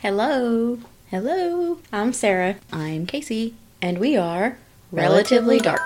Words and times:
Hello. 0.00 0.78
Hello, 1.10 1.78
I'm 1.92 2.12
Sarah, 2.12 2.56
I'm 2.72 3.04
Casey. 3.06 3.54
and 3.82 3.98
we 3.98 4.16
are 4.16 4.56
Relatively 4.92 5.58
Dark. 5.58 5.80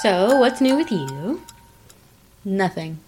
So, 0.00 0.36
what's 0.36 0.60
new 0.60 0.76
with 0.76 0.90
you? 0.90 1.42
Nothing. 2.44 2.98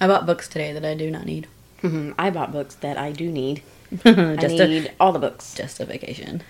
I 0.00 0.06
bought 0.06 0.26
books 0.26 0.46
today 0.46 0.72
that 0.72 0.84
I 0.84 0.94
do 0.94 1.10
not 1.10 1.26
need. 1.26 1.48
Mhm, 1.82 2.14
I 2.18 2.30
bought 2.30 2.52
books 2.52 2.74
that 2.76 2.96
I 2.98 3.12
do 3.12 3.30
need. 3.30 3.62
just 4.04 4.60
I 4.60 4.66
need 4.66 4.86
a 4.86 4.90
all 5.00 5.12
the 5.12 5.18
books. 5.18 5.54
just 5.54 5.80
a 5.80 5.84
vacation. 5.84 6.42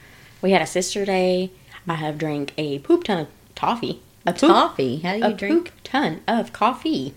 We 0.42 0.50
had 0.52 0.62
a 0.62 0.66
sister 0.66 1.04
day. 1.04 1.50
I 1.88 1.94
have 1.94 2.18
drank 2.18 2.52
a 2.58 2.78
poop 2.80 3.04
ton 3.04 3.18
of 3.20 3.28
toffee. 3.54 4.00
A 4.26 4.32
poop, 4.32 4.50
Coffee? 4.50 4.98
How 4.98 5.12
do 5.14 5.18
you 5.18 5.24
a 5.24 5.32
drink? 5.32 5.64
poop 5.66 5.74
ton 5.82 6.20
of 6.28 6.52
coffee. 6.52 7.14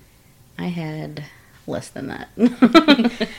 I 0.58 0.68
had 0.68 1.26
less 1.68 1.90
than 1.90 2.08
that. 2.08 2.30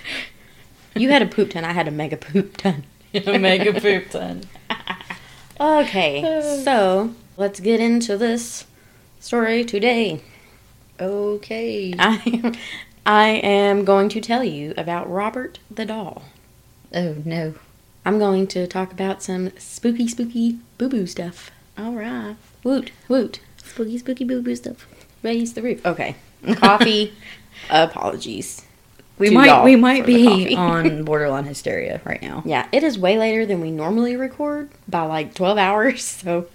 You 0.96 1.08
had 1.10 1.22
a 1.22 1.26
poop 1.26 1.50
ton. 1.50 1.64
I 1.64 1.72
had 1.72 1.88
a 1.88 1.90
mega 1.90 2.16
poop 2.16 2.56
ton. 2.56 2.84
A 3.14 3.36
mega 3.38 3.80
poop 3.80 4.10
ton. 4.10 4.42
Okay, 5.60 6.20
so 6.64 7.12
let's 7.36 7.58
get 7.60 7.80
into 7.80 8.16
this 8.16 8.64
story 9.18 9.64
today. 9.64 10.20
Okay. 11.00 11.94
I, 11.98 12.56
I 13.06 13.28
am 13.28 13.84
going 13.84 14.08
to 14.10 14.20
tell 14.20 14.42
you 14.44 14.72
about 14.76 15.10
Robert 15.10 15.58
the 15.70 15.84
doll. 15.84 16.24
Oh 16.94 17.16
no. 17.24 17.54
I'm 18.06 18.18
going 18.18 18.46
to 18.48 18.66
talk 18.66 18.92
about 18.92 19.22
some 19.22 19.50
spooky, 19.58 20.06
spooky 20.08 20.58
boo 20.78 20.88
boo 20.88 21.06
stuff. 21.06 21.50
All 21.78 21.92
right. 21.92 22.36
Woot, 22.62 22.92
woot. 23.08 23.40
Spooky, 23.58 23.98
spooky, 23.98 24.24
boo 24.24 24.42
boo 24.42 24.54
stuff. 24.56 24.86
Raise 25.22 25.54
the 25.54 25.62
roof. 25.62 25.84
Okay. 25.84 26.16
Coffee. 26.54 27.14
Apologies. 27.70 28.64
We 29.16 29.30
might 29.30 29.62
we 29.64 29.76
might 29.76 30.04
be 30.04 30.56
on 30.56 31.04
borderline 31.06 31.44
hysteria 31.44 32.00
right 32.04 32.20
now. 32.20 32.42
Yeah, 32.44 32.66
it 32.72 32.82
is 32.82 32.98
way 32.98 33.16
later 33.16 33.46
than 33.46 33.60
we 33.60 33.70
normally 33.70 34.16
record 34.16 34.70
by 34.88 35.02
like 35.02 35.34
12 35.34 35.58
hours. 35.58 36.02
So, 36.24 36.46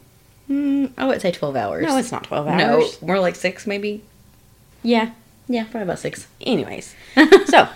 Mm, 0.49 0.93
I 0.97 1.05
would 1.05 1.21
say 1.21 1.31
twelve 1.31 1.55
hours. 1.55 1.85
no, 1.85 1.95
it's 1.97 2.11
not 2.11 2.23
12 2.23 2.47
hours. 2.47 2.57
no, 3.03 3.07
more 3.07 3.19
like 3.19 3.35
six 3.35 3.67
maybe. 3.67 4.01
Yeah. 4.81 5.11
Yeah, 5.49 5.63
probably 5.63 5.81
about 5.81 5.99
six. 5.99 6.27
Anyways. 6.39 6.95
so, 7.47 7.67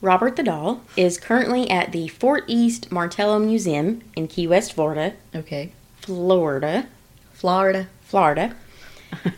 Robert 0.00 0.36
the 0.36 0.44
doll 0.44 0.82
is 0.96 1.18
currently 1.18 1.68
at 1.68 1.90
the 1.90 2.06
Fort 2.08 2.44
East 2.46 2.92
Martello 2.92 3.40
Museum 3.40 4.02
in 4.14 4.28
Key 4.28 4.46
West, 4.46 4.72
Florida. 4.72 5.14
Okay. 5.34 5.72
Florida. 6.00 6.86
Florida. 7.32 7.88
Florida. 8.02 8.54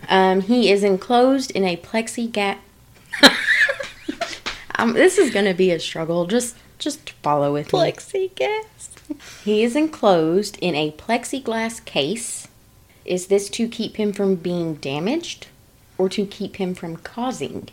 Um, 0.09 0.43
he 0.43 0.71
is 0.71 0.85
enclosed 0.85 1.51
in 1.53 1.65
a 1.65 1.77
plexiglass. 1.79 2.59
um, 4.77 4.93
this 4.93 5.17
is 5.19 5.33
going 5.33 5.47
to 5.47 5.55
be 5.55 5.71
a 5.71 5.81
struggle. 5.81 6.27
Just, 6.27 6.57
just 6.79 7.11
follow 7.23 7.53
with 7.53 7.73
me. 7.73 7.79
Plexiglass. 7.79 8.91
He 9.43 9.63
is 9.63 9.75
enclosed 9.75 10.59
in 10.61 10.75
a 10.75 10.93
plexiglass 10.93 11.85
case. 11.85 12.47
Is 13.05 13.27
this 13.27 13.49
to 13.51 13.69
keep 13.69 13.97
him 13.97 14.13
from 14.13 14.37
being 14.37 14.75
damaged, 14.75 15.49
or 15.99 16.09
to 16.09 16.27
keep 16.27 16.57
him 16.57 16.75
from 16.75 16.97
causing 16.97 17.69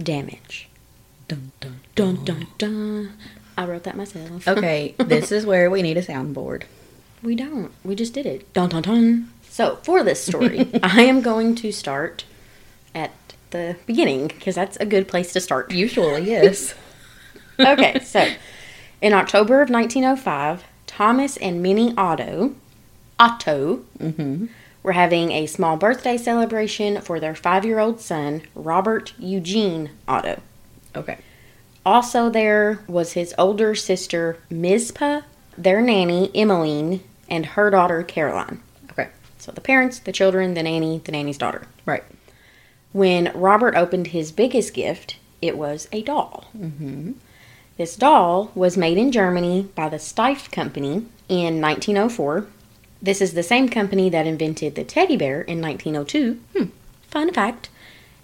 damage? 0.00 0.68
Dun, 1.28 1.52
dun, 1.60 1.80
Dun 1.94 2.24
dun 2.24 2.46
dun. 2.58 3.12
I 3.56 3.66
wrote 3.66 3.84
that 3.84 3.96
myself. 3.96 4.46
Okay, 4.48 4.94
this 4.98 5.32
is 5.32 5.46
where 5.46 5.70
we 5.70 5.82
need 5.82 5.96
a 5.96 6.02
soundboard. 6.02 6.64
We 7.22 7.34
don't. 7.34 7.72
We 7.84 7.94
just 7.94 8.14
did 8.14 8.26
it. 8.26 8.52
Dun 8.52 8.70
dun 8.70 8.82
dun. 8.82 9.32
So, 9.48 9.76
for 9.82 10.02
this 10.02 10.24
story, 10.24 10.70
I 10.82 11.02
am 11.02 11.20
going 11.20 11.54
to 11.56 11.72
start 11.72 12.24
at 12.94 13.12
the 13.50 13.76
beginning 13.86 14.28
because 14.28 14.54
that's 14.54 14.76
a 14.78 14.86
good 14.86 15.08
place 15.08 15.32
to 15.34 15.40
start. 15.40 15.70
Usually, 15.70 16.22
yes. 16.30 16.74
Okay, 17.60 18.00
so 18.00 18.28
in 19.00 19.12
October 19.12 19.62
of 19.62 19.70
1905, 19.70 20.64
Thomas 20.86 21.36
and 21.36 21.62
Minnie 21.62 21.94
Otto, 21.96 22.54
Otto, 23.18 23.84
mm-hmm. 23.98 24.46
Were 24.82 24.92
having 24.92 25.30
a 25.32 25.46
small 25.46 25.76
birthday 25.76 26.16
celebration 26.16 27.00
for 27.00 27.20
their 27.20 27.34
five 27.34 27.64
year 27.64 27.78
old 27.78 28.00
son, 28.00 28.42
Robert 28.54 29.12
Eugene 29.18 29.90
Otto. 30.08 30.40
Okay. 30.94 31.18
Also, 31.84 32.30
there 32.30 32.80
was 32.86 33.12
his 33.12 33.34
older 33.38 33.74
sister, 33.74 34.38
Mizpah, 34.50 35.22
their 35.58 35.80
nanny, 35.80 36.30
Emmeline, 36.34 37.02
and 37.28 37.46
her 37.46 37.70
daughter, 37.70 38.02
Caroline. 38.02 38.60
Okay. 38.90 39.08
So 39.38 39.52
the 39.52 39.60
parents, 39.60 39.98
the 39.98 40.12
children, 40.12 40.54
the 40.54 40.62
nanny, 40.62 41.00
the 41.04 41.12
nanny's 41.12 41.38
daughter. 41.38 41.66
Right. 41.84 42.04
When 42.92 43.32
Robert 43.34 43.74
opened 43.74 44.08
his 44.08 44.32
biggest 44.32 44.74
gift, 44.74 45.16
it 45.40 45.56
was 45.56 45.88
a 45.92 46.02
doll. 46.02 46.44
Mm-hmm. 46.56 47.12
This 47.78 47.96
doll 47.96 48.52
was 48.54 48.76
made 48.76 48.98
in 48.98 49.10
Germany 49.10 49.68
by 49.74 49.88
the 49.88 49.98
Steiff 49.98 50.50
Company 50.50 51.06
in 51.28 51.60
1904. 51.60 52.46
This 53.02 53.20
is 53.20 53.34
the 53.34 53.42
same 53.42 53.68
company 53.68 54.08
that 54.10 54.26
invented 54.26 54.74
the 54.76 54.84
teddy 54.84 55.16
bear 55.16 55.42
in 55.42 55.60
1902. 55.60 56.40
Hmm, 56.56 56.70
fun 57.08 57.32
fact. 57.32 57.68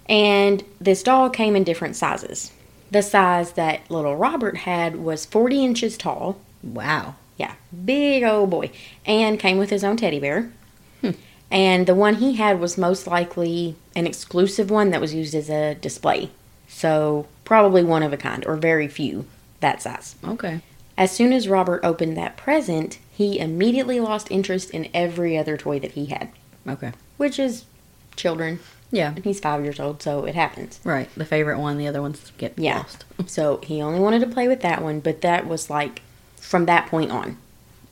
And 0.07 0.63
this 0.79 1.03
doll 1.03 1.29
came 1.29 1.55
in 1.55 1.63
different 1.63 1.95
sizes. 1.95 2.51
The 2.89 3.03
size 3.03 3.51
that 3.51 3.91
little 3.91 4.15
Robert 4.15 4.57
had 4.57 4.95
was 4.95 5.25
40 5.25 5.63
inches 5.63 5.97
tall. 5.97 6.39
Wow. 6.63 7.15
Yeah, 7.37 7.53
big 7.85 8.23
old 8.23 8.49
boy. 8.49 8.71
And 9.05 9.39
came 9.39 9.57
with 9.57 9.69
his 9.69 9.83
own 9.83 9.97
teddy 9.97 10.19
bear. 10.19 10.51
And 11.51 11.87
the 11.87 11.95
one 11.95 12.15
he 12.15 12.35
had 12.35 12.59
was 12.59 12.77
most 12.77 13.07
likely 13.07 13.75
an 13.95 14.05
exclusive 14.05 14.69
one 14.69 14.91
that 14.91 15.01
was 15.01 15.13
used 15.13 15.33
as 15.33 15.49
a 15.49 15.75
display. 15.75 16.29
So, 16.67 17.27
probably 17.43 17.83
one 17.83 18.03
of 18.03 18.13
a 18.13 18.17
kind, 18.17 18.45
or 18.45 18.55
very 18.55 18.87
few 18.87 19.25
that 19.59 19.81
size. 19.81 20.15
Okay. 20.23 20.61
As 20.99 21.11
soon 21.11 21.31
as 21.33 21.47
Robert 21.47 21.79
opened 21.83 22.17
that 22.17 22.35
present, 22.37 22.99
he 23.11 23.39
immediately 23.39 23.99
lost 24.01 24.29
interest 24.29 24.69
in 24.71 24.89
every 24.93 25.37
other 25.37 25.55
toy 25.57 25.79
that 25.79 25.93
he 25.93 26.07
had, 26.07 26.29
Okay. 26.67 26.91
which 27.17 27.39
is 27.39 27.63
children. 28.17 28.59
Yeah. 28.91 29.13
And 29.15 29.23
he's 29.23 29.39
five 29.39 29.63
years 29.63 29.79
old, 29.79 30.01
so 30.03 30.25
it 30.25 30.35
happens. 30.35 30.79
Right. 30.83 31.07
The 31.15 31.23
favorite 31.25 31.57
one, 31.57 31.77
the 31.77 31.87
other 31.87 32.01
ones 32.01 32.31
get 32.37 32.53
Yeah. 32.57 32.79
lost. 32.79 33.05
So 33.27 33.61
he 33.63 33.81
only 33.81 33.99
wanted 34.01 34.19
to 34.21 34.27
play 34.27 34.47
with 34.49 34.59
that 34.61 34.83
one, 34.83 34.99
but 34.99 35.21
that 35.21 35.47
was 35.47 35.69
like 35.69 36.01
from 36.35 36.65
that 36.65 36.87
point 36.87 37.11
on. 37.11 37.37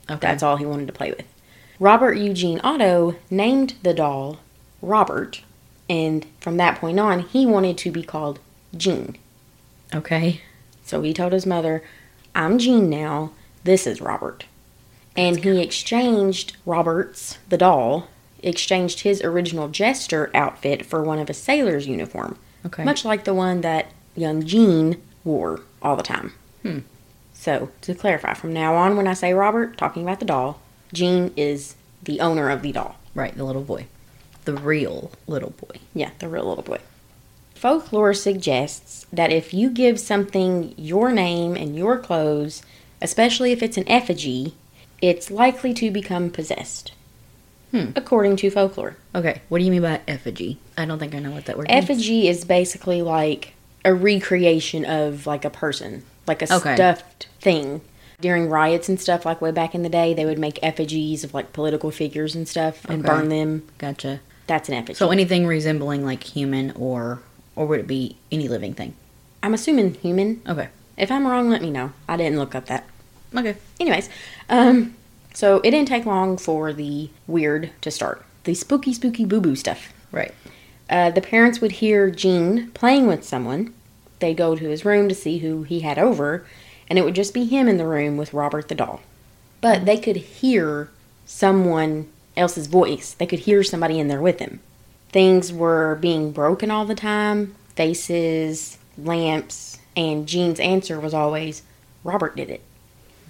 Okay. 0.09 0.19
That's 0.19 0.44
all 0.44 0.57
he 0.57 0.66
wanted 0.66 0.88
to 0.88 0.94
play 0.94 1.12
with. 1.12 1.25
Robert 1.79 2.13
Eugene 2.16 2.59
Otto 2.63 3.16
named 3.29 3.75
the 3.84 3.94
doll 3.94 4.39
Robert, 4.81 5.41
and 5.89 6.25
from 6.41 6.57
that 6.57 6.79
point 6.79 7.00
on, 7.00 7.19
he 7.22 7.45
wanted 7.45 7.78
to 7.79 7.91
be 7.91 8.03
called 8.03 8.39
Gene. 8.75 9.16
Okay. 9.95 10.41
So 10.84 11.01
he 11.03 11.13
told 11.13 11.31
his 11.34 11.45
mother, 11.45 11.84
I'm 12.38 12.59
Gene 12.59 12.88
now, 12.88 13.31
this 13.64 13.88
is 13.88 14.00
Robert. 14.00 14.46
And 15.16 15.44
he 15.44 15.59
exchanged 15.59 16.56
Robert's, 16.68 17.40
the 17.50 17.58
doll, 17.58 18.09
exchanged 18.44 19.00
his 19.00 19.24
original 19.24 19.70
jester 19.70 20.30
outfit 20.36 20.86
for 20.86 21.02
one 21.02 21.18
of 21.18 21.31
a 21.31 21.34
sailor's 21.34 21.88
uniform, 21.88 22.38
Okay. 22.64 22.84
much 22.84 23.03
like 23.03 23.24
the 23.24 23.34
one 23.34 23.62
that 23.62 23.92
young 24.16 24.46
Gene 24.46 25.02
wore 25.24 25.62
all 25.81 25.96
the 25.96 26.03
time. 26.03 26.34
Hmm. 26.62 26.80
So, 27.34 27.72
to 27.81 27.96
clarify, 27.96 28.36
from 28.36 28.54
now 28.54 28.75
on, 28.75 28.96
when 28.98 29.08
I 29.08 29.14
say 29.14 29.34
Robert, 29.34 29.75
talking 29.75 30.04
about 30.04 30.19
the 30.19 30.25
doll, 30.25 30.62
Gene 30.94 31.34
is 31.36 31.74
the 32.04 32.19
owner 32.19 32.52
of 32.52 32.62
the 32.62 32.72
doll. 32.72 32.98
Right. 33.16 33.36
The 33.36 33.46
little 33.46 33.64
boy. 33.64 33.88
The 34.46 34.54
real 34.54 35.12
little 35.25 35.50
boy. 35.52 35.80
Yeah, 35.96 36.12
the 36.19 36.28
real 36.30 36.48
little 36.48 36.64
boy. 36.64 36.80
Folklore 37.57 38.13
suggests 38.13 39.07
that 39.12 39.31
if 39.31 39.53
you 39.53 39.69
give 39.72 40.00
something 40.00 40.73
your 40.78 41.12
name 41.12 41.56
and 41.56 41.75
your 41.75 41.97
clothes, 41.97 42.62
especially 43.01 43.51
if 43.51 43.63
it's 43.63 43.78
an 43.78 43.88
effigy, 43.90 44.53
it's 45.01 45.31
likely 45.31 45.74
to 45.74 45.89
become 45.89 46.30
possessed. 46.30 46.92
Hmm. 47.71 47.88
According 47.95 48.36
to 48.38 48.50
folklore. 48.51 48.95
Okay. 49.15 49.42
What 49.50 49.57
do 49.57 49.65
you 49.65 49.71
mean 49.71 49.81
by 49.81 50.01
effigy? 50.07 50.59
I 50.77 50.86
don't 50.86 51.00
think 51.00 51.15
I 51.15 51.19
know 51.19 51.31
what 51.31 51.45
that 51.45 51.57
word 51.57 51.68
means. 51.68 51.83
Effigy 51.83 52.27
is 52.27 52.45
basically 52.45 53.01
like 53.01 53.56
a 53.83 53.94
recreation 53.94 54.86
of 54.86 55.25
like 55.25 55.44
a 55.44 55.50
person, 55.50 56.03
like 56.27 56.42
a 56.44 56.53
Okay. 56.53 56.75
stuffed 56.75 57.27
thing. 57.42 57.81
During 58.21 58.50
riots 58.50 58.88
and 58.89 59.00
stuff, 59.00 59.25
like 59.25 59.42
way 59.42 59.51
back 59.51 59.75
in 59.75 59.83
the 59.83 59.89
day, 59.89 60.13
they 60.13 60.25
would 60.25 60.39
make 60.39 60.60
effigies 60.63 61.24
of 61.24 61.33
like 61.33 61.53
political 61.53 61.92
figures 61.92 62.36
and 62.36 62.48
stuff 62.48 62.86
and 62.86 63.00
Okay. 63.03 63.07
burn 63.07 63.30
them. 63.30 63.63
Gotcha. 63.80 64.21
That's 64.48 64.69
an 64.69 64.75
effigy. 64.75 64.94
So 64.94 65.12
anything 65.12 65.45
resembling 65.45 66.06
like 66.06 66.24
human 66.24 66.71
or 66.71 67.19
or 67.57 67.65
would 67.65 67.80
it 67.81 67.88
be 67.88 68.15
any 68.31 68.48
living 68.48 68.74
thing? 68.74 68.94
I'm 69.44 69.54
assuming 69.54 69.95
human. 69.95 70.42
Okay. 70.48 70.69
If 70.95 71.12
I'm 71.12 71.27
wrong, 71.27 71.50
let 71.50 71.62
me 71.62 71.71
know. 71.71 71.92
I 72.07 72.15
didn't 72.18 72.39
look 72.39 72.56
up 72.56 72.68
that. 72.68 72.86
Okay. 73.36 73.56
Anyways, 73.80 74.09
um, 74.50 74.95
so 75.33 75.57
it 75.57 75.71
didn't 75.71 75.89
take 75.89 76.06
long 76.06 76.38
for 76.38 76.71
the 76.74 77.09
weird 77.27 77.71
to 77.81 77.92
start. 77.92 78.24
The 78.45 78.54
spooky, 78.54 78.94
spooky 78.94 79.25
boo 79.25 79.42
boo 79.42 79.56
stuff. 79.56 79.94
Right. 80.12 80.33
Uh, 80.89 81.12
the 81.12 81.21
parents 81.21 81.59
would 81.59 81.74
hear 81.74 82.09
Gene 82.09 82.71
playing 82.71 83.07
with 83.07 83.24
someone. 83.24 83.74
They'd 84.19 84.38
go 84.38 84.56
to 84.56 84.69
his 84.69 84.86
room 84.86 85.10
to 85.10 85.15
see 85.15 85.39
who 85.39 85.63
he 85.63 85.81
had 85.81 86.00
over, 86.00 86.45
and 86.89 86.98
it 86.98 87.03
would 87.06 87.15
just 87.15 87.33
be 87.33 87.45
him 87.45 87.68
in 87.68 87.77
the 87.77 87.86
room 87.86 88.18
with 88.18 88.33
Robert 88.33 88.69
the 88.69 88.75
doll. 88.75 89.01
but 89.62 89.86
they 89.86 89.98
could 89.98 90.15
hear 90.15 90.89
someone 91.25 92.07
else's 92.36 92.68
voice. 92.68 93.13
They 93.13 93.25
could 93.25 93.39
hear 93.39 93.63
somebody 93.63 94.00
in 94.00 94.07
there 94.07 94.21
with 94.21 94.38
them. 94.38 94.60
Things 95.09 95.54
were 95.54 95.95
being 95.95 96.31
broken 96.31 96.69
all 96.69 96.86
the 96.86 96.95
time 96.95 97.56
faces, 97.77 98.80
lamps, 98.98 99.77
and 99.95 100.27
Gene's 100.27 100.59
answer 100.59 101.00
was 101.00 101.13
always, 101.13 101.62
Robert 102.04 102.36
did 102.36 102.50
it. 102.50 102.62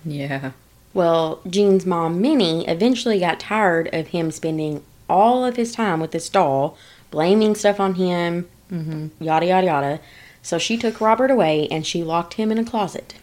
Yeah. 0.06 0.51
Well, 0.94 1.41
Gene's 1.47 1.85
mom, 1.85 2.21
Minnie, 2.21 2.68
eventually 2.68 3.19
got 3.19 3.41
tired 3.41 3.94
of 3.94 4.07
him 4.07 4.31
spending 4.31 4.83
all 5.09 5.45
of 5.45 5.57
his 5.57 5.74
time 5.74 6.00
with 6.00 6.12
this 6.12 6.29
doll, 6.29 6.77
blaming 7.12 7.56
stuff 7.56 7.80
on 7.80 7.95
him, 7.95 8.47
mm-hmm. 8.71 9.07
yada, 9.23 9.45
yada, 9.45 9.68
yada. 9.68 10.00
So 10.41 10.57
she 10.57 10.77
took 10.77 11.01
Robert 11.01 11.30
away 11.30 11.68
and 11.69 11.85
she 11.85 12.03
locked 12.03 12.35
him 12.35 12.51
in 12.51 12.57
a 12.57 12.63
closet. 12.63 13.15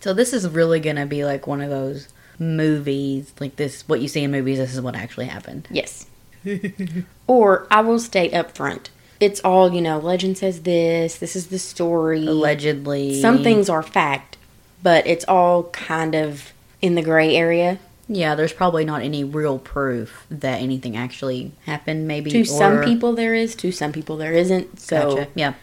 So 0.00 0.14
this 0.14 0.32
is 0.32 0.48
really 0.48 0.78
gonna 0.78 1.06
be 1.06 1.24
like 1.24 1.46
one 1.46 1.60
of 1.60 1.70
those 1.70 2.08
movies, 2.38 3.32
like 3.40 3.56
this. 3.56 3.82
What 3.88 4.00
you 4.00 4.06
see 4.06 4.22
in 4.22 4.30
movies, 4.30 4.58
this 4.58 4.74
is 4.74 4.80
what 4.80 4.94
actually 4.94 5.26
happened. 5.26 5.66
Yes. 5.70 6.06
or 7.26 7.66
I 7.70 7.80
will 7.80 7.98
state 7.98 8.34
up 8.34 8.56
front. 8.56 8.90
It's 9.20 9.40
all, 9.40 9.72
you 9.72 9.80
know, 9.80 9.98
legend 9.98 10.38
says 10.38 10.62
this, 10.62 11.18
this 11.18 11.34
is 11.34 11.48
the 11.48 11.58
story. 11.58 12.26
Allegedly, 12.26 13.20
Some 13.20 13.42
things 13.42 13.68
are 13.68 13.82
fact, 13.82 14.36
but 14.82 15.06
it's 15.06 15.24
all 15.24 15.64
kind 15.64 16.14
of 16.14 16.52
in 16.80 16.94
the 16.94 17.02
gray 17.02 17.34
area. 17.34 17.78
Yeah, 18.08 18.34
there's 18.34 18.52
probably 18.52 18.84
not 18.84 19.02
any 19.02 19.24
real 19.24 19.58
proof 19.58 20.24
that 20.30 20.62
anything 20.62 20.96
actually 20.96 21.52
happened. 21.66 22.08
Maybe 22.08 22.30
To 22.30 22.44
some 22.44 22.82
people 22.82 23.14
there 23.14 23.34
is, 23.34 23.54
to 23.56 23.72
some 23.72 23.92
people 23.92 24.16
there 24.16 24.32
isn't. 24.32 24.80
So 24.80 25.16
Gotcha. 25.16 25.28
Yeah. 25.34 25.54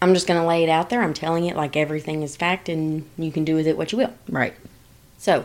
I'm 0.00 0.14
just 0.14 0.26
going 0.26 0.40
to 0.40 0.46
lay 0.46 0.62
it 0.64 0.70
out 0.70 0.88
there. 0.88 1.02
I'm 1.02 1.12
telling 1.12 1.44
it 1.46 1.56
like 1.56 1.76
everything 1.76 2.22
is 2.22 2.36
fact 2.36 2.68
and 2.68 3.04
you 3.18 3.30
can 3.30 3.44
do 3.44 3.54
with 3.54 3.66
it 3.66 3.76
what 3.76 3.92
you 3.92 3.98
will. 3.98 4.14
Right. 4.28 4.54
So, 5.18 5.44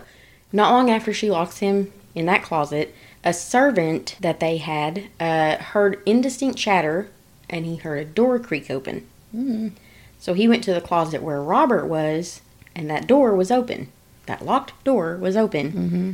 not 0.54 0.72
long 0.72 0.90
after 0.90 1.12
she 1.12 1.30
locks 1.30 1.58
him 1.58 1.92
in 2.14 2.26
that 2.28 2.44
closet, 2.44 2.96
a 3.26 3.34
servant 3.34 4.16
that 4.22 4.40
they 4.40 4.58
had 4.58 5.06
uh, 5.20 5.58
heard 5.58 6.02
indistinct 6.06 6.58
chatter 6.58 7.10
and 7.50 7.66
he 7.66 7.76
heard 7.78 8.00
a 8.00 8.06
door 8.06 8.38
creak 8.40 8.70
open. 8.72 9.06
Mm. 9.36 9.72
So 10.20 10.34
he 10.34 10.48
went 10.48 10.64
to 10.66 10.74
the 10.74 10.82
closet 10.82 11.22
where 11.22 11.42
Robert 11.42 11.86
was 11.88 12.42
and 12.76 12.90
that 12.90 13.08
door 13.08 13.36
was 13.36 13.52
open. 13.52 13.90
That 14.28 14.46
locked 14.46 14.84
door 14.84 15.18
was 15.18 15.36
open. 15.36 15.72
Mm-hmm. 15.72 16.12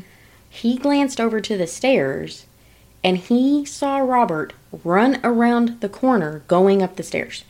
He 0.49 0.77
glanced 0.77 1.19
over 1.21 1.39
to 1.41 1.57
the 1.57 1.67
stairs 1.67 2.45
and 3.03 3.17
he 3.17 3.65
saw 3.65 3.97
Robert 3.97 4.53
run 4.83 5.19
around 5.23 5.81
the 5.81 5.89
corner 5.89 6.43
going 6.47 6.81
up 6.81 6.95
the 6.95 7.03
stairs. 7.03 7.43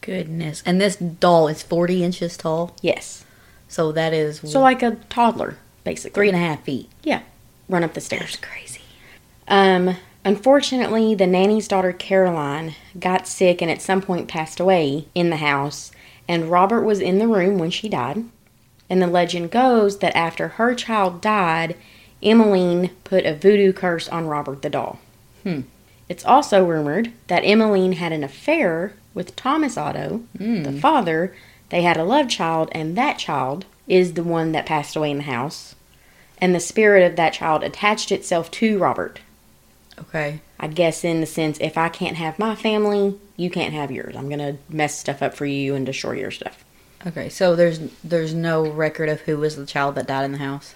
Goodness. 0.00 0.62
And 0.66 0.80
this 0.80 0.96
doll 0.96 1.48
is 1.48 1.62
40 1.62 2.02
inches 2.04 2.36
tall, 2.36 2.74
Yes. 2.82 3.24
so 3.68 3.92
that 3.92 4.12
is 4.12 4.40
So, 4.44 4.60
like 4.60 4.82
a 4.82 4.96
toddler, 5.08 5.56
basically. 5.84 6.14
three 6.14 6.28
and 6.28 6.36
a 6.36 6.40
half 6.40 6.62
feet. 6.64 6.88
Yeah. 7.02 7.22
Run 7.68 7.84
up 7.84 7.94
the 7.94 8.00
stairs. 8.00 8.36
crazy. 8.36 8.71
Um, 9.48 9.96
unfortunately, 10.24 11.14
the 11.14 11.26
nanny's 11.26 11.68
daughter 11.68 11.92
Caroline 11.92 12.74
got 12.98 13.26
sick 13.26 13.60
and 13.60 13.70
at 13.70 13.82
some 13.82 14.02
point 14.02 14.28
passed 14.28 14.60
away 14.60 15.06
in 15.14 15.30
the 15.30 15.36
house, 15.36 15.92
and 16.28 16.50
Robert 16.50 16.82
was 16.82 17.00
in 17.00 17.18
the 17.18 17.28
room 17.28 17.58
when 17.58 17.70
she 17.70 17.88
died. 17.88 18.24
And 18.88 19.00
the 19.00 19.06
legend 19.06 19.50
goes 19.50 19.98
that 19.98 20.16
after 20.16 20.48
her 20.48 20.74
child 20.74 21.20
died, 21.20 21.76
Emmeline 22.22 22.90
put 23.04 23.26
a 23.26 23.34
voodoo 23.34 23.72
curse 23.72 24.08
on 24.08 24.26
Robert 24.26 24.62
the 24.62 24.70
doll. 24.70 25.00
Hmm. 25.42 25.62
It's 26.08 26.24
also 26.24 26.64
rumored 26.64 27.12
that 27.28 27.40
Emmeline 27.40 27.94
had 27.94 28.12
an 28.12 28.22
affair 28.22 28.92
with 29.14 29.34
Thomas 29.34 29.76
Otto, 29.76 30.22
the 30.34 30.78
father. 30.80 31.34
They 31.70 31.82
had 31.82 31.96
a 31.96 32.04
love 32.04 32.28
child, 32.28 32.68
and 32.72 32.96
that 32.96 33.18
child 33.18 33.64
is 33.88 34.12
the 34.12 34.22
one 34.22 34.52
that 34.52 34.66
passed 34.66 34.94
away 34.94 35.10
in 35.10 35.18
the 35.18 35.22
house. 35.24 35.74
And 36.38 36.54
the 36.54 36.60
spirit 36.60 37.04
of 37.08 37.16
that 37.16 37.32
child 37.32 37.62
attached 37.62 38.12
itself 38.12 38.50
to 38.52 38.78
Robert. 38.78 39.20
Okay. 39.98 40.40
I 40.58 40.68
guess 40.68 41.04
in 41.04 41.20
the 41.20 41.26
sense, 41.26 41.58
if 41.60 41.76
I 41.76 41.88
can't 41.88 42.16
have 42.16 42.38
my 42.38 42.54
family, 42.54 43.18
you 43.36 43.50
can't 43.50 43.74
have 43.74 43.90
yours. 43.90 44.16
I'm 44.16 44.28
gonna 44.28 44.56
mess 44.68 44.98
stuff 44.98 45.22
up 45.22 45.34
for 45.34 45.46
you 45.46 45.74
and 45.74 45.84
destroy 45.84 46.12
your 46.12 46.30
stuff. 46.30 46.64
Okay. 47.06 47.28
So 47.28 47.56
there's 47.56 47.80
there's 48.02 48.34
no 48.34 48.68
record 48.68 49.08
of 49.08 49.20
who 49.22 49.36
was 49.38 49.56
the 49.56 49.66
child 49.66 49.94
that 49.96 50.06
died 50.06 50.24
in 50.24 50.32
the 50.32 50.38
house. 50.38 50.74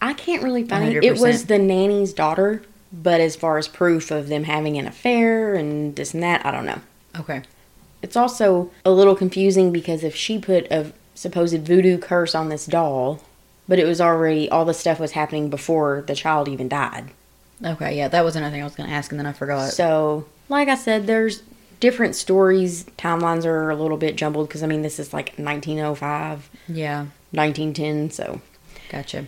I 0.00 0.14
can't 0.14 0.42
really 0.42 0.64
find 0.64 0.94
it. 0.94 1.04
It 1.04 1.18
was 1.18 1.46
the 1.46 1.58
nanny's 1.58 2.12
daughter, 2.12 2.62
but 2.92 3.20
as 3.20 3.36
far 3.36 3.58
as 3.58 3.68
proof 3.68 4.10
of 4.10 4.28
them 4.28 4.44
having 4.44 4.76
an 4.76 4.86
affair 4.86 5.54
and 5.54 5.94
this 5.94 6.12
and 6.12 6.22
that, 6.22 6.44
I 6.44 6.50
don't 6.50 6.66
know. 6.66 6.80
Okay. 7.18 7.42
It's 8.02 8.16
also 8.16 8.70
a 8.84 8.90
little 8.90 9.14
confusing 9.14 9.70
because 9.72 10.02
if 10.02 10.16
she 10.16 10.38
put 10.38 10.70
a 10.72 10.92
supposed 11.14 11.64
voodoo 11.64 11.98
curse 11.98 12.34
on 12.34 12.48
this 12.48 12.66
doll, 12.66 13.22
but 13.68 13.78
it 13.78 13.86
was 13.86 14.00
already 14.00 14.50
all 14.50 14.64
the 14.64 14.74
stuff 14.74 14.98
was 14.98 15.12
happening 15.12 15.48
before 15.48 16.02
the 16.06 16.16
child 16.16 16.48
even 16.48 16.68
died. 16.68 17.12
Okay. 17.64 17.96
Yeah, 17.96 18.08
that 18.08 18.24
was 18.24 18.36
another 18.36 18.52
thing 18.52 18.62
I 18.62 18.64
was 18.64 18.74
going 18.74 18.88
to 18.88 18.94
ask, 18.94 19.10
and 19.10 19.18
then 19.18 19.26
I 19.26 19.32
forgot. 19.32 19.72
So, 19.72 20.26
like 20.48 20.68
I 20.68 20.74
said, 20.74 21.06
there's 21.06 21.42
different 21.80 22.14
stories. 22.14 22.84
Timelines 22.96 23.44
are 23.44 23.70
a 23.70 23.76
little 23.76 23.96
bit 23.96 24.16
jumbled 24.16 24.48
because 24.48 24.62
I 24.62 24.66
mean 24.66 24.82
this 24.82 24.98
is 24.98 25.12
like 25.12 25.34
1905, 25.36 26.48
yeah. 26.68 27.06
1910. 27.32 28.10
So, 28.10 28.40
Gotcha. 28.88 29.26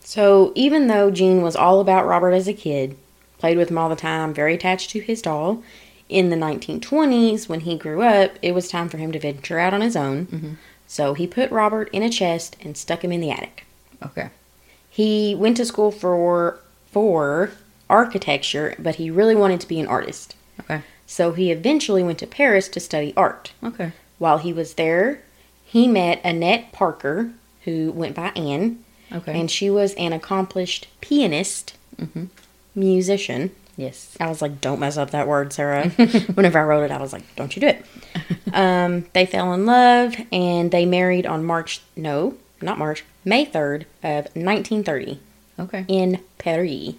so 0.00 0.52
even 0.54 0.88
though 0.88 1.10
Gene 1.10 1.42
was 1.42 1.56
all 1.56 1.80
about 1.80 2.06
Robert 2.06 2.32
as 2.32 2.48
a 2.48 2.52
kid, 2.52 2.96
played 3.38 3.56
with 3.56 3.70
him 3.70 3.78
all 3.78 3.88
the 3.88 3.96
time, 3.96 4.34
very 4.34 4.54
attached 4.54 4.90
to 4.90 5.00
his 5.00 5.22
doll. 5.22 5.62
In 6.08 6.30
the 6.30 6.36
1920s, 6.36 7.48
when 7.48 7.60
he 7.60 7.76
grew 7.76 8.02
up, 8.02 8.38
it 8.40 8.52
was 8.52 8.68
time 8.68 8.88
for 8.88 8.96
him 8.96 9.10
to 9.12 9.18
venture 9.18 9.58
out 9.58 9.74
on 9.74 9.80
his 9.80 9.96
own. 9.96 10.26
Mm-hmm. 10.26 10.52
So 10.86 11.14
he 11.14 11.26
put 11.26 11.50
Robert 11.50 11.88
in 11.92 12.02
a 12.02 12.10
chest 12.10 12.56
and 12.60 12.76
stuck 12.76 13.02
him 13.02 13.10
in 13.10 13.20
the 13.20 13.30
attic. 13.30 13.64
Okay. 14.04 14.28
He 14.88 15.34
went 15.34 15.56
to 15.56 15.64
school 15.64 15.90
for 15.90 16.60
for 16.92 17.50
architecture, 17.88 18.74
but 18.78 18.96
he 18.96 19.10
really 19.10 19.34
wanted 19.36 19.60
to 19.60 19.68
be 19.68 19.80
an 19.80 19.86
artist. 19.86 20.34
Okay. 20.60 20.82
So 21.06 21.32
he 21.32 21.50
eventually 21.52 22.02
went 22.02 22.18
to 22.20 22.26
Paris 22.26 22.68
to 22.70 22.80
study 22.80 23.12
art. 23.16 23.52
Okay. 23.62 23.92
While 24.18 24.38
he 24.38 24.52
was 24.52 24.74
there, 24.74 25.20
he 25.64 25.86
met 25.86 26.20
Annette 26.24 26.72
Parker, 26.72 27.30
who 27.64 27.92
went 27.92 28.14
by 28.16 28.28
Anne, 28.30 28.82
Okay. 29.12 29.38
and 29.38 29.50
she 29.50 29.70
was 29.70 29.94
an 29.94 30.12
accomplished 30.12 30.88
pianist, 31.00 31.74
Mhm. 32.00 32.28
musician. 32.74 33.50
yes. 33.76 34.16
I 34.18 34.28
was 34.28 34.40
like, 34.42 34.60
don't 34.60 34.80
mess 34.80 34.96
up 34.96 35.10
that 35.10 35.28
word, 35.28 35.52
Sarah. 35.52 35.88
Whenever 36.34 36.58
I 36.58 36.64
wrote 36.64 36.84
it, 36.84 36.90
I 36.90 36.98
was 37.00 37.12
like, 37.12 37.22
don't 37.36 37.54
you 37.54 37.60
do 37.60 37.68
it. 37.68 37.84
um, 38.54 39.04
they 39.12 39.26
fell 39.26 39.52
in 39.52 39.66
love 39.66 40.16
and 40.32 40.70
they 40.70 40.86
married 40.86 41.26
on 41.26 41.44
March, 41.44 41.82
no, 41.94 42.34
not 42.62 42.78
March, 42.78 43.04
May 43.24 43.44
3rd 43.44 43.82
of 44.02 44.24
1930 44.34 45.20
Okay. 45.58 45.84
in 45.88 46.20
Paris. 46.38 46.94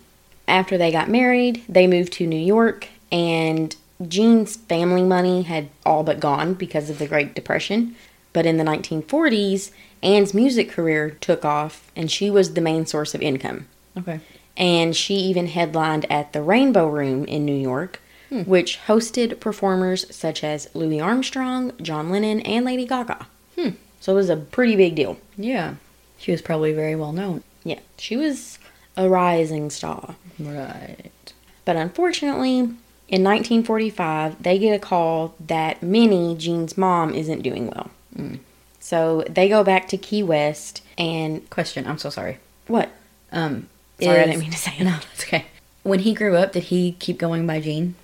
After 0.48 0.78
they 0.78 0.92
got 0.92 1.10
married, 1.10 1.64
they 1.68 1.88
moved 1.88 2.14
to 2.14 2.28
New 2.28 2.40
York, 2.40 2.88
and 3.12 3.76
Gene's 4.08 4.56
family 4.56 5.04
money 5.04 5.44
had 5.44 5.70
all 5.86 6.04
but 6.04 6.20
gone 6.20 6.54
because 6.54 6.90
of 6.90 7.00
the 7.00 7.08
Great 7.08 7.34
Depression. 7.34 7.96
But 8.34 8.46
in 8.46 8.58
the 8.58 8.64
1940s, 8.64 9.72
Anne's 10.04 10.34
music 10.34 10.70
career 10.70 11.12
took 11.22 11.44
off, 11.44 11.92
and 11.96 12.10
she 12.12 12.30
was 12.30 12.54
the 12.54 12.62
main 12.62 12.86
source 12.86 13.16
of 13.16 13.22
income. 13.22 13.68
Okay. 13.98 14.20
And 14.56 14.96
she 14.96 15.16
even 15.16 15.48
headlined 15.48 16.06
at 16.12 16.34
the 16.34 16.42
Rainbow 16.42 16.88
Room 16.88 17.26
in 17.26 17.46
New 17.46 17.56
York, 17.56 18.00
which 18.30 18.80
hosted 18.88 19.40
performers 19.40 20.14
such 20.16 20.44
as 20.44 20.70
Louis 20.74 21.00
Armstrong, 21.00 21.72
John 21.82 22.10
Lennon, 22.10 22.42
and 22.42 22.66
Lady 22.66 22.86
Gaga. 22.86 23.26
Hmm. 23.58 23.70
So 24.00 24.14
it 24.14 24.16
was 24.16 24.30
a 24.30 24.38
pretty 24.38 24.76
big 24.76 24.96
deal. 24.96 25.18
Yeah. 25.38 25.76
She 26.18 26.32
was 26.32 26.42
probably 26.42 26.74
very 26.74 26.96
well 26.96 27.14
known. 27.14 27.44
Yeah, 27.64 27.80
she 27.98 28.18
was 28.18 28.60
a 28.98 29.08
rising 29.08 29.70
star. 29.70 30.16
Right. 30.40 31.34
But 31.64 31.76
unfortunately, 31.76 32.60
in 32.60 33.24
1945, 33.24 34.44
they 34.44 34.60
get 34.60 34.74
a 34.74 34.80
call 34.80 35.36
that 35.40 35.82
Minnie, 35.82 36.36
Gene's 36.36 36.78
mom, 36.78 37.14
isn't 37.14 37.42
doing 37.42 37.68
well. 37.68 37.92
Mm. 38.16 38.40
So 38.80 39.24
they 39.30 39.48
go 39.48 39.64
back 39.64 39.88
to 39.90 39.98
Key 39.98 40.24
West 40.24 40.82
and 40.98 41.48
Question. 41.50 41.88
I'm 41.88 41.98
so 41.98 42.10
sorry. 42.10 42.40
what? 42.68 42.90
Um. 43.32 43.70
Sorry, 44.02 44.20
I 44.20 44.26
didn't 44.26 44.42
mean 44.42 44.52
to 44.52 44.58
say 44.58 44.74
it. 44.80 44.84
No, 44.84 44.92
that's 44.92 45.24
okay. 45.24 45.46
When 45.84 46.00
he 46.00 46.14
grew 46.14 46.36
up, 46.36 46.52
did 46.54 46.64
he 46.64 46.92
keep 46.94 47.18
going 47.18 47.48
by 47.48 47.60
Gene? 47.62 47.96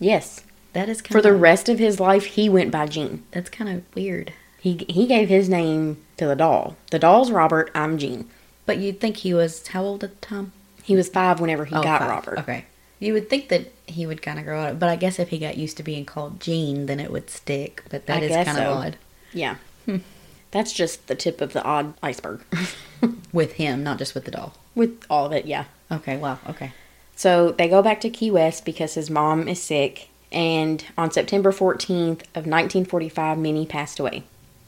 Yes. 0.00 0.42
That 0.72 0.88
is 0.88 1.02
kind 1.02 1.12
For 1.12 1.18
of 1.18 1.24
the 1.24 1.34
rest 1.34 1.68
of 1.68 1.78
his 1.78 2.00
life, 2.00 2.24
he 2.24 2.48
went 2.48 2.70
by 2.70 2.86
Gene. 2.86 3.22
That's 3.32 3.50
kind 3.50 3.68
of 3.68 3.94
weird. 3.94 4.32
He 4.58 4.84
he 4.88 5.06
gave 5.06 5.28
his 5.28 5.48
name 5.48 5.98
to 6.16 6.26
the 6.26 6.36
doll. 6.36 6.76
The 6.90 6.98
doll's 6.98 7.30
Robert. 7.30 7.70
I'm 7.74 7.98
Gene. 7.98 8.28
But 8.66 8.78
you'd 8.78 9.00
think 9.00 9.18
he 9.18 9.34
was 9.34 9.66
how 9.68 9.82
old 9.82 10.04
at 10.04 10.20
the 10.20 10.26
time? 10.26 10.52
He 10.82 10.96
was 10.96 11.08
five 11.08 11.40
whenever 11.40 11.64
he 11.64 11.74
Oh, 11.74 11.82
got 11.82 12.00
five. 12.00 12.08
Robert. 12.10 12.38
Okay. 12.40 12.64
You 12.98 13.12
would 13.14 13.28
think 13.28 13.48
that 13.48 13.72
he 13.86 14.06
would 14.06 14.22
kind 14.22 14.38
of 14.38 14.44
grow 14.44 14.60
out, 14.60 14.78
but 14.78 14.88
I 14.88 14.96
guess 14.96 15.18
if 15.18 15.30
he 15.30 15.38
got 15.38 15.56
used 15.56 15.76
to 15.78 15.82
being 15.82 16.04
called 16.04 16.40
Gene, 16.40 16.86
then 16.86 17.00
it 17.00 17.10
would 17.10 17.30
stick. 17.30 17.82
But 17.90 18.06
that 18.06 18.22
I 18.22 18.26
is 18.26 18.32
kind 18.46 18.48
of 18.58 18.64
so. 18.64 18.72
odd 18.72 18.96
Yeah. 19.32 19.56
Hmm. 19.86 19.96
That's 20.52 20.72
just 20.72 21.06
the 21.08 21.14
tip 21.14 21.40
of 21.40 21.52
the 21.52 21.62
odd 21.64 21.94
iceberg. 22.02 22.42
with 23.32 23.54
him, 23.54 23.82
not 23.82 23.98
just 23.98 24.14
with 24.14 24.24
the 24.24 24.30
doll. 24.30 24.54
With 24.74 25.02
all 25.10 25.26
of 25.26 25.32
it, 25.32 25.46
yeah. 25.46 25.64
Okay. 25.90 26.16
Wow. 26.16 26.38
Okay. 26.48 26.72
So 27.16 27.50
they 27.52 27.68
go 27.68 27.82
back 27.82 28.00
to 28.02 28.10
Key 28.10 28.30
West 28.30 28.64
because 28.64 28.94
his 28.94 29.10
mom 29.10 29.48
is 29.48 29.60
sick, 29.60 30.08
and 30.30 30.84
on 30.96 31.10
September 31.10 31.52
14th 31.52 32.22
of 32.34 32.46
1945, 32.46 33.38
Minnie 33.38 33.66
passed 33.66 33.98
away. 33.98 34.22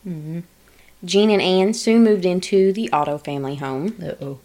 Mm-hmm. 0.06 0.40
Gene 1.04 1.30
and 1.30 1.42
Anne 1.42 1.74
soon 1.74 2.02
moved 2.02 2.24
into 2.24 2.72
the 2.72 2.90
Otto 2.92 3.18
family 3.18 3.56
home, 3.56 3.96
Uh 4.02 4.14
oh. 4.24 4.38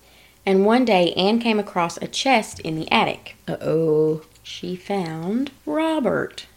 And 0.46 0.66
one 0.66 0.86
day, 0.86 1.14
Anne 1.14 1.40
came 1.40 1.60
across 1.60 1.98
a 1.98 2.08
chest 2.08 2.60
in 2.62 2.76
the 2.76 2.92
attic. 2.92 3.36
Uh 3.48 3.58
oh. 3.62 4.22
She 4.44 4.76
found 4.76 5.52
Robert. 5.66 6.48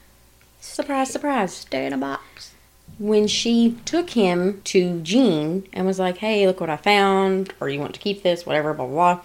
Surprise, 0.61 1.11
surprise. 1.11 1.55
Stay 1.55 1.87
in 1.87 1.93
a 1.93 1.99
box. 1.99 2.55
When 2.99 3.27
she 3.27 3.77
took 3.85 4.11
him 4.11 4.63
to 4.65 5.01
Gene 5.01 5.67
and 5.73 5.87
was 5.87 5.99
like, 5.99 6.19
hey, 6.19 6.47
look 6.47 6.61
what 6.61 6.71
I 6.71 6.77
found, 6.77 7.53
or 7.61 7.69
you 7.69 7.81
want 7.81 7.95
to 7.95 8.01
keep 8.01 8.23
this, 8.23 8.47
whatever, 8.47 8.73
blah, 8.73 8.87
blah, 8.87 9.15
blah. 9.15 9.25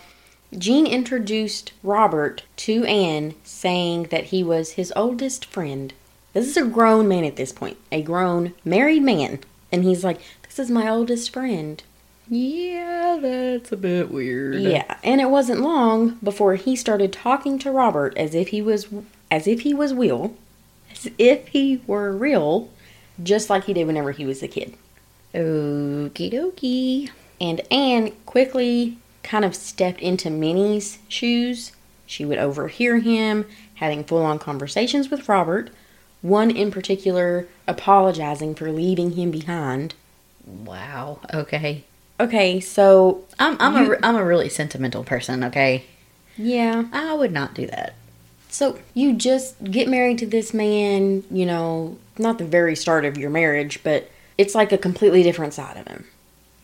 Gene 0.57 0.87
introduced 0.87 1.73
Robert 1.83 2.43
to 2.57 2.83
Anne, 2.85 3.35
saying 3.43 4.03
that 4.05 4.25
he 4.25 4.43
was 4.43 4.71
his 4.71 4.93
oldest 4.95 5.45
friend. 5.45 5.93
This 6.33 6.47
is 6.47 6.57
a 6.57 6.65
grown 6.65 7.07
man 7.07 7.23
at 7.23 7.35
this 7.35 7.51
point, 7.51 7.77
a 7.91 8.01
grown 8.01 8.53
married 8.63 9.03
man. 9.03 9.39
And 9.71 9.83
he's 9.83 10.03
like, 10.03 10.21
is 10.59 10.69
my 10.71 10.89
oldest 10.89 11.31
friend. 11.31 11.83
Yeah, 12.29 13.17
that's 13.21 13.71
a 13.71 13.77
bit 13.77 14.11
weird. 14.11 14.55
Yeah, 14.55 14.97
and 15.03 15.21
it 15.21 15.29
wasn't 15.29 15.61
long 15.61 16.17
before 16.23 16.55
he 16.55 16.75
started 16.75 17.13
talking 17.13 17.57
to 17.59 17.71
Robert 17.71 18.17
as 18.17 18.35
if 18.35 18.49
he 18.49 18.61
was 18.61 18.87
as 19.31 19.47
if 19.47 19.61
he 19.61 19.73
was 19.73 19.93
real, 19.93 20.35
as 20.91 21.09
if 21.17 21.47
he 21.49 21.81
were 21.87 22.11
real, 22.11 22.69
just 23.21 23.49
like 23.49 23.65
he 23.65 23.73
did 23.73 23.87
whenever 23.87 24.11
he 24.11 24.25
was 24.25 24.43
a 24.43 24.47
kid. 24.47 24.75
Okie 25.33 26.31
dokie. 26.31 27.09
And 27.39 27.61
Anne 27.71 28.11
quickly 28.25 28.97
kind 29.23 29.45
of 29.45 29.55
stepped 29.55 30.01
into 30.01 30.29
Minnie's 30.29 30.99
shoes. 31.07 31.71
She 32.05 32.25
would 32.25 32.37
overhear 32.39 32.97
him 32.97 33.45
having 33.75 34.03
full 34.03 34.23
on 34.23 34.39
conversations 34.39 35.09
with 35.09 35.29
Robert, 35.29 35.69
one 36.21 36.49
in 36.49 36.71
particular 36.71 37.47
apologizing 37.67 38.55
for 38.55 38.71
leaving 38.71 39.11
him 39.11 39.29
behind. 39.29 39.93
Wow. 40.47 41.19
Okay. 41.33 41.83
Okay, 42.19 42.59
so 42.59 43.23
I'm 43.37 43.57
I'm 43.59 43.85
You- 43.85 43.93
a 43.93 43.97
I'm 44.03 44.15
a 44.15 44.25
really 44.25 44.49
sentimental 44.49 45.03
person. 45.03 45.43
Okay. 45.43 45.83
yeah. 46.37 46.85
I 46.91 47.13
would 47.13 47.31
not 47.31 47.53
do 47.53 47.67
that. 47.67 47.93
So 48.49 48.79
you 48.93 49.13
just 49.13 49.61
get 49.65 49.87
married 49.87 50.17
to 50.19 50.25
this 50.25 50.53
man, 50.53 51.23
you 51.29 51.45
know, 51.45 51.97
not 52.17 52.37
the 52.39 52.45
very 52.45 52.75
start 52.75 53.05
of 53.05 53.17
your 53.17 53.29
marriage, 53.29 53.81
but 53.83 54.09
it's 54.37 54.55
like 54.55 54.71
a 54.71 54.77
completely 54.77 55.21
different 55.21 55.53
side 55.53 55.77
of 55.77 55.87
him. 55.87 56.05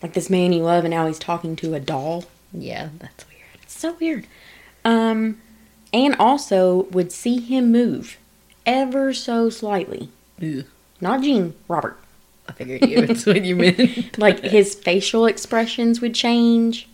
Like 0.02 0.14
this 0.14 0.28
man 0.30 0.52
you 0.52 0.62
love 0.62 0.84
and 0.84 0.90
now 0.92 1.06
he's 1.06 1.18
talking 1.18 1.54
to 1.56 1.74
a 1.74 1.80
doll. 1.80 2.24
Yeah, 2.52 2.88
that's 2.98 3.26
weird. 3.28 3.62
It's 3.62 3.78
so 3.78 3.92
weird. 4.00 4.26
Um 4.84 5.40
Anne 5.92 6.14
also 6.18 6.84
would 6.90 7.12
see 7.12 7.38
him 7.40 7.70
move 7.70 8.16
ever 8.66 9.12
so 9.14 9.50
slightly. 9.50 10.08
Ugh. 10.42 10.64
Not 11.00 11.22
Gene, 11.22 11.54
Robert. 11.68 11.96
I 12.48 12.52
figured 12.52 12.88
you. 12.88 13.06
That's 13.06 13.26
what 13.26 13.44
you 13.44 13.56
meant. 13.56 14.18
Like 14.18 14.40
his 14.40 14.74
facial 14.74 15.26
expressions 15.26 16.00
would 16.00 16.14
change. 16.14 16.88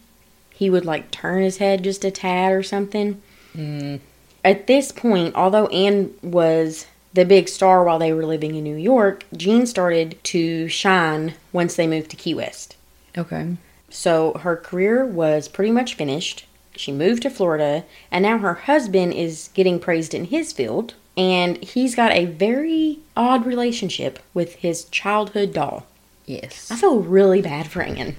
He 0.50 0.70
would 0.70 0.84
like 0.84 1.10
turn 1.10 1.42
his 1.42 1.58
head 1.58 1.84
just 1.84 2.04
a 2.04 2.10
tad 2.10 2.52
or 2.52 2.62
something. 2.62 3.20
Mm. 3.56 4.00
At 4.44 4.66
this 4.66 4.92
point, 4.92 5.34
although 5.34 5.66
Anne 5.66 6.14
was 6.22 6.86
the 7.12 7.24
big 7.24 7.48
star 7.48 7.84
while 7.84 7.98
they 7.98 8.12
were 8.12 8.26
living 8.26 8.54
in 8.54 8.64
New 8.64 8.76
York, 8.76 9.24
Gene 9.36 9.66
started 9.66 10.22
to 10.24 10.68
shine 10.68 11.34
once 11.52 11.74
they 11.74 11.86
moved 11.86 12.10
to 12.10 12.16
Key 12.16 12.34
West. 12.34 12.76
Okay. 13.18 13.56
So 13.90 14.34
her 14.34 14.56
career 14.56 15.04
was 15.04 15.48
pretty 15.48 15.72
much 15.72 15.94
finished. 15.94 16.46
She 16.76 16.92
moved 16.92 17.22
to 17.22 17.30
Florida, 17.30 17.84
and 18.10 18.22
now 18.22 18.38
her 18.38 18.54
husband 18.54 19.12
is 19.12 19.50
getting 19.54 19.80
praised 19.80 20.14
in 20.14 20.26
his 20.26 20.52
field, 20.52 20.94
and 21.16 21.62
he's 21.62 21.94
got 21.94 22.12
a 22.12 22.24
very 22.26 23.00
odd 23.16 23.44
relationship 23.46 24.18
with 24.34 24.56
his 24.56 24.84
childhood 24.84 25.52
doll. 25.52 25.86
Yes. 26.26 26.70
I 26.70 26.76
feel 26.76 27.00
really 27.00 27.42
bad 27.42 27.68
for 27.68 27.82
Anne. 27.82 28.16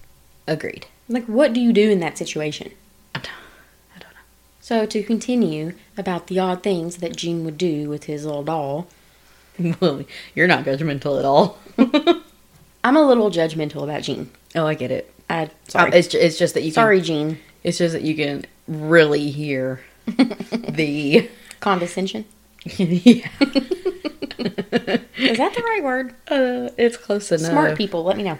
Agreed. 0.47 0.85
Like, 1.07 1.25
what 1.25 1.53
do 1.53 1.59
you 1.61 1.71
do 1.73 1.89
in 1.89 1.99
that 2.01 2.17
situation? 2.17 2.71
I 3.15 3.19
don't, 3.19 3.27
I 3.95 3.99
don't 3.99 4.13
know. 4.13 4.19
So, 4.59 4.85
to 4.85 5.03
continue 5.03 5.73
about 5.97 6.27
the 6.27 6.39
odd 6.39 6.63
things 6.63 6.97
that 6.97 7.15
Gene 7.15 7.43
would 7.45 7.57
do 7.57 7.89
with 7.89 8.05
his 8.05 8.25
little 8.25 8.43
doll, 8.43 8.87
Well, 9.79 10.03
you're 10.35 10.47
not 10.47 10.65
judgmental 10.65 11.19
at 11.19 11.25
all. 11.25 11.57
I'm 12.83 12.95
a 12.97 13.05
little 13.05 13.29
judgmental 13.29 13.83
about 13.83 14.03
Gene. 14.03 14.29
oh, 14.55 14.65
I 14.65 14.73
get 14.73 14.91
it. 14.91 15.13
I 15.29 15.43
Uh, 15.43 15.47
sorry, 15.67 15.91
It's, 15.93 16.13
it's 16.13 16.37
just 16.37 16.53
that 16.55 16.61
you 16.61 16.69
can, 16.71 16.75
sorry, 16.75 17.01
Gene. 17.01 17.39
It's 17.63 17.77
just 17.77 17.93
that 17.93 18.01
you 18.01 18.15
can 18.15 18.45
really 18.67 19.29
hear 19.29 19.81
the 20.05 21.29
Condescension 21.59 22.25
yeah. 22.65 23.29
is 25.17 25.37
that 25.37 25.53
the 25.55 25.63
right 25.63 25.81
word? 25.83 26.13
Uh, 26.27 26.69
it's 26.77 26.97
close 26.97 27.31
enough. 27.31 27.51
Smart 27.51 27.77
people, 27.77 28.03
let 28.03 28.17
me 28.17 28.23
know. 28.23 28.37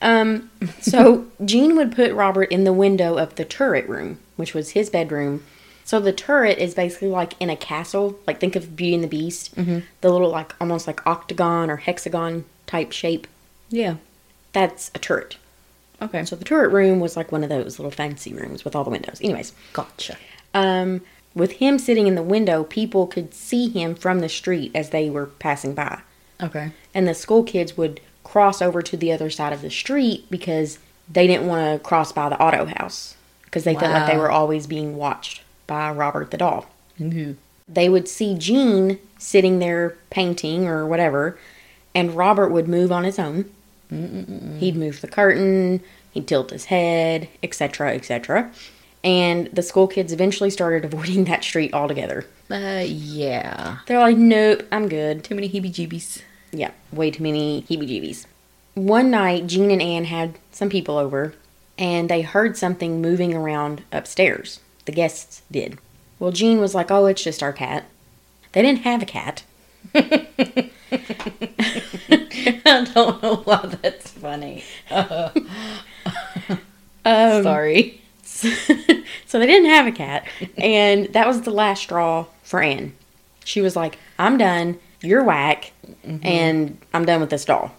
Um, 0.00 0.50
so 0.80 1.26
Gene 1.44 1.76
would 1.76 1.94
put 1.94 2.12
Robert 2.12 2.50
in 2.50 2.64
the 2.64 2.72
window 2.72 3.16
of 3.16 3.34
the 3.34 3.44
turret 3.44 3.88
room, 3.88 4.18
which 4.36 4.54
was 4.54 4.70
his 4.70 4.90
bedroom. 4.90 5.44
So 5.84 6.00
the 6.00 6.12
turret 6.12 6.58
is 6.58 6.74
basically 6.74 7.08
like 7.08 7.34
in 7.40 7.50
a 7.50 7.56
castle. 7.56 8.18
Like 8.26 8.40
think 8.40 8.56
of 8.56 8.76
Beauty 8.76 8.94
and 8.94 9.04
the 9.04 9.08
Beast, 9.08 9.54
mm-hmm. 9.56 9.80
the 10.00 10.10
little 10.10 10.30
like 10.30 10.54
almost 10.60 10.86
like 10.86 11.06
octagon 11.06 11.70
or 11.70 11.76
hexagon 11.76 12.44
type 12.66 12.92
shape. 12.92 13.26
Yeah. 13.70 13.96
That's 14.52 14.90
a 14.94 14.98
turret. 14.98 15.36
Okay. 16.00 16.24
So 16.24 16.36
the 16.36 16.44
turret 16.44 16.70
room 16.72 17.00
was 17.00 17.16
like 17.16 17.32
one 17.32 17.42
of 17.42 17.48
those 17.48 17.78
little 17.78 17.90
fancy 17.90 18.32
rooms 18.34 18.64
with 18.64 18.76
all 18.76 18.84
the 18.84 18.90
windows. 18.90 19.20
Anyways, 19.22 19.52
gotcha. 19.72 20.16
um, 20.54 21.00
with 21.38 21.52
him 21.52 21.78
sitting 21.78 22.06
in 22.06 22.14
the 22.14 22.22
window, 22.22 22.64
people 22.64 23.06
could 23.06 23.32
see 23.32 23.68
him 23.68 23.94
from 23.94 24.20
the 24.20 24.28
street 24.28 24.70
as 24.74 24.90
they 24.90 25.08
were 25.08 25.26
passing 25.26 25.74
by. 25.74 26.00
Okay. 26.42 26.72
And 26.94 27.06
the 27.08 27.14
school 27.14 27.42
kids 27.42 27.76
would 27.76 28.00
cross 28.24 28.60
over 28.60 28.82
to 28.82 28.96
the 28.96 29.12
other 29.12 29.30
side 29.30 29.52
of 29.52 29.62
the 29.62 29.70
street 29.70 30.26
because 30.30 30.78
they 31.10 31.26
didn't 31.26 31.46
want 31.46 31.80
to 31.82 31.86
cross 31.86 32.12
by 32.12 32.28
the 32.28 32.38
Otto 32.38 32.66
house 32.66 33.16
because 33.44 33.64
they 33.64 33.74
felt 33.74 33.92
like 33.92 34.10
they 34.10 34.18
were 34.18 34.30
always 34.30 34.66
being 34.66 34.96
watched 34.96 35.42
by 35.66 35.90
Robert 35.90 36.30
the 36.30 36.36
doll. 36.36 36.66
Mhm. 37.00 37.36
They 37.66 37.88
would 37.88 38.08
see 38.08 38.34
Gene 38.36 38.98
sitting 39.18 39.58
there 39.58 39.96
painting 40.10 40.66
or 40.66 40.86
whatever, 40.86 41.38
and 41.94 42.14
Robert 42.14 42.48
would 42.50 42.68
move 42.68 42.92
on 42.92 43.04
his 43.04 43.18
own. 43.18 43.46
He'd 43.90 44.76
move 44.76 45.00
the 45.00 45.08
curtain, 45.08 45.80
he'd 46.12 46.26
tilt 46.28 46.50
his 46.50 46.66
head, 46.66 47.28
etc., 47.42 47.94
etc. 47.94 48.50
And 49.04 49.46
the 49.52 49.62
school 49.62 49.86
kids 49.86 50.12
eventually 50.12 50.50
started 50.50 50.84
avoiding 50.84 51.24
that 51.24 51.44
street 51.44 51.72
altogether. 51.72 52.26
Uh, 52.50 52.84
yeah. 52.86 53.78
They're 53.86 53.98
like, 54.00 54.16
nope, 54.16 54.66
I'm 54.72 54.88
good. 54.88 55.22
Too 55.24 55.34
many 55.34 55.48
heebie-jeebies. 55.48 56.22
Yeah, 56.52 56.70
way 56.92 57.10
too 57.10 57.22
many 57.22 57.62
heebie 57.62 57.88
jeebies. 57.88 58.26
One 58.74 59.10
night, 59.10 59.46
Gene 59.46 59.70
and 59.70 59.82
Anne 59.82 60.04
had 60.06 60.38
some 60.50 60.70
people 60.70 60.96
over, 60.98 61.34
and 61.76 62.08
they 62.08 62.22
heard 62.22 62.56
something 62.56 63.02
moving 63.02 63.34
around 63.34 63.82
upstairs. 63.92 64.60
The 64.86 64.92
guests 64.92 65.42
did. 65.50 65.78
Well, 66.18 66.32
Gene 66.32 66.60
was 66.60 66.74
like, 66.74 66.90
oh, 66.90 67.06
it's 67.06 67.22
just 67.22 67.42
our 67.42 67.52
cat. 67.52 67.84
They 68.52 68.62
didn't 68.62 68.80
have 68.80 69.02
a 69.02 69.06
cat. 69.06 69.42
I 69.94 70.70
don't 72.94 73.22
know 73.22 73.42
why 73.44 73.76
that's 73.82 74.10
funny. 74.10 74.64
Uh, 74.90 75.30
Um, 77.04 77.42
sorry. 77.42 78.02
so 79.26 79.38
they 79.38 79.46
didn't 79.46 79.70
have 79.70 79.86
a 79.86 79.92
cat, 79.92 80.26
and 80.56 81.06
that 81.12 81.26
was 81.26 81.42
the 81.42 81.50
last 81.50 81.82
straw 81.82 82.26
for 82.42 82.62
Anne. 82.62 82.94
She 83.44 83.60
was 83.60 83.74
like, 83.76 83.98
I'm 84.18 84.36
done, 84.38 84.78
you're 85.00 85.24
whack, 85.24 85.72
and 86.04 86.78
I'm 86.92 87.04
done 87.04 87.20
with 87.20 87.30
this 87.30 87.44
doll. 87.44 87.72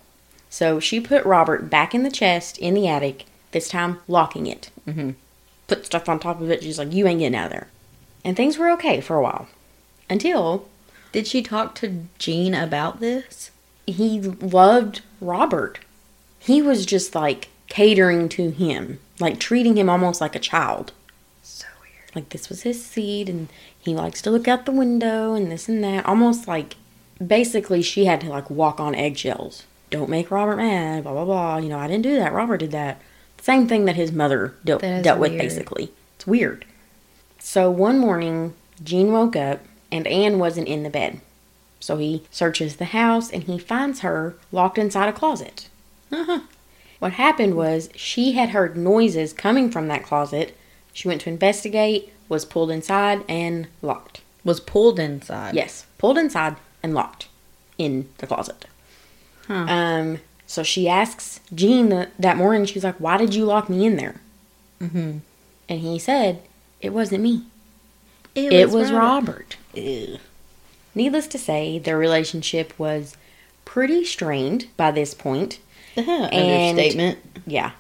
So 0.50 0.80
she 0.80 1.00
put 1.00 1.24
Robert 1.26 1.70
back 1.70 1.94
in 1.94 2.04
the 2.04 2.10
chest 2.12 2.58
in 2.58 2.74
the 2.74 2.88
attic, 2.88 3.26
this 3.52 3.70
time 3.70 4.00
locking 4.08 4.48
it. 4.48 4.70
Mhm. 4.88 5.16
Put 5.68 5.86
stuff 5.86 6.10
on 6.10 6.20
top 6.20 6.42
of 6.42 6.50
it. 6.50 6.64
She's 6.64 6.80
like, 6.80 6.92
You 6.92 7.06
ain't 7.08 7.20
getting 7.20 7.36
out 7.38 7.46
of 7.48 7.52
there. 7.52 7.68
And 8.26 8.36
things 8.36 8.58
were 8.58 8.72
okay 8.72 9.00
for 9.02 9.16
a 9.16 9.22
while. 9.22 9.48
Until 10.10 10.68
Did 11.12 11.28
she 11.28 11.42
talk 11.44 11.76
to 11.76 12.06
Gene 12.18 12.54
about 12.56 13.00
this? 13.00 13.52
he 13.86 14.20
loved 14.22 15.02
Robert. 15.22 15.80
He 16.40 16.62
was 16.62 16.86
just 16.86 17.14
like 17.16 17.50
catering 17.68 18.30
to 18.30 18.50
him, 18.52 19.00
like 19.20 19.40
treating 19.40 19.78
him 19.78 19.90
almost 19.90 20.22
like 20.22 20.36
a 20.36 20.40
child. 20.40 20.92
So 21.44 21.68
weird. 21.82 22.16
like 22.16 22.30
this 22.30 22.50
was 22.50 22.64
his 22.64 22.84
seat 22.84 23.30
and 23.30 23.50
he 23.78 23.96
likes 23.96 24.22
to 24.24 24.32
look 24.32 24.48
out 24.48 24.66
the 24.66 24.72
window 24.72 25.34
and 25.34 25.52
this 25.52 25.68
and 25.68 25.84
that. 25.84 26.06
Almost 26.06 26.48
like 26.48 26.76
basically 27.26 27.82
she 27.82 28.06
had 28.06 28.22
to 28.22 28.30
like 28.30 28.50
walk 28.50 28.80
on 28.80 28.96
eggshells. 28.96 29.64
Don't 29.90 30.10
make 30.10 30.32
robert 30.32 30.58
mad 30.58 31.04
blah 31.04 31.14
blah 31.14 31.26
blah. 31.26 31.58
You 31.58 31.70
know 31.70 31.80
i 31.80 31.88
didn't 31.88 32.04
do 32.04 32.16
that. 32.16 32.34
Robert 32.34 32.58
did 32.58 32.72
that. 32.72 33.02
Same 33.42 33.68
thing 33.68 33.86
that 33.86 33.96
his 33.96 34.12
mother 34.12 34.56
dealt, 34.66 34.82
dealt 34.82 35.20
with 35.20 35.38
basically. 35.38 35.92
It's 36.16 36.28
weird. 36.28 36.66
So 37.40 37.72
one 37.72 38.00
morning 38.00 38.54
gene 38.84 39.12
woke 39.12 39.36
up 39.36 39.62
and 39.92 40.06
anne 40.08 40.40
wasn't 40.40 40.68
in 40.68 40.84
the 40.84 40.90
bed. 40.90 41.22
So 41.80 41.98
he 41.98 42.24
searches 42.30 42.76
the 42.76 42.86
house 42.86 43.32
and 43.32 43.44
he 43.44 43.58
finds 43.58 44.02
her 44.02 44.36
locked 44.52 44.78
inside 44.78 45.10
a 45.10 45.14
closet. 45.14 45.70
Uh-huh. 46.12 46.42
What 47.00 47.14
happened 47.14 47.56
was 47.56 47.90
she 47.96 48.34
had 48.34 48.50
heard 48.50 48.78
noises 48.78 49.34
coming 49.34 49.72
from 49.72 49.88
that 49.88 50.04
closet. 50.04 50.56
She 50.94 51.08
went 51.08 51.22
to 51.22 51.30
investigate, 51.30 52.14
was 52.28 52.46
pulled 52.46 52.72
inside, 52.72 53.24
and 53.28 53.68
locked. 53.82 54.22
Was 54.44 54.60
pulled 54.60 55.00
inside. 55.00 55.56
Yes, 55.56 55.86
pulled 55.98 56.18
inside 56.18 56.58
and 56.84 56.94
locked 56.94 57.28
in 57.78 58.10
the 58.18 58.28
closet. 58.28 58.66
Huh. 59.48 59.66
Um, 59.68 60.20
so 60.46 60.64
she 60.64 60.90
asks 60.90 61.40
Gene 61.54 61.90
the, 61.90 62.10
that 62.20 62.38
morning, 62.38 62.66
she's 62.66 62.84
like, 62.84 62.98
Why 62.98 63.18
did 63.18 63.34
you 63.34 63.46
lock 63.46 63.70
me 63.70 63.86
in 63.86 63.96
there? 63.96 64.22
Mm-hmm. 64.82 65.20
And 65.70 65.80
he 65.80 66.00
said, 66.00 66.42
It 66.82 66.90
wasn't 66.90 67.24
me. 67.24 67.44
It, 68.36 68.70
was, 68.70 68.92
Robert. 68.92 69.58
Ew. 69.74 70.18
Needless 70.96 71.28
to 71.28 71.38
say, 71.38 71.80
their 71.80 71.98
relationship 71.98 72.78
was 72.78 73.18
pretty 73.66 74.06
strained 74.06 74.68
by 74.78 74.92
this 74.92 75.14
point. 75.14 75.60
Uh-huh, 76.00 76.12
and- 76.32 76.70
Understatement. 76.80 77.20
Yeah. 77.46 77.72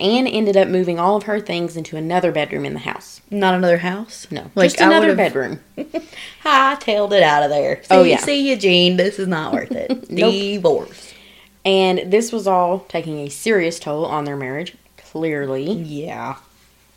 Anne 0.00 0.26
ended 0.26 0.56
up 0.56 0.66
moving 0.66 0.98
all 0.98 1.16
of 1.16 1.24
her 1.24 1.38
things 1.38 1.76
into 1.76 1.96
another 1.96 2.32
bedroom 2.32 2.64
in 2.64 2.72
the 2.72 2.80
house. 2.80 3.20
Not 3.30 3.54
another 3.54 3.78
house. 3.78 4.26
No, 4.32 4.50
Like, 4.56 4.70
just 4.70 4.80
another 4.80 5.14
bedroom. 5.14 5.60
Hightailed 6.42 7.12
it 7.12 7.22
out 7.22 7.42
of 7.44 7.50
there. 7.50 7.78
Oh, 7.82 7.82
see, 7.82 7.94
Oh, 7.94 8.02
yeah. 8.02 8.16
See 8.18 8.48
you, 8.50 8.56
Gene. 8.56 8.96
This 8.96 9.18
is 9.18 9.28
not 9.28 9.52
worth 9.52 9.70
it. 9.70 9.90
Nope. 10.10 10.32
Divorce. 10.32 11.12
And 11.64 12.10
this 12.10 12.32
was 12.32 12.48
all 12.48 12.80
taking 12.88 13.18
a 13.20 13.28
serious 13.28 13.78
toll 13.78 14.04
on 14.04 14.24
their 14.24 14.36
marriage, 14.36 14.74
clearly. 14.96 15.70
Yeah. 15.70 16.36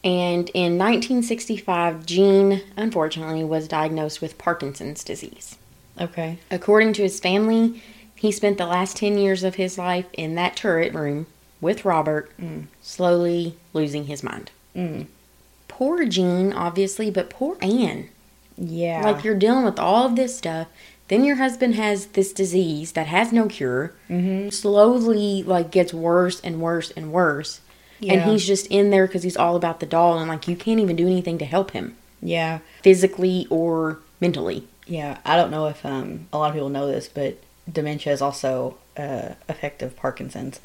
And 0.04 0.50
in 0.56 0.78
1965, 0.80 2.06
Gene, 2.06 2.62
unfortunately, 2.76 3.44
was 3.44 3.68
diagnosed 3.68 4.22
with 4.22 4.38
Parkinson's 4.40 5.04
disease. 5.04 5.58
Okay. 6.02 6.38
According 6.50 6.94
to 6.94 7.04
his 7.04 7.20
family, 7.20 7.84
he 8.16 8.32
spent 8.32 8.58
the 8.58 8.66
last 8.66 8.98
10 8.98 9.18
years 9.18 9.44
of 9.44 9.56
his 9.56 9.78
life 9.78 10.06
in 10.14 10.36
that 10.36 10.56
turret 10.56 10.94
room 10.94 11.28
with 11.62 11.86
Robert, 11.86 12.32
slowly 12.82 13.56
losing 13.74 14.06
his 14.06 14.24
mind. 14.24 14.52
Mm. 14.76 15.08
Poor 15.68 16.06
Gene, 16.06 16.54
obviously, 16.54 17.10
but 17.12 17.30
poor 17.30 17.58
Anne. 17.62 18.10
Yeah. 18.58 19.02
Like, 19.04 19.24
you're 19.24 19.36
dealing 19.36 19.66
with 19.66 19.80
all 19.80 20.06
of 20.06 20.16
this 20.16 20.38
stuff. 20.38 20.68
Then 21.08 21.24
your 21.26 21.36
husband 21.36 21.76
has 21.76 22.08
this 22.08 22.32
disease 22.34 22.94
that 22.94 23.08
has 23.08 23.32
no 23.34 23.48
cure. 23.48 23.94
mm-hmm. 24.10 24.50
Slowly, 24.50 25.44
like, 25.44 25.70
gets 25.72 25.94
worse 25.94 26.40
and 26.42 26.62
worse 26.62 26.92
and 26.92 27.12
worse. 27.12 27.62
And 28.08 28.22
he's 28.24 28.46
just 28.46 28.68
in 28.68 28.90
there 28.92 29.08
because 29.08 29.24
he's 29.24 29.38
all 29.38 29.56
about 29.56 29.80
the 29.80 29.86
doll, 29.86 30.20
and, 30.20 30.30
like, 30.30 30.48
you 30.48 30.56
can't 30.56 30.80
even 30.80 30.96
do 30.96 31.08
anything 31.08 31.38
to 31.40 31.46
help 31.46 31.72
him, 31.72 31.96
Yeah. 32.22 32.60
physically 32.84 33.48
or 33.50 34.00
mentally. 34.22 34.68
Yeah. 34.86 35.18
I 35.26 35.36
don't 35.36 35.50
know 35.52 35.66
if 35.68 35.84
um 35.86 36.28
a 36.32 36.38
lot 36.38 36.50
of 36.50 36.54
people 36.54 36.70
know 36.70 36.86
this, 36.88 37.08
but 37.08 37.38
dementia 37.72 38.14
is 38.14 38.22
also 38.22 38.78
uh 38.98 39.30
effective 39.50 39.96
Parkinson's. 39.96 40.60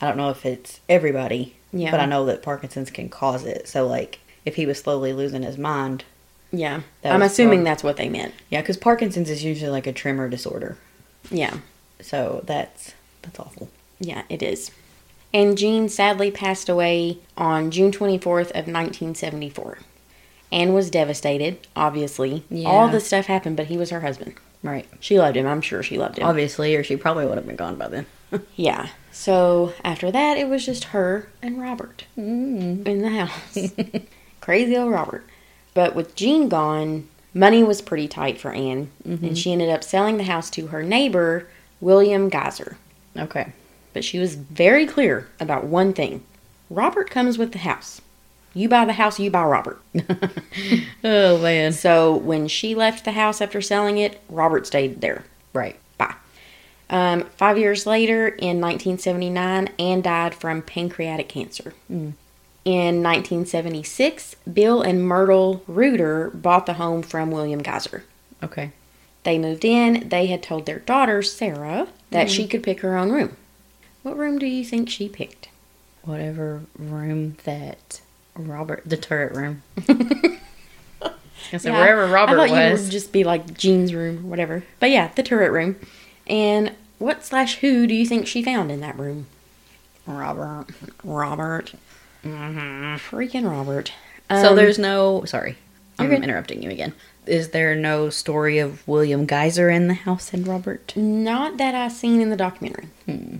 I 0.00 0.08
don't 0.08 0.16
know 0.16 0.30
if 0.30 0.44
it's 0.44 0.80
everybody. 0.88 1.56
Yeah. 1.72 1.90
But 1.90 2.00
I 2.00 2.06
know 2.06 2.26
that 2.26 2.42
Parkinson's 2.42 2.90
can 2.90 3.08
cause 3.08 3.44
it. 3.44 3.66
So 3.68 3.86
like 3.86 4.20
if 4.44 4.56
he 4.56 4.66
was 4.66 4.78
slowly 4.78 5.12
losing 5.12 5.42
his 5.42 5.56
mind, 5.56 6.04
Yeah. 6.50 6.82
I'm 7.04 7.22
assuming 7.22 7.64
that's 7.64 7.82
what 7.84 7.96
they 7.96 8.08
meant. 8.08 8.34
yeah, 8.50 8.60
because 8.60 8.76
Parkinson's 8.76 9.30
is 9.30 9.44
usually 9.44 9.70
like 9.70 9.86
a 9.86 9.92
tremor 9.92 10.28
disorder. 10.28 10.76
Yeah. 11.30 11.58
So 12.00 12.42
that's 12.46 12.92
that's 13.22 13.38
awful. 13.40 13.70
Yeah, 14.00 14.22
it 14.28 14.42
is. 14.42 14.70
And 15.32 15.56
Gene 15.56 15.88
sadly 15.88 16.30
passed 16.30 16.68
away 16.68 17.18
on 17.38 17.70
June 17.70 17.90
24th 17.92 18.48
of 18.50 18.66
1974. 18.68 19.78
Anne 20.50 20.74
was 20.74 20.90
devastated, 20.90 21.66
obviously. 21.74 22.44
All 22.66 22.88
this 22.88 23.06
stuff 23.06 23.26
happened, 23.26 23.56
but 23.56 23.68
he 23.68 23.78
was 23.78 23.88
her 23.88 24.00
husband. 24.00 24.34
Right. 24.62 24.88
She 25.00 25.18
loved 25.18 25.36
him. 25.36 25.46
I'm 25.46 25.60
sure 25.60 25.82
she 25.82 25.98
loved 25.98 26.18
him. 26.18 26.26
Obviously, 26.26 26.74
or 26.76 26.84
she 26.84 26.96
probably 26.96 27.26
would 27.26 27.36
have 27.36 27.46
been 27.46 27.56
gone 27.56 27.76
by 27.76 27.88
then. 27.88 28.06
Yeah. 28.56 28.88
So 29.10 29.74
after 29.84 30.10
that, 30.10 30.38
it 30.38 30.48
was 30.48 30.64
just 30.64 30.84
her 30.84 31.28
and 31.42 31.60
Robert 31.60 32.06
Mm. 32.16 32.86
in 32.86 33.02
the 33.02 33.10
house. 33.10 33.72
Crazy 34.40 34.74
old 34.76 34.90
Robert. 34.90 35.24
But 35.74 35.94
with 35.94 36.14
Gene 36.14 36.48
gone, 36.48 37.08
money 37.34 37.62
was 37.62 37.82
pretty 37.82 38.08
tight 38.08 38.40
for 38.40 38.52
Anne, 38.52 38.90
and 39.04 39.36
she 39.36 39.52
ended 39.52 39.68
up 39.68 39.84
selling 39.84 40.16
the 40.16 40.24
house 40.24 40.48
to 40.50 40.68
her 40.68 40.82
neighbor, 40.82 41.46
William 41.80 42.30
Geyser. 42.30 42.78
Okay. 43.18 43.52
But 43.92 44.02
she 44.04 44.18
was 44.18 44.34
very 44.36 44.86
clear 44.86 45.28
about 45.38 45.64
one 45.64 45.92
thing 45.92 46.22
Robert 46.70 47.10
comes 47.10 47.36
with 47.36 47.52
the 47.52 47.58
house. 47.58 48.00
You 48.54 48.68
buy 48.68 48.84
the 48.84 48.92
house, 48.92 49.18
you 49.18 49.30
buy 49.30 49.44
Robert. 49.44 49.80
Oh 51.04 51.38
man. 51.38 51.72
So 51.72 52.14
when 52.14 52.46
she 52.48 52.74
left 52.74 53.04
the 53.04 53.12
house 53.12 53.40
after 53.40 53.60
selling 53.60 53.98
it, 53.98 54.20
Robert 54.28 54.66
stayed 54.66 55.00
there. 55.00 55.24
Right. 55.52 55.76
Bye. 55.98 56.14
Um, 56.88 57.24
five 57.36 57.58
years 57.58 57.86
later, 57.86 58.28
in 58.28 58.60
1979, 58.60 59.70
Anne 59.78 60.00
died 60.02 60.34
from 60.34 60.62
pancreatic 60.62 61.28
cancer. 61.28 61.74
Mm. 61.90 62.12
In 62.64 63.02
1976, 63.02 64.36
Bill 64.52 64.82
and 64.82 65.06
Myrtle 65.06 65.64
Reuter 65.66 66.30
bought 66.30 66.66
the 66.66 66.74
home 66.74 67.02
from 67.02 67.32
William 67.32 67.60
Geyser. 67.60 68.04
Okay. 68.42 68.70
They 69.24 69.38
moved 69.38 69.64
in. 69.64 70.08
They 70.08 70.26
had 70.26 70.42
told 70.42 70.66
their 70.66 70.78
daughter, 70.78 71.22
Sarah, 71.22 71.88
that 72.10 72.30
she 72.30 72.46
could 72.46 72.62
pick 72.62 72.80
her 72.80 72.96
own 72.96 73.10
room. 73.10 73.36
What 74.02 74.16
room 74.16 74.38
do 74.38 74.46
you 74.46 74.64
think 74.64 74.88
she 74.88 75.08
picked? 75.08 75.48
Whatever 76.02 76.62
room 76.78 77.36
that 77.44 78.01
Robert, 78.36 78.82
the 78.86 78.96
turret 78.96 79.34
room. 79.36 79.62
I 81.52 81.58
said 81.58 81.72
Yeah, 81.72 81.80
wherever 81.80 82.06
Robert 82.06 82.38
I 82.40 82.48
thought 82.48 82.54
you 82.66 82.70
was. 82.72 82.82
would 82.84 82.90
just 82.92 83.12
be 83.12 83.24
like 83.24 83.56
Gene's 83.58 83.92
room 83.94 84.30
whatever. 84.30 84.64
But 84.80 84.90
yeah, 84.90 85.10
the 85.14 85.22
turret 85.22 85.50
room. 85.52 85.76
And 86.26 86.72
what 86.98 87.24
slash 87.24 87.56
who 87.56 87.86
do 87.86 87.94
you 87.94 88.06
think 88.06 88.26
she 88.26 88.42
found 88.42 88.70
in 88.70 88.80
that 88.80 88.98
room? 88.98 89.26
Robert. 90.06 90.66
Robert. 91.04 91.74
Mm-hmm. 92.24 92.94
Freaking 93.16 93.48
Robert. 93.50 93.92
so 94.30 94.50
Um, 94.50 94.56
there's 94.56 94.78
no. 94.78 95.24
Sorry, 95.26 95.56
I'm 95.98 96.10
interrupting 96.12 96.62
you 96.62 96.70
again. 96.70 96.94
Is 97.26 97.50
there 97.50 97.76
no 97.76 98.08
story 98.10 98.58
of 98.58 98.86
William 98.88 99.26
Geyser 99.26 99.70
in 99.70 99.86
the 99.88 99.94
house 99.94 100.32
and 100.32 100.46
Robert? 100.46 100.92
not 100.96 101.56
that 101.58 101.74
I 101.74 101.86
seen 101.88 102.20
in 102.20 102.30
the 102.30 102.36
documentary. 102.36 102.88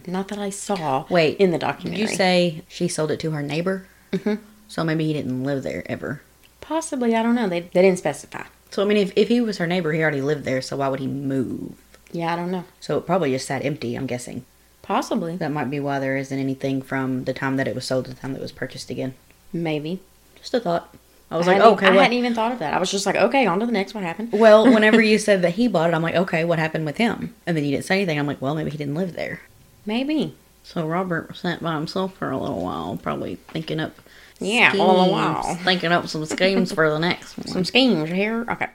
Not 0.06 0.28
that 0.28 0.38
I 0.38 0.50
saw. 0.50 1.04
Hmm. 1.04 1.14
Wait, 1.14 1.38
in 1.38 1.50
the 1.50 1.58
Did 1.58 1.66
documentary. 1.66 2.00
you 2.02 2.08
say 2.08 2.62
she 2.68 2.86
sold 2.88 3.10
it 3.10 3.18
to 3.20 3.30
her 3.32 3.42
neighbor? 3.42 3.86
Mhm. 4.12 4.38
So 4.72 4.82
maybe 4.82 5.04
he 5.04 5.12
didn't 5.12 5.44
live 5.44 5.62
there 5.62 5.82
ever. 5.84 6.22
Possibly. 6.62 7.14
I 7.14 7.22
don't 7.22 7.34
know. 7.34 7.46
They 7.46 7.60
they 7.60 7.82
didn't 7.82 7.98
specify. 7.98 8.44
So 8.70 8.82
I 8.82 8.86
mean, 8.86 8.96
if, 8.96 9.12
if 9.14 9.28
he 9.28 9.38
was 9.42 9.58
her 9.58 9.66
neighbor, 9.66 9.92
he 9.92 10.00
already 10.00 10.22
lived 10.22 10.44
there. 10.44 10.62
So 10.62 10.78
why 10.78 10.88
would 10.88 10.98
he 10.98 11.06
move? 11.06 11.74
Yeah, 12.10 12.32
I 12.32 12.36
don't 12.36 12.50
know. 12.50 12.64
So 12.80 12.96
it 12.96 13.04
probably 13.04 13.32
just 13.32 13.46
sat 13.46 13.62
empty. 13.66 13.94
I'm 13.96 14.06
guessing 14.06 14.46
Possibly. 14.80 15.36
that 15.36 15.52
might 15.52 15.68
be 15.68 15.78
why 15.78 15.98
there 15.98 16.16
isn't 16.16 16.38
anything 16.38 16.80
from 16.80 17.24
the 17.24 17.34
time 17.34 17.58
that 17.58 17.68
it 17.68 17.74
was 17.74 17.84
sold 17.84 18.06
to 18.06 18.14
the 18.14 18.16
time 18.16 18.32
that 18.32 18.38
it 18.38 18.42
was 18.42 18.52
purchased 18.52 18.88
again. 18.88 19.12
Maybe. 19.52 20.00
Just 20.36 20.54
a 20.54 20.60
thought. 20.60 20.94
I 21.30 21.36
was 21.36 21.48
I 21.48 21.58
like, 21.58 21.62
okay, 21.72 21.86
I 21.88 21.90
what? 21.90 22.02
hadn't 22.04 22.16
even 22.16 22.34
thought 22.34 22.52
of 22.52 22.58
that. 22.60 22.72
I 22.72 22.78
was 22.78 22.90
just 22.90 23.04
like, 23.04 23.16
okay, 23.16 23.44
on 23.44 23.60
to 23.60 23.66
the 23.66 23.72
next. 23.72 23.92
What 23.94 24.04
happened? 24.04 24.32
Well, 24.44 24.64
whenever 24.64 25.02
you 25.10 25.18
said 25.18 25.42
that 25.42 25.50
he 25.50 25.68
bought 25.68 25.90
it, 25.90 25.94
I'm 25.94 26.02
like, 26.02 26.14
okay, 26.14 26.44
what 26.44 26.58
happened 26.58 26.86
with 26.86 26.96
him? 26.96 27.34
And 27.46 27.54
then 27.56 27.64
you 27.64 27.72
didn't 27.72 27.84
say 27.84 27.96
anything. 27.96 28.18
I'm 28.18 28.26
like, 28.26 28.40
well, 28.40 28.54
maybe 28.54 28.70
he 28.70 28.78
didn't 28.78 28.94
live 28.94 29.12
there. 29.12 29.42
Maybe. 29.84 30.34
So 30.64 30.86
Robert 30.86 31.36
sat 31.36 31.62
by 31.62 31.74
himself 31.74 32.14
for 32.16 32.30
a 32.30 32.38
little 32.38 32.62
while, 32.62 32.96
probably 33.02 33.36
thinking 33.48 33.80
up. 33.80 33.94
Yeah, 34.40 34.74
all 34.78 35.00
a 35.00 35.04
schemes, 35.04 35.12
while. 35.12 35.54
Thinking 35.64 35.92
up 35.92 36.08
some 36.08 36.24
schemes 36.26 36.72
for 36.72 36.90
the 36.90 36.98
next 36.98 37.36
one. 37.38 37.46
Some 37.46 37.64
schemes 37.64 38.10
here. 38.10 38.44
Okay. 38.50 38.66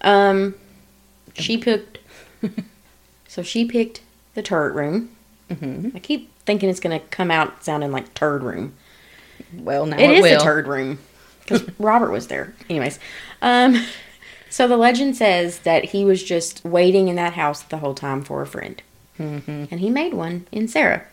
Um, 0.00 0.54
she 1.34 1.56
picked. 1.56 1.98
so 3.28 3.42
she 3.42 3.64
picked 3.64 4.00
the 4.34 4.42
turret 4.42 4.74
room. 4.74 5.10
hmm 5.52 5.90
I 5.94 6.00
keep 6.00 6.30
thinking 6.46 6.68
it's 6.68 6.80
gonna 6.80 6.98
come 7.00 7.30
out 7.30 7.64
sounding 7.64 7.92
like 7.92 8.12
turd 8.14 8.42
room. 8.42 8.74
Well, 9.56 9.86
now 9.86 9.98
It 9.98 10.10
it, 10.10 10.16
is 10.18 10.22
will. 10.22 10.40
a 10.40 10.42
turd 10.42 10.66
room 10.66 10.98
because 11.40 11.64
Robert 11.78 12.10
was 12.10 12.26
there. 12.26 12.52
Anyways, 12.68 12.98
um, 13.40 13.84
so 14.50 14.66
the 14.66 14.76
legend 14.76 15.16
says 15.16 15.60
that 15.60 15.84
he 15.86 16.04
was 16.04 16.24
just 16.24 16.64
waiting 16.64 17.06
in 17.08 17.14
that 17.16 17.34
house 17.34 17.62
the 17.62 17.78
whole 17.78 17.94
time 17.94 18.22
for 18.22 18.42
a 18.42 18.46
friend, 18.46 18.82
Mhm. 19.18 19.68
and 19.70 19.80
he 19.80 19.90
made 19.90 20.14
one 20.14 20.46
in 20.50 20.66
Sarah. 20.66 21.04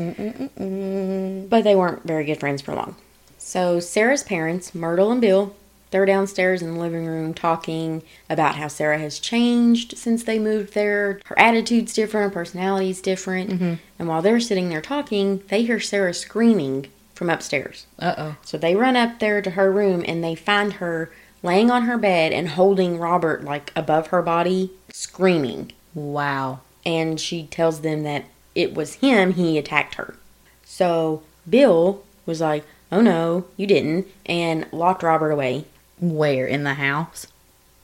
Mm-mm-mm. 0.00 1.48
But 1.48 1.64
they 1.64 1.76
weren't 1.76 2.04
very 2.04 2.24
good 2.24 2.40
friends 2.40 2.62
for 2.62 2.74
long. 2.74 2.96
So 3.38 3.80
Sarah's 3.80 4.22
parents, 4.22 4.74
Myrtle 4.74 5.12
and 5.12 5.20
Bill, 5.20 5.54
they're 5.90 6.06
downstairs 6.06 6.62
in 6.62 6.74
the 6.74 6.80
living 6.80 7.04
room 7.06 7.34
talking 7.34 8.02
about 8.28 8.54
how 8.54 8.68
Sarah 8.68 8.98
has 8.98 9.18
changed 9.18 9.98
since 9.98 10.22
they 10.22 10.38
moved 10.38 10.74
there. 10.74 11.20
Her 11.24 11.38
attitude's 11.38 11.92
different, 11.92 12.32
her 12.32 12.40
personality's 12.40 13.00
different. 13.00 13.50
Mm-hmm. 13.50 13.74
And 13.98 14.08
while 14.08 14.22
they're 14.22 14.40
sitting 14.40 14.68
there 14.68 14.80
talking, 14.80 15.42
they 15.48 15.64
hear 15.64 15.80
Sarah 15.80 16.14
screaming 16.14 16.86
from 17.14 17.28
upstairs. 17.28 17.86
Uh-oh. 17.98 18.36
So 18.42 18.56
they 18.56 18.76
run 18.76 18.96
up 18.96 19.18
there 19.18 19.42
to 19.42 19.50
her 19.50 19.72
room 19.72 20.04
and 20.06 20.22
they 20.22 20.36
find 20.36 20.74
her 20.74 21.10
laying 21.42 21.70
on 21.70 21.82
her 21.82 21.98
bed 21.98 22.32
and 22.32 22.50
holding 22.50 22.98
Robert 22.98 23.42
like 23.42 23.72
above 23.74 24.08
her 24.08 24.22
body, 24.22 24.70
screaming. 24.90 25.72
Wow. 25.92 26.60
And 26.86 27.18
she 27.20 27.46
tells 27.46 27.80
them 27.80 28.04
that 28.04 28.26
it 28.54 28.74
was 28.74 28.94
him, 28.94 29.34
he 29.34 29.58
attacked 29.58 29.94
her. 29.94 30.16
So 30.64 31.22
Bill 31.48 32.02
was 32.26 32.40
like, 32.40 32.64
Oh 32.92 33.00
no, 33.00 33.44
you 33.56 33.66
didn't, 33.66 34.08
and 34.26 34.66
locked 34.72 35.02
Robert 35.02 35.30
away. 35.30 35.64
Where? 36.00 36.46
In 36.46 36.64
the 36.64 36.74
house? 36.74 37.26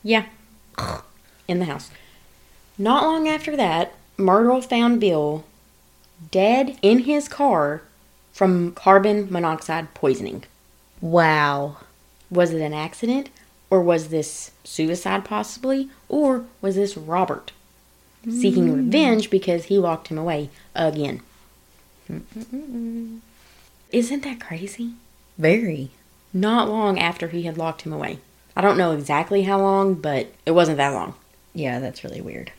Yeah. 0.03 0.27
In 1.49 1.61
the 1.61 1.67
house. 1.67 1.91
Not 2.77 3.05
long 3.05 3.29
after 3.29 3.57
that, 3.57 3.95
Myrtle 4.17 4.61
found 4.61 5.01
Bill 5.01 5.45
dead 6.31 6.79
in 6.83 7.01
his 7.01 7.29
car 7.29 7.83
from 8.33 8.73
carbon 8.73 9.31
monoxide 9.31 9.95
poisoning. 9.95 10.45
Wow. 11.01 11.77
Was 12.31 12.53
it 12.53 12.61
an 12.61 12.75
accident? 12.75 13.31
Or 13.71 13.81
was 13.81 14.09
this 14.09 14.51
suicide 14.65 15.25
possibly? 15.25 15.91
Or 16.09 16.47
was 16.61 16.75
this 16.75 16.97
Robert 16.97 17.53
seeking 18.29 18.69
mm. 18.69 18.77
revenge 18.77 19.31
because 19.31 19.67
he 19.67 19.79
locked 19.79 20.09
him 20.09 20.19
away 20.19 20.51
again? 20.75 21.21
Isn't 23.93 24.23
that 24.25 24.41
crazy? 24.41 24.93
Very. 25.39 25.91
not 26.33 26.69
long 26.69 26.99
after 26.99 27.29
he 27.29 27.43
had 27.45 27.57
locked 27.57 27.83
him 27.83 27.93
away. 27.93 28.19
I 28.55 28.61
don't 28.61 28.77
know 28.79 28.93
exactly 28.93 29.43
how 29.43 29.59
long, 29.61 29.95
but 29.95 30.29
it 30.45 30.51
wasn't 30.53 30.77
that 30.79 30.93
long. 30.93 31.15
Yeah, 31.55 31.79
that's 31.79 32.05
really 32.05 32.21
weird. 32.21 32.53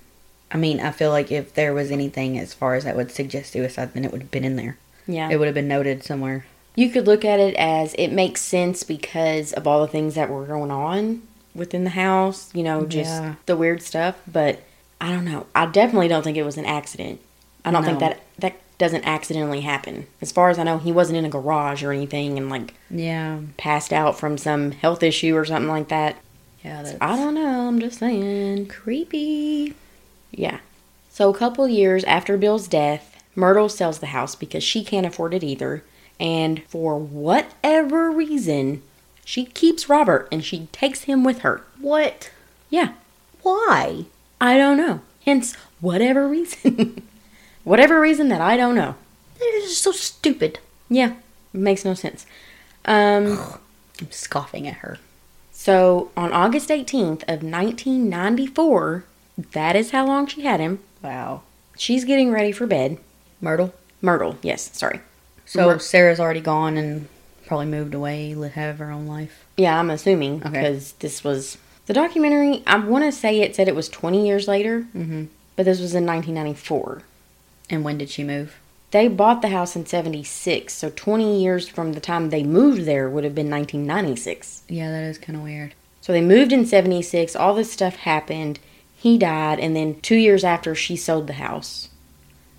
I 0.51 0.57
mean, 0.57 0.79
I 0.79 0.91
feel 0.91 1.11
like 1.11 1.31
if 1.31 1.53
there 1.53 1.73
was 1.73 1.91
anything 1.91 2.39
as 2.39 2.53
far 2.53 2.75
as 2.75 2.83
that 2.85 2.95
would 2.95 3.11
suggest 3.11 3.51
suicide, 3.51 3.93
then 3.93 4.05
it 4.05 4.11
would 4.11 4.21
have 4.21 4.31
been 4.31 4.43
in 4.45 4.55
there. 4.55 4.77
Yeah. 5.07 5.29
It 5.29 5.37
would 5.37 5.47
have 5.47 5.55
been 5.55 5.67
noted 5.67 6.03
somewhere. 6.03 6.45
you 6.75 6.89
could 6.89 7.07
look 7.07 7.25
at 7.25 7.39
it 7.39 7.55
as 7.55 7.93
it 7.95 8.09
makes 8.09 8.41
sense 8.41 8.83
because 8.83 9.51
of 9.53 9.65
all 9.65 9.81
the 9.81 9.87
things 9.91 10.13
that 10.15 10.29
were 10.29 10.45
going 10.45 10.69
on 10.71 11.23
within 11.55 11.83
the 11.83 11.89
house, 11.91 12.53
you 12.53 12.61
know, 12.63 12.85
just 12.85 13.09
Yeah. 13.09 13.35
the 13.47 13.57
weird 13.57 13.81
stuff, 13.81 14.15
but 14.31 14.61
I 14.99 15.09
don't 15.11 15.25
know. 15.25 15.45
I 15.55 15.65
definitely 15.67 16.07
don't 16.07 16.23
think 16.23 16.37
it 16.37 16.43
was 16.43 16.57
an 16.57 16.65
accident. 16.65 17.21
I 17.63 17.71
don't 17.71 17.83
think 17.83 17.99
that 17.99 18.21
that 18.39 18.55
doesn't 18.77 19.05
accidentally 19.05 19.61
happen. 19.61 20.07
As 20.21 20.31
far 20.31 20.49
as 20.49 20.57
I 20.59 20.63
know, 20.63 20.77
he 20.77 20.91
wasn't 20.91 21.17
in 21.17 21.25
a 21.25 21.29
garage 21.29 21.83
or 21.83 21.91
anything 21.91 22.37
and 22.37 22.49
like 22.49 22.73
Yeah. 22.89 23.39
passed 23.57 23.91
out 23.91 24.17
from 24.17 24.37
some 24.37 24.71
health 24.71 25.03
issue 25.03 25.35
or 25.35 25.45
something 25.45 25.69
like 25.69 25.89
that. 25.89 26.15
Yeah, 26.63 26.81
that's 26.83 26.95
I 27.01 27.15
don't 27.15 27.35
know, 27.35 27.67
I'm 27.67 27.79
just 27.79 27.99
saying. 27.99 28.67
creepy. 28.67 29.73
Yeah. 30.31 30.59
So, 31.09 31.29
a 31.29 31.37
couple 31.37 31.67
years 31.67 32.03
after 32.03 32.37
Bill's 32.37 32.67
death, 32.67 33.15
Myrtle 33.35 33.69
sells 33.69 33.99
the 33.99 34.07
house 34.07 34.35
because 34.35 34.63
she 34.63 34.83
can't 34.83 35.05
afford 35.05 35.33
it 35.33 35.43
either. 35.43 35.83
And 36.19 36.63
for 36.67 36.97
whatever 36.97 38.09
reason, 38.11 38.81
she 39.25 39.45
keeps 39.45 39.89
Robert 39.89 40.27
and 40.31 40.43
she 40.43 40.67
takes 40.71 41.03
him 41.03 41.23
with 41.23 41.39
her. 41.39 41.63
What? 41.79 42.31
Yeah, 42.69 42.93
Why? 43.43 44.05
I 44.39 44.57
don't 44.57 44.77
know. 44.77 45.01
Hence, 45.25 45.55
whatever 45.81 46.27
reason. 46.27 47.01
whatever 47.63 47.99
reason 47.99 48.29
that 48.29 48.41
I 48.41 48.55
don't 48.57 48.75
know. 48.75 48.95
Is 49.39 49.69
just 49.69 49.83
so 49.83 49.91
stupid. 49.91 50.59
Yeah, 50.89 51.13
makes 51.53 51.83
no 51.85 51.93
sense. 51.93 52.25
Um, 52.85 53.37
I'm 53.99 54.11
scoffing 54.11 54.67
at 54.67 54.75
her. 54.77 54.97
so, 55.51 56.11
on 56.15 56.31
August 56.31 56.69
18th 56.69 57.23
of 57.23 57.43
1994, 57.43 59.03
that 59.51 59.75
is 59.75 59.91
how 59.91 60.05
long 60.05 60.27
she 60.27 60.41
had 60.41 60.59
him. 60.59 60.79
Wow. 61.03 61.41
She's 61.77 62.05
getting 62.05 62.31
ready 62.31 62.51
for 62.51 62.65
bed. 62.67 62.97
Myrtle. 63.41 63.73
Myrtle, 64.01 64.37
yes, 64.41 64.75
sorry. 64.77 65.01
So 65.45 65.67
Myr- 65.67 65.79
Sarah's 65.79 66.19
already 66.19 66.41
gone 66.41 66.77
and 66.77 67.07
probably 67.45 67.65
moved 67.67 67.93
away, 67.93 68.33
li- 68.35 68.49
have 68.49 68.79
her 68.79 68.91
own 68.91 69.07
life. 69.07 69.45
Yeah, 69.57 69.79
I'm 69.79 69.89
assuming 69.89 70.41
Okay. 70.45 70.49
because 70.49 70.93
this 70.93 71.23
was 71.23 71.57
the 71.87 71.93
documentary. 71.93 72.63
I 72.67 72.77
want 72.77 73.03
to 73.05 73.11
say 73.11 73.41
it 73.41 73.55
said 73.55 73.67
it 73.67 73.75
was 73.75 73.89
20 73.89 74.25
years 74.25 74.47
later, 74.47 74.85
Mm-hmm. 74.95 75.25
but 75.55 75.65
this 75.65 75.79
was 75.81 75.95
in 75.95 76.05
1994. 76.05 77.01
And 77.69 77.83
when 77.83 77.97
did 77.97 78.09
she 78.09 78.23
move? 78.23 78.55
They 78.91 79.09
bought 79.09 79.41
the 79.41 79.49
house 79.49 79.75
in 79.75 79.85
76, 79.85 80.73
so 80.73 80.89
20 80.95 81.41
years 81.41 81.67
from 81.67 81.91
the 81.93 81.99
time 81.99 82.29
they 82.29 82.43
moved 82.43 82.85
there 82.85 83.09
would 83.09 83.25
have 83.25 83.35
been 83.35 83.49
1996. 83.49 84.63
Yeah, 84.69 84.89
that 84.91 85.03
is 85.03 85.17
kind 85.17 85.35
of 85.35 85.43
weird. 85.43 85.73
So 85.99 86.13
they 86.13 86.21
moved 86.21 86.53
in 86.53 86.65
76, 86.65 87.35
all 87.35 87.53
this 87.53 87.71
stuff 87.71 87.97
happened. 87.97 88.59
He 88.95 89.17
died, 89.17 89.59
and 89.59 89.75
then 89.75 89.99
two 89.99 90.15
years 90.15 90.45
after, 90.45 90.73
she 90.73 90.95
sold 90.95 91.27
the 91.27 91.33
house. 91.33 91.89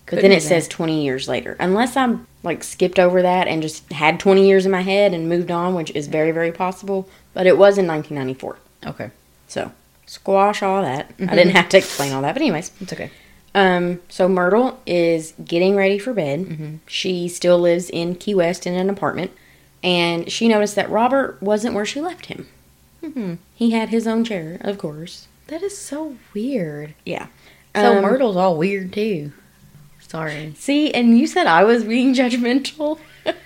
But 0.05 0.17
Could 0.17 0.25
then 0.25 0.33
it 0.33 0.43
says 0.43 0.69
20 0.69 1.03
years 1.05 1.29
later. 1.29 1.57
Unless 1.59 1.97
I'm 1.97 2.27
like 2.43 2.63
skipped 2.63 2.99
over 2.99 3.23
that 3.23 3.49
and 3.49 3.61
just 3.63 3.91
had 3.93 4.21
20 4.21 4.47
years 4.47 4.65
in 4.67 4.73
my 4.73 4.83
head 4.83 5.13
and 5.15 5.29
moved 5.29 5.51
on, 5.51 5.75
which 5.75 5.91
is 5.93 6.07
very, 6.09 6.31
very 6.31 6.53
possible. 6.53 7.09
But 7.35 7.47
it 7.47 7.59
was 7.59 7.77
in 7.79 7.87
1994. 7.87 8.59
Okay. 8.87 9.11
So 9.49 9.73
squash 10.07 10.63
all 10.63 10.83
that. 10.83 11.11
I 11.21 11.35
didn't 11.35 11.55
have 11.57 11.69
to 11.71 11.79
explain 11.79 12.13
all 12.13 12.23
that, 12.23 12.33
but 12.35 12.43
anyways. 12.43 12.71
It's 12.81 12.93
okay. 12.93 13.11
Um, 13.55 14.01
so 14.09 14.29
Myrtle 14.29 14.79
is 14.87 15.33
getting 15.45 15.75
ready 15.75 15.99
for 15.99 16.13
bed. 16.13 16.81
She 16.87 17.29
still 17.29 17.59
lives 17.59 17.91
in 17.91 18.15
Key 18.15 18.35
West 18.35 18.67
in 18.67 18.75
an 18.75 18.89
apartment, 18.91 19.33
and 19.83 20.31
she 20.31 20.49
noticed 20.49 20.77
that 20.77 20.91
Robert 20.91 21.43
wasn't 21.43 21.75
where 21.75 21.87
she 21.87 22.01
left 22.01 22.27
him. 22.27 22.47
Mm-hmm. 23.03 23.35
He 23.55 23.71
had 23.71 23.89
his 23.89 24.07
own 24.07 24.25
chair, 24.25 24.59
of 24.61 24.79
course. 24.79 25.27
That 25.49 25.63
is 25.63 25.77
so 25.79 26.17
weird. 26.35 26.95
Yeah. 27.07 27.29
So 27.75 27.97
Um, 27.97 28.03
Myrtle's 28.03 28.37
all 28.37 28.57
weird 28.57 28.93
too. 28.93 29.33
Sorry. 30.01 30.53
See, 30.57 30.93
and 30.93 31.19
you 31.19 31.27
said 31.27 31.47
I 31.47 31.65
was 31.65 31.85
being 31.85 32.15
judgmental. 32.21 32.99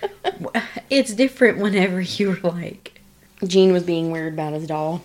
It's 0.89 1.13
different 1.13 1.57
whenever 1.57 2.01
you're 2.01 2.39
like. 2.41 3.01
Gene 3.45 3.73
was 3.73 3.83
being 3.83 4.11
weird 4.11 4.33
about 4.33 4.53
his 4.53 4.67
doll. 4.67 5.03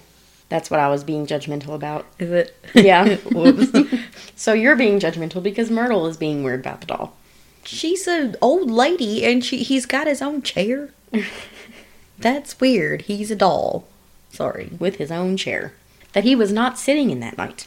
That's 0.48 0.70
what 0.70 0.80
I 0.80 0.88
was 0.88 1.04
being 1.04 1.26
judgmental 1.26 1.74
about. 1.74 2.06
Is 2.18 2.30
it? 2.30 2.56
Yeah. 2.74 3.16
Whoops. 3.32 3.76
so 4.36 4.52
you're 4.52 4.76
being 4.76 4.98
judgmental 4.98 5.42
because 5.42 5.70
Myrtle 5.70 6.06
is 6.06 6.16
being 6.16 6.42
weird 6.42 6.60
about 6.60 6.80
the 6.80 6.86
doll. 6.86 7.16
She's 7.64 8.06
an 8.08 8.36
old 8.40 8.70
lady 8.70 9.24
and 9.26 9.44
she 9.44 9.58
he's 9.58 9.84
got 9.84 10.06
his 10.06 10.22
own 10.22 10.42
chair. 10.42 10.90
That's 12.18 12.58
weird. 12.60 13.02
He's 13.02 13.30
a 13.30 13.36
doll. 13.36 13.86
Sorry. 14.30 14.70
with 14.78 14.96
his 14.96 15.10
own 15.10 15.36
chair 15.36 15.72
that 16.12 16.24
he 16.24 16.34
was 16.36 16.52
not 16.52 16.78
sitting 16.78 17.10
in 17.10 17.20
that 17.20 17.36
night. 17.38 17.66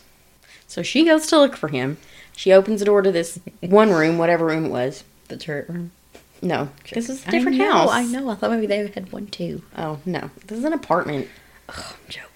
So 0.67 0.81
she 0.83 1.05
goes 1.05 1.27
to 1.27 1.37
look 1.37 1.55
for 1.55 1.67
him. 1.67 1.97
She 2.35 2.51
opens 2.51 2.79
the 2.79 2.85
door 2.85 3.01
to 3.01 3.11
this 3.11 3.39
one 3.61 3.91
room, 3.91 4.17
whatever 4.17 4.45
room 4.45 4.65
it 4.65 4.69
was. 4.69 5.03
The 5.27 5.37
turret 5.37 5.69
room. 5.69 5.91
No, 6.41 6.69
this 6.91 7.09
is 7.09 7.25
a 7.27 7.31
different 7.31 7.61
I 7.61 7.65
know, 7.65 7.71
house. 7.73 7.89
I 7.91 8.03
know. 8.05 8.29
I 8.29 8.35
thought 8.35 8.51
maybe 8.51 8.65
they 8.65 8.87
had 8.87 9.11
one 9.11 9.27
too. 9.27 9.61
Oh, 9.77 9.99
no. 10.05 10.31
This 10.47 10.57
is 10.57 10.63
an 10.63 10.73
apartment. 10.73 11.27
Ugh, 11.69 11.75
I'm 11.77 12.09
joking. 12.09 12.30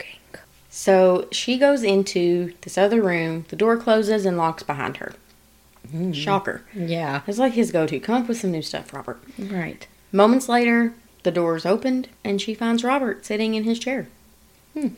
So 0.85 1.27
she 1.31 1.57
goes 1.57 1.81
into 1.81 2.53
this 2.61 2.77
other 2.77 3.01
room. 3.01 3.45
The 3.49 3.55
door 3.55 3.75
closes 3.75 4.23
and 4.23 4.37
locks 4.37 4.61
behind 4.61 4.97
her. 4.97 5.13
Shocker. 6.13 6.61
Yeah. 6.75 7.21
It's 7.25 7.39
like 7.39 7.53
his 7.53 7.71
go 7.71 7.87
to. 7.87 7.99
Come 7.99 8.21
up 8.21 8.27
with 8.27 8.37
some 8.37 8.51
new 8.51 8.61
stuff, 8.61 8.93
Robert. 8.93 9.19
Right. 9.39 9.87
Moments 10.11 10.47
later, 10.47 10.93
the 11.23 11.31
door 11.31 11.55
is 11.55 11.65
opened 11.65 12.09
and 12.23 12.39
she 12.39 12.53
finds 12.53 12.83
Robert 12.83 13.25
sitting 13.25 13.55
in 13.55 13.63
his 13.63 13.79
chair. 13.79 14.07
Hmm. 14.75 14.89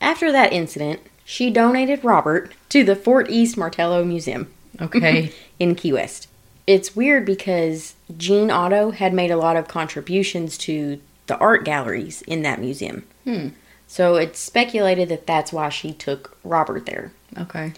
After 0.00 0.32
that 0.32 0.52
incident, 0.52 0.98
she 1.24 1.48
donated 1.50 2.02
Robert 2.02 2.52
to 2.70 2.82
the 2.82 2.96
Fort 2.96 3.30
East 3.30 3.56
Martello 3.56 4.04
Museum 4.04 4.52
Okay. 4.80 5.30
in 5.60 5.76
Key 5.76 5.92
West. 5.92 6.26
It's 6.66 6.96
weird 6.96 7.24
because 7.24 7.94
Gene 8.16 8.50
Otto 8.50 8.90
had 8.90 9.14
made 9.14 9.30
a 9.30 9.36
lot 9.36 9.54
of 9.56 9.68
contributions 9.68 10.58
to 10.58 11.00
the 11.28 11.38
art 11.38 11.64
galleries 11.64 12.22
in 12.22 12.42
that 12.42 12.58
museum. 12.58 13.04
Hmm. 13.22 13.50
So 13.88 14.16
it's 14.16 14.38
speculated 14.40 15.08
that 15.10 15.26
that's 15.26 15.52
why 15.52 15.68
she 15.68 15.92
took 15.92 16.36
Robert 16.44 16.86
there. 16.86 17.12
okay. 17.38 17.72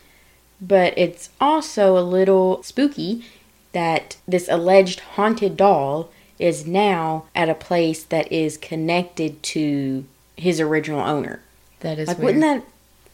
But 0.60 0.96
it's 0.98 1.30
also 1.40 1.96
a 1.96 2.00
little 2.02 2.62
spooky 2.64 3.24
that 3.72 4.16
this 4.26 4.48
alleged 4.48 5.00
haunted 5.00 5.56
doll 5.56 6.10
is 6.38 6.66
now 6.66 7.24
at 7.34 7.48
a 7.48 7.54
place 7.54 8.02
that 8.04 8.32
is 8.32 8.56
connected 8.56 9.40
to 9.42 10.04
his 10.36 10.58
original 10.60 11.00
owner. 11.00 11.42
That 11.80 11.98
is 11.98 12.08
Like, 12.08 12.18
weird. 12.18 12.24
wouldn't 12.36 12.42
that 12.64 12.72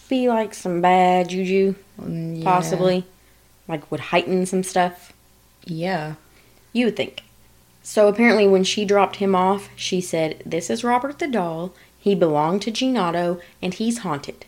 be 0.08 0.28
like 0.28 0.54
some 0.54 0.80
bad 0.80 1.28
juju, 1.30 1.74
Mm, 2.00 2.38
yeah. 2.38 2.44
possibly? 2.44 3.04
Like, 3.68 3.90
would 3.90 4.00
heighten 4.00 4.46
some 4.46 4.62
stuff? 4.62 5.12
Yeah. 5.64 6.14
You 6.72 6.86
would 6.86 6.96
think. 6.96 7.23
So 7.84 8.08
apparently, 8.08 8.48
when 8.48 8.64
she 8.64 8.84
dropped 8.84 9.16
him 9.16 9.36
off, 9.36 9.68
she 9.76 10.00
said, 10.00 10.42
This 10.44 10.70
is 10.70 10.82
Robert 10.82 11.20
the 11.20 11.28
doll. 11.28 11.72
He 12.00 12.14
belonged 12.14 12.62
to 12.62 12.70
Gene 12.70 12.96
Otto, 12.96 13.40
and 13.62 13.74
he's 13.74 13.98
haunted. 13.98 14.46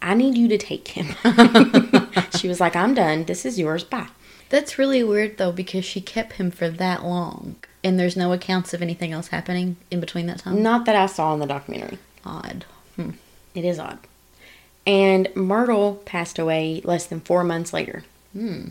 I 0.00 0.14
need 0.14 0.36
you 0.36 0.46
to 0.46 0.58
take 0.58 0.88
him. 0.88 1.16
she 2.38 2.48
was 2.48 2.60
like, 2.60 2.76
I'm 2.76 2.94
done. 2.94 3.24
This 3.24 3.44
is 3.44 3.58
yours. 3.58 3.82
Bye. 3.82 4.08
That's 4.48 4.78
really 4.78 5.02
weird 5.02 5.38
though 5.38 5.52
because 5.52 5.84
she 5.84 6.00
kept 6.00 6.34
him 6.34 6.50
for 6.50 6.68
that 6.68 7.02
long, 7.02 7.56
and 7.82 7.98
there's 7.98 8.16
no 8.16 8.32
accounts 8.32 8.72
of 8.72 8.82
anything 8.82 9.12
else 9.12 9.28
happening 9.28 9.76
in 9.90 9.98
between 9.98 10.26
that 10.26 10.40
time. 10.40 10.62
Not 10.62 10.84
that 10.84 10.94
I 10.94 11.06
saw 11.06 11.34
in 11.34 11.40
the 11.40 11.46
documentary. 11.46 11.98
Odd. 12.24 12.64
It 13.54 13.64
is 13.64 13.78
odd. 13.78 13.98
And 14.86 15.34
Myrtle 15.34 15.96
passed 16.04 16.38
away 16.38 16.82
less 16.84 17.06
than 17.06 17.20
four 17.20 17.42
months 17.42 17.72
later. 17.72 18.04
Hmm. 18.32 18.68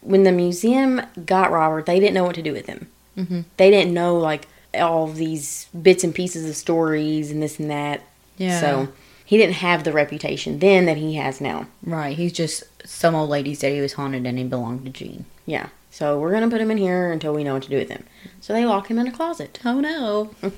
When 0.00 0.24
the 0.24 0.32
museum 0.32 1.00
got 1.24 1.50
Robert, 1.52 1.86
they 1.86 2.00
didn't 2.00 2.14
know 2.14 2.24
what 2.24 2.34
to 2.34 2.42
do 2.42 2.52
with 2.52 2.66
him. 2.66 2.88
Mhm. 3.18 3.44
They 3.56 3.70
didn't 3.70 3.92
know, 3.92 4.16
like, 4.16 4.46
all 4.74 5.06
these 5.08 5.66
bits 5.82 6.04
and 6.04 6.14
pieces 6.14 6.48
of 6.48 6.54
stories 6.56 7.30
and 7.30 7.42
this 7.42 7.58
and 7.58 7.70
that. 7.70 8.02
Yeah. 8.36 8.60
So 8.60 8.88
he 9.24 9.36
didn't 9.36 9.56
have 9.56 9.82
the 9.84 9.92
reputation 9.92 10.58
then 10.60 10.84
that 10.86 10.96
he 10.98 11.14
has 11.16 11.40
now. 11.40 11.66
Right. 11.82 12.16
He's 12.16 12.32
just 12.32 12.62
some 12.84 13.14
old 13.14 13.30
lady 13.30 13.54
said 13.54 13.72
he 13.72 13.80
was 13.80 13.94
haunted 13.94 14.26
and 14.26 14.38
he 14.38 14.44
belonged 14.44 14.84
to 14.84 14.90
Gene. 14.90 15.24
Yeah. 15.46 15.68
So 15.90 16.18
we're 16.20 16.30
gonna 16.32 16.50
put 16.50 16.60
him 16.60 16.70
in 16.70 16.76
here 16.78 17.10
until 17.10 17.32
we 17.34 17.42
know 17.44 17.54
what 17.54 17.62
to 17.64 17.70
do 17.70 17.76
with 17.78 17.88
him. 17.90 18.04
So 18.40 18.52
they 18.52 18.64
lock 18.66 18.88
him 18.88 18.98
in 18.98 19.06
a 19.08 19.12
closet. 19.12 19.58
Oh 19.64 19.80
no. 19.80 20.30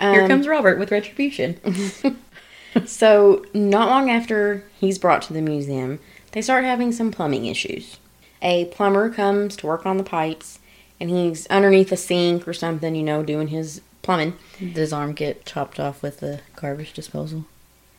Here 0.00 0.22
Um, 0.22 0.28
comes 0.28 0.46
Robert 0.48 0.78
with 0.78 0.90
retribution. 0.92 1.58
So 2.86 3.44
not 3.54 3.88
long 3.88 4.10
after 4.10 4.62
he's 4.78 4.98
brought 4.98 5.22
to 5.22 5.32
the 5.32 5.40
museum, 5.40 5.98
they 6.32 6.42
start 6.42 6.64
having 6.64 6.92
some 6.92 7.10
plumbing 7.10 7.46
issues. 7.46 7.96
A 8.42 8.66
plumber 8.66 9.10
comes 9.10 9.56
to 9.56 9.66
work 9.66 9.84
on 9.86 9.96
the 9.96 10.04
pipes, 10.04 10.58
and 11.00 11.10
he's 11.10 11.46
underneath 11.48 11.92
a 11.92 11.96
sink 11.96 12.46
or 12.48 12.52
something, 12.52 12.94
you 12.94 13.02
know, 13.02 13.22
doing 13.22 13.48
his 13.48 13.80
plumbing. 14.02 14.34
Does 14.58 14.74
his 14.76 14.92
arm 14.92 15.12
get 15.12 15.44
chopped 15.44 15.78
off 15.80 16.02
with 16.02 16.20
the 16.20 16.40
garbage 16.56 16.92
disposal? 16.92 17.44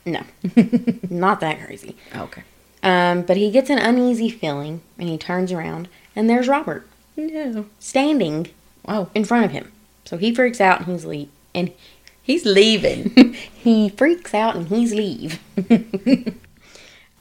No, 0.06 0.24
not 1.10 1.40
that 1.42 1.64
crazy. 1.66 1.96
Okay. 2.16 2.44
Um, 2.82 3.24
but 3.24 3.36
he 3.38 3.52
gets 3.52 3.70
an 3.70 3.78
uneasy 3.78 4.30
feeling, 4.30 4.82
and 4.98 5.10
he 5.10 5.18
turns 5.18 5.52
around, 5.52 5.88
and 6.16 6.30
there's 6.30 6.48
Robert 6.48 6.88
No. 7.18 7.66
standing 7.80 8.48
Oh. 8.88 9.10
in 9.14 9.26
front 9.26 9.46
of 9.46 9.52
him. 9.52 9.72
So 10.06 10.18
he 10.18 10.34
freaks 10.34 10.60
out 10.62 10.80
and 10.80 10.88
he's 10.88 11.06
le- 11.06 11.28
and 11.54 11.72
He's 12.24 12.46
leaving. 12.46 13.34
he 13.54 13.90
freaks 13.90 14.34
out 14.34 14.56
and 14.56 14.68
he's 14.68 14.94
leave. 14.94 15.40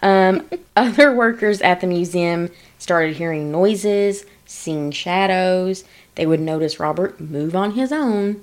um, 0.03 0.49
other 0.77 1.15
workers 1.15 1.61
at 1.63 1.81
the 1.81 1.87
museum 1.87 2.51
started 2.79 3.17
hearing 3.17 3.51
noises, 3.51 4.25
seeing 4.49 4.91
shadows. 4.91 5.85
They 6.17 6.27
would 6.27 6.41
notice 6.41 6.81
Robert 6.81 7.21
move 7.21 7.55
on 7.55 7.73
his 7.73 7.93
own. 7.93 8.43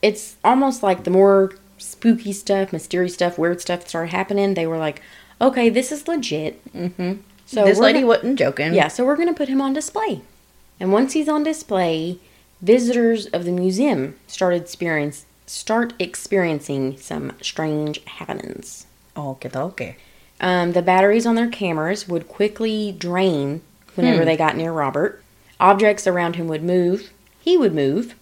It's 0.00 0.36
almost 0.42 0.82
like 0.82 1.04
the 1.04 1.10
more 1.10 1.52
spooky 1.76 2.32
stuff, 2.32 2.72
mysterious 2.72 3.12
stuff, 3.14 3.36
weird 3.36 3.60
stuff 3.60 3.86
started 3.86 4.12
happening. 4.12 4.54
They 4.54 4.66
were 4.66 4.78
like, 4.78 5.02
"Okay, 5.40 5.68
this 5.68 5.92
is 5.92 6.08
legit." 6.08 6.62
Mm-hmm. 6.72 7.20
So 7.44 7.64
this 7.64 7.78
lady 7.78 7.98
gonna- 8.00 8.06
wasn't 8.08 8.38
joking. 8.38 8.72
yeah, 8.72 8.88
so 8.88 9.04
we're 9.04 9.16
going 9.16 9.28
to 9.28 9.34
put 9.34 9.48
him 9.48 9.60
on 9.60 9.72
display. 9.74 10.22
And 10.80 10.92
once 10.92 11.12
he's 11.12 11.28
on 11.28 11.42
display, 11.42 12.18
visitors 12.62 13.26
of 13.26 13.44
the 13.44 13.52
museum 13.52 14.16
started 14.26 14.62
experience 14.62 15.26
start 15.46 15.92
experiencing 15.98 16.96
some 16.96 17.32
strange 17.40 18.02
happenings. 18.04 18.86
Okay, 19.16 19.48
okay. 19.54 19.96
Um, 20.40 20.72
the 20.72 20.82
batteries 20.82 21.24
on 21.24 21.34
their 21.36 21.48
cameras 21.48 22.08
would 22.08 22.26
quickly 22.28 22.92
drain 22.98 23.62
whenever 23.96 24.20
Hmm. 24.20 24.24
they 24.26 24.36
got 24.36 24.56
near 24.56 24.72
Robert. 24.72 25.22
Objects 25.58 26.06
around 26.06 26.36
him 26.36 26.48
would 26.48 26.62
move. 26.62 27.10
He 27.40 27.56
would 27.56 27.74
move. 27.74 28.14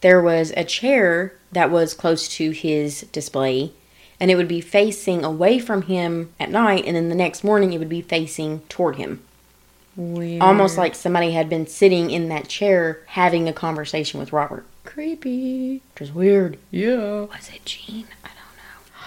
There 0.00 0.20
was 0.20 0.52
a 0.56 0.64
chair 0.64 1.32
that 1.52 1.70
was 1.70 1.94
close 1.94 2.26
to 2.36 2.50
his 2.50 3.02
display, 3.12 3.72
and 4.18 4.30
it 4.30 4.36
would 4.36 4.48
be 4.48 4.60
facing 4.60 5.24
away 5.24 5.58
from 5.58 5.82
him 5.82 6.32
at 6.40 6.50
night, 6.50 6.84
and 6.86 6.96
then 6.96 7.08
the 7.08 7.14
next 7.14 7.44
morning 7.44 7.72
it 7.72 7.78
would 7.78 7.88
be 7.88 8.02
facing 8.02 8.60
toward 8.68 8.96
him 8.96 9.20
Weird. 9.94 10.42
almost 10.42 10.76
like 10.78 10.94
somebody 10.94 11.32
had 11.32 11.48
been 11.48 11.66
sitting 11.66 12.10
in 12.10 12.28
that 12.30 12.48
chair 12.48 13.00
having 13.06 13.48
a 13.48 13.52
conversation 13.52 14.18
with 14.18 14.32
Robert, 14.32 14.64
creepy. 14.84 15.82
which 15.94 16.08
is 16.08 16.12
weird. 16.12 16.58
Yeah. 16.72 17.20
Was 17.26 17.50
it 17.54 17.64
Gene? 17.64 18.06
I 18.24 18.28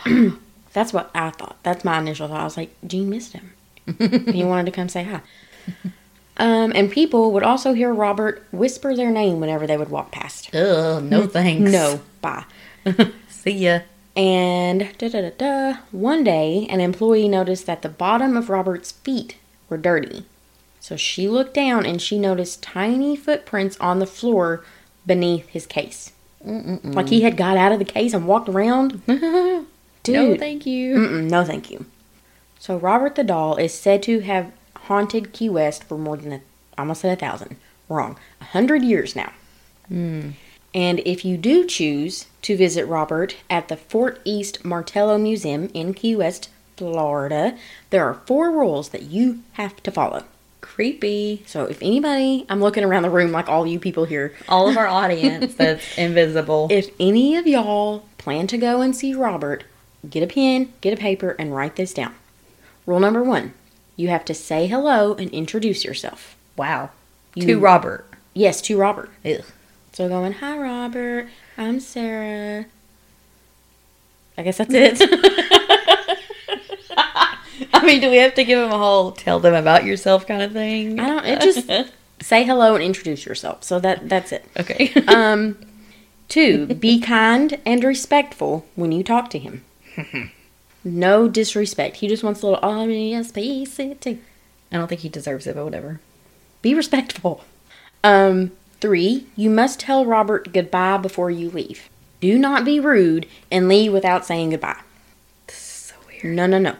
don't 0.05 0.31
know. 0.31 0.37
That's 0.73 0.93
what 0.93 1.09
I 1.15 1.31
thought. 1.31 1.57
That's 1.63 1.83
my 1.83 1.99
initial 1.99 2.27
thought. 2.27 2.39
I 2.41 2.43
was 2.45 2.57
like, 2.57 2.73
Gene 2.85 3.09
missed 3.09 3.33
him. 3.33 3.51
he 4.31 4.43
wanted 4.43 4.65
to 4.67 4.71
come 4.71 4.87
say 4.89 5.03
hi. 5.03 5.21
Um, 6.37 6.73
and 6.75 6.91
people 6.91 7.31
would 7.31 7.43
also 7.43 7.73
hear 7.73 7.93
Robert 7.93 8.45
whisper 8.51 8.95
their 8.95 9.11
name 9.11 9.39
whenever 9.39 9.65
they 9.65 9.77
would 9.77 9.89
walk 9.89 10.11
past. 10.11 10.53
Ugh, 10.53 11.01
no 11.03 11.27
thanks. 11.27 11.71
No, 11.71 12.01
bye. 12.21 12.45
See 13.29 13.51
ya. 13.51 13.79
And 14.15 14.89
da 14.97 15.09
da 15.09 15.21
da 15.21 15.29
da. 15.37 15.77
One 15.91 16.23
day, 16.23 16.67
an 16.69 16.81
employee 16.81 17.29
noticed 17.29 17.65
that 17.67 17.81
the 17.81 17.89
bottom 17.89 18.35
of 18.35 18.49
Robert's 18.49 18.91
feet 18.91 19.37
were 19.69 19.77
dirty. 19.77 20.25
So 20.79 20.95
she 20.95 21.27
looked 21.27 21.53
down 21.53 21.85
and 21.85 22.01
she 22.01 22.19
noticed 22.19 22.61
tiny 22.61 23.15
footprints 23.15 23.77
on 23.79 23.99
the 23.99 24.05
floor 24.05 24.63
beneath 25.05 25.47
his 25.49 25.65
case. 25.65 26.11
Like 26.43 27.09
he 27.09 27.21
had 27.21 27.37
got 27.37 27.57
out 27.57 27.71
of 27.71 27.79
the 27.79 27.85
case 27.85 28.13
and 28.13 28.27
walked 28.27 28.47
around. 28.47 29.03
Dude. 30.03 30.15
No, 30.15 30.37
thank 30.37 30.67
you. 30.67 30.95
No, 31.23 31.43
thank 31.43 31.71
you. 31.71 31.87
So 32.59 32.77
Robert 32.77 33.15
the 33.15 33.23
doll 33.23 33.55
is 33.55 33.73
said 33.73 34.03
to 34.03 34.19
have 34.19 34.51
haunted 34.75 35.33
Key 35.33 35.49
West 35.49 35.83
for 35.83 35.97
more 35.97 36.17
than 36.17 36.31
a, 36.33 36.41
I 36.77 36.81
almost 36.81 37.01
said 37.01 37.17
a 37.17 37.19
thousand. 37.19 37.57
Wrong. 37.89 38.17
A 38.41 38.45
hundred 38.45 38.83
years 38.83 39.15
now. 39.15 39.31
Hmm. 39.87 40.31
And 40.73 40.99
if 41.05 41.23
you 41.23 41.37
do 41.37 41.65
choose 41.65 42.25
to 42.41 42.57
visit 42.57 42.85
Robert 42.85 43.37
at 43.49 43.69
the 43.69 43.77
Fort 43.77 44.19
East 44.25 44.65
Martello 44.65 45.17
Museum 45.17 45.69
in 45.73 45.93
Key 45.93 46.15
West, 46.15 46.49
Florida, 46.75 47.57
there 47.91 48.05
are 48.05 48.15
four 48.25 48.51
rules 48.51 48.89
that 48.89 49.03
you 49.03 49.43
have 49.53 49.81
to 49.83 49.91
follow. 49.91 50.23
Creepy. 50.59 51.43
So 51.45 51.63
if 51.65 51.81
anybody, 51.81 52.45
I'm 52.49 52.59
looking 52.59 52.83
around 52.83 53.03
the 53.03 53.09
room 53.09 53.31
like 53.31 53.47
all 53.47 53.65
you 53.65 53.79
people 53.79 54.03
here, 54.05 54.35
All 54.49 54.67
of 54.67 54.75
our 54.75 54.87
audience 55.01 55.55
that's 55.55 55.97
invisible. 55.97 56.67
if 56.71 56.89
any 56.99 57.37
of 57.37 57.47
y'all 57.47 58.03
plan 58.17 58.47
to 58.47 58.57
go 58.57 58.81
and 58.81 58.93
see 58.95 59.13
Robert, 59.13 59.63
get 60.09 60.23
a 60.23 60.27
pen, 60.27 60.73
get 60.81 60.91
a 60.93 60.97
paper, 60.97 61.35
and 61.39 61.55
write 61.55 61.75
this 61.77 61.93
down. 61.93 62.13
Rule 62.85 62.99
number 62.99 63.23
one 63.23 63.53
you 63.95 64.07
have 64.09 64.25
to 64.25 64.33
say 64.33 64.67
hello 64.67 65.13
and 65.15 65.29
introduce 65.31 65.83
yourself. 65.85 66.35
wow. 66.57 66.89
You- 67.35 67.45
to 67.47 67.59
Robert. 67.59 68.05
Yes, 68.33 68.61
to 68.63 68.77
Robert. 68.77 69.09
Ugh. 69.25 69.43
So 69.93 70.07
going, 70.09 70.33
hi 70.33 70.57
Robert, 70.57 71.27
I'm 71.57 71.79
Sarah. 71.79 72.65
I 74.37 74.43
guess 74.43 74.57
that's 74.57 74.73
it. 74.73 74.97
I 76.97 77.85
mean, 77.85 78.01
do 78.01 78.09
we 78.09 78.17
have 78.17 78.33
to 78.35 78.43
give 78.43 78.59
him 78.59 78.71
a 78.71 78.77
whole 78.77 79.11
tell 79.11 79.39
them 79.39 79.53
about 79.53 79.85
yourself 79.85 80.25
kind 80.27 80.41
of 80.41 80.51
thing? 80.53 80.99
I 80.99 81.07
don't. 81.07 81.25
It 81.25 81.41
just 81.41 81.69
say 82.21 82.43
hello 82.43 82.75
and 82.75 82.83
introduce 82.83 83.25
yourself. 83.25 83.63
So 83.63 83.79
that 83.79 84.09
that's 84.09 84.31
it. 84.31 84.45
okay. 84.59 84.91
Um, 85.07 85.57
two, 86.27 86.67
be 86.67 86.99
kind 86.99 87.59
and 87.65 87.83
respectful 87.83 88.65
when 88.75 88.91
you 88.91 89.03
talk 89.03 89.29
to 89.31 89.39
him. 89.39 89.63
No 90.85 91.27
disrespect. 91.27 91.97
He 91.97 92.07
just 92.07 92.23
wants 92.23 92.41
a 92.41 92.47
little 92.47 92.63
I 94.71 94.77
don't 94.77 94.87
think 94.87 95.01
he 95.01 95.09
deserves 95.09 95.47
it, 95.47 95.55
but 95.55 95.65
whatever. 95.65 95.99
Be 96.61 96.73
respectful. 96.73 97.43
Um, 98.03 98.51
three, 98.79 99.27
you 99.35 99.49
must 99.49 99.79
tell 99.79 100.05
Robert 100.05 100.53
goodbye 100.53 100.97
before 100.97 101.31
you 101.31 101.49
leave. 101.49 101.89
Do 102.21 102.37
not 102.37 102.63
be 102.63 102.79
rude 102.79 103.27
and 103.51 103.67
leave 103.67 103.91
without 103.91 104.25
saying 104.25 104.51
goodbye. 104.51 104.81
This 105.47 105.57
is 105.57 105.63
so 105.63 105.95
weird. 106.07 106.35
No, 106.35 106.45
no, 106.45 106.59
no. 106.59 106.75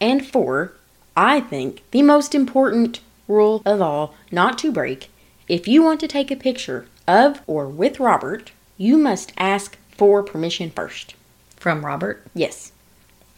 And 0.00 0.26
four, 0.26 0.72
I 1.16 1.40
think 1.40 1.82
the 1.90 2.02
most 2.02 2.34
important 2.34 3.00
rule 3.28 3.62
of 3.64 3.80
all 3.80 4.14
not 4.32 4.58
to 4.58 4.72
break 4.72 5.10
if 5.50 5.66
you 5.66 5.82
want 5.82 5.98
to 5.98 6.06
take 6.06 6.30
a 6.30 6.36
picture 6.36 6.86
of 7.08 7.42
or 7.44 7.66
with 7.66 7.98
Robert, 7.98 8.52
you 8.78 8.96
must 8.96 9.32
ask 9.36 9.76
for 9.90 10.22
permission 10.22 10.70
first. 10.70 11.14
From 11.56 11.84
Robert. 11.84 12.22
Yes. 12.34 12.70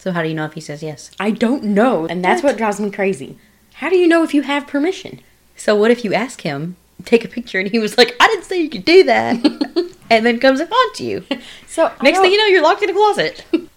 So 0.03 0.11
how 0.11 0.21
do 0.21 0.27
you 0.27 0.35
know 0.35 0.43
if 0.43 0.51
he 0.51 0.59
says 0.59 0.83
yes? 0.83 1.11
I 1.17 1.31
don't 1.31 1.63
know. 1.63 2.07
And 2.07 2.25
that's 2.25 2.43
What? 2.43 2.57
drives 2.57 2.77
me 2.77 2.91
crazy. 2.91 3.37
How 3.75 3.89
do 3.89 3.95
you 3.95 4.05
know 4.05 4.21
if 4.21 4.33
you 4.33 4.41
have 4.41 4.67
permission? 4.67 5.21
So 5.55 5.77
what 5.77 5.91
if 5.91 6.03
you 6.03 6.13
ask 6.13 6.41
him 6.41 6.75
take 7.05 7.23
a 7.23 7.29
picture 7.29 7.57
and 7.61 7.69
he 7.71 7.79
was 7.79 7.97
like, 7.97 8.13
I 8.19 8.27
didn't 8.27 8.43
say 8.43 8.61
you 8.61 8.69
could 8.69 8.83
do 8.83 9.03
that, 9.05 9.35
and 10.09 10.25
then 10.25 10.41
comes 10.41 10.59
and 10.59 10.67
haunts 10.69 10.99
you. 10.99 11.23
So 11.67 11.89
Next 12.01 12.19
thing 12.19 12.33
you 12.33 12.37
know, 12.37 12.47
you're 12.47 12.61
locked 12.61 12.83
in 12.83 12.89
a 12.89 12.93
closet. 12.93 13.45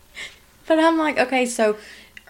But 0.66 0.80
I'm 0.80 0.98
like, 0.98 1.16
okay, 1.16 1.46
so 1.46 1.76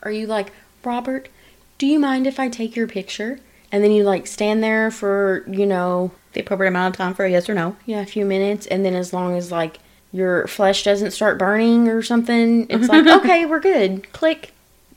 are 0.03 0.11
you 0.11 0.27
like, 0.27 0.53
Robert, 0.85 1.31
do 1.79 1.87
you 1.87 1.99
mind 1.99 2.27
if 2.27 2.39
I 2.39 2.51
take 2.51 2.77
your 2.77 2.87
picture? 2.87 3.41
And 3.73 3.83
then 3.83 3.93
you 3.93 4.05
like 4.05 4.27
stand 4.27 4.63
there 4.63 4.91
for, 4.91 5.43
you 5.49 5.65
know, 5.65 6.11
the 6.35 6.41
appropriate 6.41 6.69
amount 6.69 6.95
of 6.95 6.99
time 6.99 7.15
for 7.15 7.25
a 7.25 7.31
yes 7.31 7.49
or 7.49 7.55
no. 7.55 7.77
yeah, 7.87 8.01
a 8.03 8.05
few 8.05 8.27
minutes. 8.27 8.67
And 8.67 8.85
then 8.85 8.95
as 8.95 9.15
long 9.15 9.39
as 9.39 9.51
like 9.51 9.79
your 10.13 10.47
flesh 10.47 10.85
doesn't 10.85 11.11
start 11.11 11.39
burning 11.39 11.89
or 11.89 12.03
something, 12.03 12.67
it's 12.71 12.89
like, 12.89 13.07
okay, 13.25 13.47
we're 13.47 13.61
good. 13.61 14.13
Click. 14.13 14.53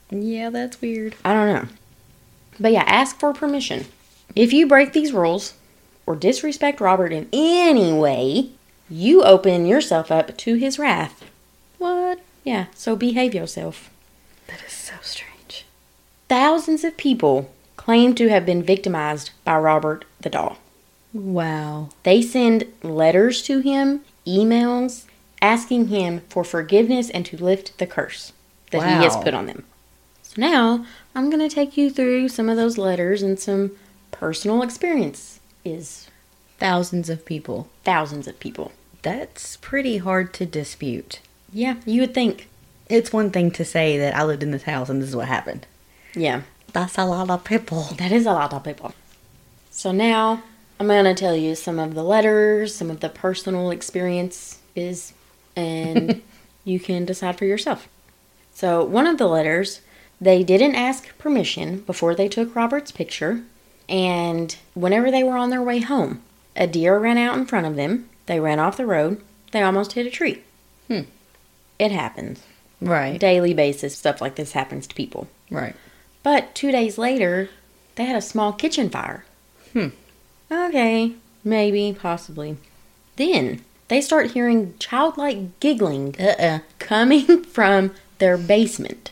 Yeah, 0.10 0.50
that's 0.50 0.82
weird. 0.82 1.16
I 1.24 1.34
don't 1.34 1.54
know. 1.54 1.68
But 2.60 2.72
yeah, 2.72 2.84
ask 2.86 3.20
for 3.20 3.34
permission. 3.34 3.86
If 4.36 4.54
you 4.54 4.68
break 4.68 4.94
these 4.94 5.14
rules 5.14 5.54
or 6.06 6.16
disrespect 6.16 6.82
Robert 6.82 7.12
in 7.12 7.28
any 7.32 7.94
way, 7.94 8.52
you 8.90 9.24
open 9.24 9.66
yourself 9.66 10.12
up 10.12 10.38
to 10.38 10.56
his 10.56 10.80
wrath. 10.80 11.24
What? 11.78 12.20
Yeah, 12.44 12.66
so 12.74 12.96
behave 12.96 13.34
yourself. 13.34 13.90
That 14.48 14.64
is 14.66 14.74
so 14.74 14.96
strange. 15.02 15.66
Thousands 16.28 16.84
of 16.84 16.98
people 16.98 17.52
claim 17.78 18.14
to 18.16 18.30
have 18.30 18.46
been 18.46 18.64
victimized 18.64 19.32
by 19.44 19.58
Robert 19.58 20.06
the 20.22 20.30
doll. 20.30 20.58
Wow. 21.14 21.90
They 22.04 22.22
send 22.22 22.66
letters 22.84 23.42
to 23.44 23.60
him, 23.60 24.02
emails, 24.30 25.06
asking 25.42 25.88
him 25.88 26.22
for 26.30 26.44
forgiveness 26.44 27.10
and 27.10 27.26
to 27.26 27.38
lift 27.44 27.78
the 27.78 27.88
curse 27.88 28.34
that 28.72 28.84
he 28.84 29.04
has 29.04 29.18
put 29.18 29.34
on 29.34 29.46
them. 29.48 29.64
So 30.24 30.36
now 30.38 30.86
I'm 31.16 31.30
going 31.30 31.48
to 31.48 31.54
take 31.54 31.76
you 31.78 31.90
through 31.90 32.30
some 32.30 32.50
of 32.50 32.58
those 32.58 32.78
letters 32.78 33.22
and 33.24 33.40
some 33.40 33.72
personal 34.12 34.62
experience 34.62 35.40
is 35.66 36.08
Thousands 36.60 37.10
of 37.10 37.26
people. 37.26 37.70
thousands 37.86 38.28
of 38.28 38.38
people. 38.40 38.74
That's 39.02 39.56
pretty 39.58 39.98
hard 40.00 40.34
to 40.36 40.46
dispute. 40.46 41.22
Yeah, 41.54 41.76
you 41.86 42.02
would 42.02 42.14
think. 42.14 42.48
It's 42.90 43.14
one 43.14 43.32
thing 43.32 43.50
to 43.52 43.64
say 43.64 43.98
that 43.98 44.14
I 44.16 44.24
lived 44.26 44.44
in 44.44 44.52
this 44.52 44.64
house 44.64 44.90
and 44.90 45.02
this 45.02 45.10
is 45.10 45.16
what 45.16 45.28
happened. 45.30 45.66
Yeah, 46.14 46.42
That's 46.74 46.98
a 46.98 47.06
lot 47.06 47.30
of 47.30 47.44
people. 47.46 47.84
that 47.98 48.12
is 48.12 48.26
a 48.26 48.34
lot 48.34 48.54
of 48.54 48.64
people. 48.64 48.94
So 49.72 49.92
now 49.94 50.44
I'm 50.80 50.88
going 50.88 51.04
to 51.04 51.14
tell 51.14 51.36
you 51.36 51.56
some 51.56 51.78
of 51.78 51.94
the 51.94 52.04
letters, 52.04 52.74
some 52.74 52.90
of 52.90 53.02
the 53.02 53.10
personal 53.10 53.70
experiences, 53.70 55.14
and 55.56 56.22
you 56.64 56.80
can 56.80 57.06
decide 57.06 57.38
for 57.38 57.46
yourself. 57.46 57.88
So, 58.54 58.84
one 58.84 59.06
of 59.06 59.18
the 59.18 59.28
letters, 59.28 59.82
they 60.22 60.44
didn't 60.44 60.76
ask 60.76 61.18
permission 61.18 61.82
before 61.82 62.16
they 62.16 62.30
took 62.30 62.56
Robert's 62.56 62.92
picture, 62.92 63.44
and 63.90 64.56
whenever 64.74 65.12
they 65.12 65.24
were 65.24 65.38
on 65.38 65.50
their 65.50 65.62
way 65.62 65.80
home, 65.80 66.22
a 66.56 66.68
deer 66.68 66.98
ran 66.98 67.18
out 67.18 67.38
in 67.38 67.46
front 67.46 67.68
of 67.68 67.76
them. 67.76 68.10
They 68.28 68.40
ran 68.40 68.60
off 68.60 68.78
the 68.78 68.86
road. 68.86 69.22
They 69.52 69.62
almost 69.62 69.94
hit 69.94 70.06
a 70.06 70.12
tree. 70.12 70.44
Hmm. 70.88 71.02
It 71.78 71.92
happens. 71.92 72.44
Right. 72.82 73.20
Daily 73.20 73.54
basis, 73.54 73.98
stuff 73.98 74.22
like 74.22 74.36
this 74.36 74.54
happens 74.54 74.88
to 74.88 74.96
people. 74.96 75.28
Right. 75.50 75.76
But 76.24 76.54
two 76.56 76.72
days 76.72 76.98
later, 76.98 77.50
they 77.96 78.06
had 78.06 78.16
a 78.16 78.22
small 78.22 78.54
kitchen 78.54 78.90
fire. 78.90 79.26
Hmm. 79.74 79.90
Okay, 80.52 81.14
maybe, 81.44 81.96
possibly. 82.00 82.58
Then, 83.16 83.64
they 83.88 84.02
start 84.02 84.32
hearing 84.32 84.74
childlike 84.80 85.60
giggling 85.60 86.16
Uh-uh. 86.20 86.60
coming 86.80 87.44
from 87.44 87.92
their 88.20 88.38
basement. 88.38 89.12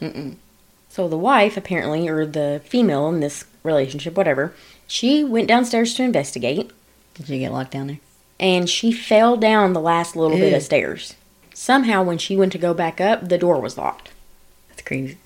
So 0.90 1.08
the 1.08 1.18
wife, 1.18 1.58
apparently, 1.58 2.08
or 2.08 2.26
the 2.26 2.62
female 2.66 3.08
in 3.10 3.20
this 3.20 3.46
relationship, 3.64 4.16
whatever, 4.16 4.54
she 4.88 5.24
went 5.24 5.48
downstairs 5.48 5.94
to 5.96 6.04
investigate 6.04 6.72
Did 7.16 7.30
you 7.30 7.40
get 7.40 7.52
locked 7.52 7.72
down 7.72 7.88
there? 7.88 8.00
and 8.40 8.70
she 8.70 8.92
fell 8.92 9.36
down 9.36 9.74
the 9.74 9.82
last 9.82 10.16
little 10.16 10.38
bit 10.38 10.54
of 10.54 10.62
stairs. 10.62 11.16
Somehow, 11.56 12.04
when 12.04 12.20
she 12.20 12.38
went 12.38 12.52
to 12.52 12.58
go 12.60 12.74
back 12.74 13.02
up, 13.02 13.28
the 13.30 13.38
door 13.40 13.60
was 13.60 13.78
locked. 13.80 14.12
That's 14.70 14.84
crazy. 14.84 15.18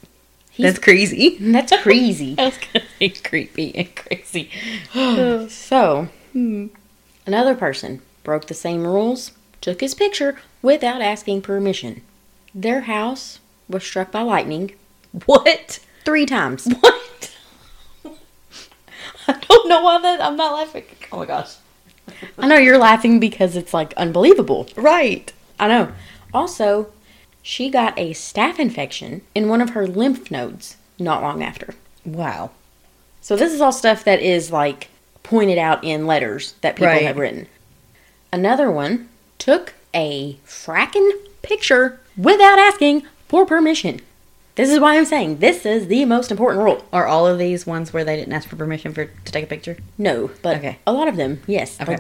He's- 0.52 0.74
That's 0.74 0.84
crazy. 0.84 1.38
That's 1.40 1.74
crazy. 1.82 2.36
That's 2.38 2.58
gonna 2.58 2.86
be 3.00 3.10
creepy 3.10 3.76
and 3.76 3.96
crazy. 3.96 4.50
so, 5.50 6.10
hmm. 6.34 6.68
another 7.26 7.56
person 7.56 8.02
broke 8.24 8.48
the 8.48 8.54
same 8.54 8.86
rules, 8.86 9.32
took 9.62 9.82
his 9.82 9.94
picture 9.96 10.38
without 10.62 11.02
asking 11.02 11.42
permission. 11.42 12.02
Their 12.54 12.82
house 12.82 13.40
was 13.70 13.84
struck 13.84 14.12
by 14.12 14.22
lightning 14.22 14.74
what? 15.26 15.80
three 16.06 16.26
times. 16.26 16.68
What? 16.82 17.32
I 19.28 19.34
don't 19.34 19.70
know 19.70 19.82
why 19.82 20.02
that. 20.02 20.22
I'm 20.22 20.36
not 20.36 20.54
laughing. 20.54 20.84
Oh 21.12 21.18
my 21.18 21.26
gosh. 21.26 21.56
I 22.38 22.48
know 22.48 22.58
you're 22.58 22.78
laughing 22.78 23.20
because 23.20 23.56
it's 23.56 23.74
like 23.74 23.94
unbelievable. 23.94 24.68
Right. 24.76 25.32
I 25.60 25.68
know. 25.68 25.92
Also, 26.34 26.92
she 27.42 27.70
got 27.70 27.98
a 27.98 28.12
staph 28.12 28.60
infection 28.60 29.22
in 29.34 29.48
one 29.50 29.62
of 29.62 29.72
her 29.72 29.88
lymph 29.88 30.30
nodes 30.32 30.78
not 31.00 31.22
long 31.22 31.42
after. 31.44 31.74
Wow. 32.06 32.52
So 33.22 33.36
this 33.36 33.54
is 33.54 33.62
all 33.62 33.72
stuff 33.72 34.04
that 34.04 34.22
is 34.22 34.52
like 34.52 34.90
pointed 35.24 35.58
out 35.58 35.84
in 35.84 36.08
letters 36.08 36.54
that 36.62 36.76
people 36.76 36.88
Right. 36.88 37.04
have 37.04 37.18
written. 37.18 37.48
Another 38.34 38.72
one 38.72 39.10
took 39.38 39.74
a 39.94 40.38
fracking 40.46 41.10
picture 41.42 42.00
without 42.18 42.58
asking 42.60 43.04
for 43.28 43.46
permission. 43.46 44.00
This 44.56 44.70
is 44.70 44.80
why 44.80 44.98
I'm 44.98 45.06
saying 45.06 45.38
this 45.38 45.66
is 45.66 45.88
the 45.88 46.06
most 46.06 46.30
important 46.30 46.64
rule. 46.64 46.84
Are 46.92 47.08
all 47.08 47.26
of 47.26 47.40
these 47.40 47.66
ones 47.66 47.94
where 47.94 48.04
they 48.04 48.16
didn't 48.16 48.34
ask 48.34 48.48
for 48.50 48.56
permission 48.56 48.94
for 48.94 49.06
to 49.06 49.32
take 49.32 49.46
a 49.46 49.48
picture? 49.48 49.78
No, 49.98 50.30
but 50.42 50.58
Okay. 50.58 50.78
a 50.86 50.92
lot 50.94 51.08
of 51.08 51.16
them, 51.16 51.42
yes. 51.48 51.80
Okay. 51.82 51.98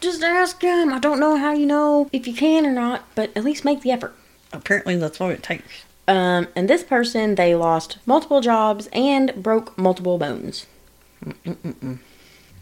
Just 0.00 0.22
ask 0.22 0.60
them. 0.60 0.92
I 0.92 0.98
don't 0.98 1.18
know 1.20 1.36
how 1.36 1.52
you 1.52 1.66
know 1.66 2.08
if 2.12 2.26
you 2.28 2.34
can 2.34 2.64
or 2.66 2.72
not, 2.72 3.04
but 3.14 3.30
at 3.36 3.44
least 3.44 3.64
make 3.64 3.80
the 3.82 3.90
effort. 3.90 4.14
Apparently, 4.54 4.96
that's 4.96 5.20
what 5.20 5.32
it 5.32 5.42
takes. 5.42 5.84
Um, 6.06 6.48
and 6.54 6.68
this 6.68 6.84
person, 6.84 7.34
they 7.34 7.54
lost 7.54 7.98
multiple 8.06 8.40
jobs 8.40 8.88
and 8.92 9.34
broke 9.42 9.76
multiple 9.78 10.18
bones. 10.18 10.66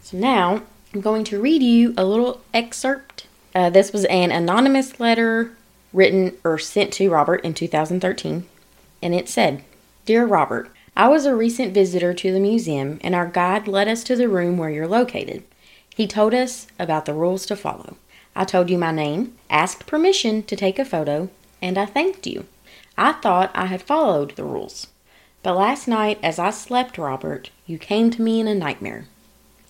So 0.02 0.16
now 0.16 0.62
I'm 0.94 1.00
going 1.00 1.24
to 1.24 1.40
read 1.40 1.62
you 1.62 1.94
a 1.96 2.04
little 2.04 2.40
excerpt. 2.54 3.26
Uh, 3.54 3.70
this 3.70 3.92
was 3.92 4.04
an 4.06 4.30
anonymous 4.30 5.00
letter 5.00 5.52
written 5.92 6.36
or 6.44 6.58
sent 6.58 6.92
to 6.94 7.10
Robert 7.10 7.44
in 7.44 7.54
2013, 7.54 8.46
and 9.02 9.14
it 9.14 9.28
said, 9.28 9.62
"Dear 10.06 10.24
Robert, 10.24 10.70
I 10.96 11.08
was 11.08 11.26
a 11.26 11.34
recent 11.34 11.74
visitor 11.74 12.14
to 12.14 12.32
the 12.32 12.40
museum, 12.40 12.98
and 13.02 13.14
our 13.14 13.26
guide 13.26 13.66
led 13.66 13.88
us 13.88 14.04
to 14.04 14.16
the 14.16 14.28
room 14.28 14.58
where 14.58 14.70
you're 14.70 14.86
located. 14.86 15.42
He 15.94 16.06
told 16.06 16.34
us 16.34 16.66
about 16.78 17.06
the 17.06 17.14
rules 17.14 17.46
to 17.46 17.56
follow. 17.56 17.96
I 18.36 18.44
told 18.44 18.70
you 18.70 18.78
my 18.78 18.92
name, 18.92 19.36
asked 19.50 19.86
permission 19.86 20.42
to 20.44 20.56
take 20.56 20.78
a 20.78 20.84
photo, 20.84 21.28
and 21.62 21.78
I 21.78 21.86
thanked 21.86 22.26
you. 22.26 22.44
I 22.98 23.12
thought 23.12 23.50
I 23.54 23.66
had 23.66 23.80
followed 23.80 24.36
the 24.36 24.44
rules. 24.44 24.88
But 25.42 25.56
last 25.56 25.88
night, 25.88 26.18
as 26.22 26.38
I 26.38 26.50
slept, 26.50 26.98
Robert, 26.98 27.50
you 27.66 27.78
came 27.78 28.10
to 28.10 28.22
me 28.22 28.40
in 28.40 28.48
a 28.48 28.54
nightmare. 28.54 29.06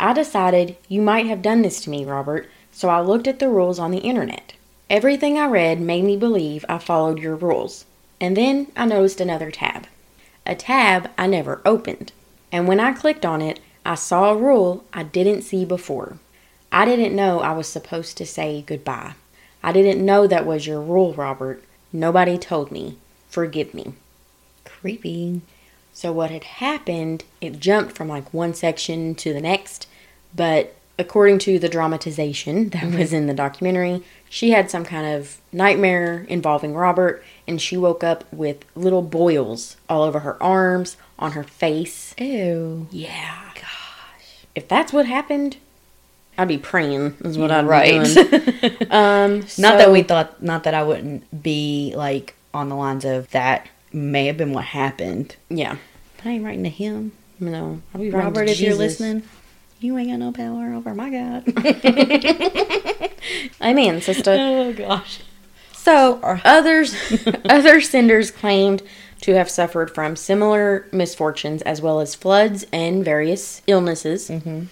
I 0.00 0.12
decided 0.12 0.76
you 0.88 1.00
might 1.00 1.26
have 1.26 1.42
done 1.42 1.62
this 1.62 1.80
to 1.82 1.90
me, 1.90 2.04
Robert, 2.04 2.50
so 2.72 2.88
I 2.88 3.00
looked 3.00 3.28
at 3.28 3.38
the 3.38 3.48
rules 3.48 3.78
on 3.78 3.92
the 3.92 3.98
internet. 3.98 4.54
Everything 4.90 5.38
I 5.38 5.46
read 5.46 5.80
made 5.80 6.04
me 6.04 6.16
believe 6.16 6.64
I 6.68 6.78
followed 6.78 7.18
your 7.18 7.36
rules. 7.36 7.84
And 8.20 8.36
then 8.36 8.66
I 8.76 8.86
noticed 8.86 9.20
another 9.20 9.50
tab. 9.50 9.86
A 10.44 10.54
tab 10.54 11.10
I 11.16 11.26
never 11.26 11.62
opened. 11.64 12.12
And 12.50 12.66
when 12.66 12.80
I 12.80 12.92
clicked 12.92 13.24
on 13.24 13.40
it, 13.40 13.60
I 13.84 13.94
saw 13.94 14.30
a 14.30 14.36
rule 14.36 14.84
I 14.92 15.02
didn't 15.02 15.42
see 15.42 15.64
before. 15.64 16.18
I 16.70 16.84
didn't 16.84 17.16
know 17.16 17.40
I 17.40 17.52
was 17.52 17.68
supposed 17.68 18.16
to 18.18 18.26
say 18.26 18.62
goodbye. 18.66 19.14
I 19.62 19.72
didn't 19.72 20.04
know 20.04 20.26
that 20.26 20.46
was 20.46 20.66
your 20.66 20.80
rule, 20.80 21.14
Robert. 21.14 21.62
Nobody 21.92 22.38
told 22.38 22.70
me. 22.70 22.98
Forgive 23.28 23.74
me. 23.74 23.94
Creepy. 24.64 25.42
So 25.92 26.12
what 26.12 26.30
had 26.30 26.44
happened, 26.44 27.24
it 27.40 27.60
jumped 27.60 27.96
from 27.96 28.08
like 28.08 28.32
one 28.32 28.54
section 28.54 29.14
to 29.16 29.32
the 29.32 29.40
next, 29.40 29.86
but 30.34 30.74
according 30.98 31.38
to 31.40 31.58
the 31.58 31.68
dramatization 31.68 32.68
that 32.70 32.84
was 32.84 33.08
mm-hmm. 33.08 33.16
in 33.16 33.26
the 33.26 33.34
documentary, 33.34 34.02
she 34.28 34.50
had 34.50 34.70
some 34.70 34.84
kind 34.84 35.14
of 35.14 35.38
nightmare 35.52 36.24
involving 36.28 36.74
Robert 36.74 37.22
and 37.46 37.60
she 37.60 37.76
woke 37.76 38.02
up 38.02 38.24
with 38.32 38.64
little 38.74 39.02
boils 39.02 39.76
all 39.88 40.02
over 40.02 40.20
her 40.20 40.42
arms, 40.42 40.96
on 41.18 41.32
her 41.32 41.44
face. 41.44 42.14
Ew. 42.18 42.88
Yeah. 42.90 43.52
Gosh. 43.54 44.46
If 44.54 44.66
that's 44.66 44.92
what 44.92 45.06
happened, 45.06 45.56
I'd 46.38 46.48
be 46.48 46.58
praying 46.58 47.16
is 47.20 47.36
what 47.36 47.50
I'd 47.50 47.66
right. 47.66 48.02
be 48.04 48.14
doing. 48.14 48.76
Um 48.90 49.40
not 49.58 49.78
that 49.78 49.90
we 49.92 50.02
thought. 50.02 50.42
Not 50.42 50.64
that 50.64 50.74
I 50.74 50.82
wouldn't 50.82 51.42
be 51.42 51.92
like 51.96 52.34
on 52.54 52.68
the 52.68 52.76
lines 52.76 53.04
of 53.04 53.30
that 53.30 53.68
may 53.92 54.26
have 54.26 54.36
been 54.36 54.52
what 54.52 54.64
happened. 54.64 55.36
Yeah. 55.48 55.76
But 56.16 56.26
I 56.26 56.30
ain't 56.30 56.44
writing 56.44 56.64
to 56.64 56.70
him. 56.70 57.12
No. 57.40 57.82
I'll 57.94 58.00
be 58.00 58.10
Robert, 58.10 58.48
if 58.48 58.60
you're 58.60 58.74
listening, 58.74 59.22
you 59.80 59.96
ain't 59.98 60.10
got 60.10 60.18
no 60.18 60.32
power 60.32 60.72
over 60.74 60.94
my 60.94 61.10
God. 61.10 61.44
Amen, 63.62 64.00
sister. 64.00 64.30
oh 64.38 64.72
gosh. 64.72 65.20
So 65.72 66.20
Sorry. 66.20 66.40
others 66.44 66.94
other 67.48 67.80
senders 67.80 68.30
claimed 68.30 68.82
to 69.22 69.34
have 69.34 69.50
suffered 69.50 69.92
from 69.94 70.16
similar 70.16 70.86
misfortunes 70.92 71.62
as 71.62 71.80
well 71.80 72.00
as 72.00 72.14
floods 72.14 72.64
and 72.72 73.04
various 73.04 73.62
illnesses. 73.66 74.28
Mm-hmm. 74.28 74.64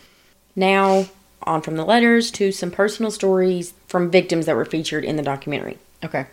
Now, 0.57 1.07
on 1.45 1.63
from 1.63 1.77
the 1.77 1.85
letters 1.85 2.31
to 2.33 2.53
some 2.53 2.71
personal 2.71 3.11
stories 3.11 3.73
from 3.87 4.11
victims 4.11 4.47
that 4.47 4.57
were 4.57 4.65
featured 4.65 5.05
in 5.05 5.17
the 5.17 5.23
documentary. 5.23 5.79
Okay. 6.05 6.27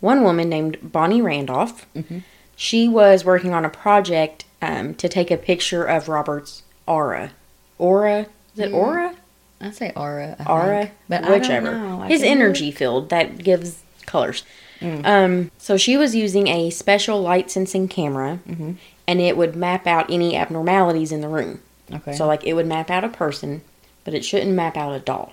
One 0.00 0.22
woman 0.22 0.48
named 0.48 0.78
Bonnie 0.82 1.22
Randolph, 1.22 1.86
Mm-hmm. 1.94 2.18
she 2.56 2.88
was 2.88 3.24
working 3.24 3.52
on 3.54 3.64
a 3.64 3.70
project 3.70 4.44
um, 4.62 4.94
to 4.94 5.08
take 5.08 5.30
a 5.30 5.36
picture 5.36 5.84
of 5.84 6.08
Robert's 6.08 6.62
aura. 6.86 7.30
Aura? 7.78 8.26
Is 8.54 8.60
it 8.60 8.72
aura? 8.72 9.14
I 9.60 9.70
say 9.70 9.92
aura. 9.96 10.36
I 10.38 10.44
aura, 10.52 10.78
think. 10.86 10.92
but 11.08 11.22
whichever. 11.28 11.68
I 11.68 11.70
don't 11.72 11.88
know. 11.88 12.02
I 12.02 12.08
His 12.08 12.22
energy 12.22 12.70
field 12.70 13.08
that 13.10 13.38
gives 13.38 13.82
colors. 14.06 14.44
Mm. 14.80 15.06
Um, 15.06 15.50
so 15.58 15.76
she 15.76 15.96
was 15.96 16.14
using 16.14 16.48
a 16.48 16.70
special 16.70 17.20
light 17.22 17.50
sensing 17.50 17.88
camera, 17.88 18.40
Mm-hmm. 18.48 18.72
and 19.06 19.20
it 19.20 19.36
would 19.36 19.56
map 19.56 19.86
out 19.86 20.10
any 20.10 20.36
abnormalities 20.36 21.12
in 21.12 21.20
the 21.22 21.28
room. 21.28 21.60
Okay. 21.92 22.12
So 22.14 22.26
like 22.26 22.44
it 22.44 22.52
would 22.54 22.66
map 22.66 22.90
out 22.90 23.04
a 23.04 23.08
person, 23.08 23.62
but 24.04 24.14
it 24.14 24.24
shouldn't 24.24 24.52
map 24.52 24.76
out 24.76 24.94
a 24.94 24.98
doll. 25.00 25.32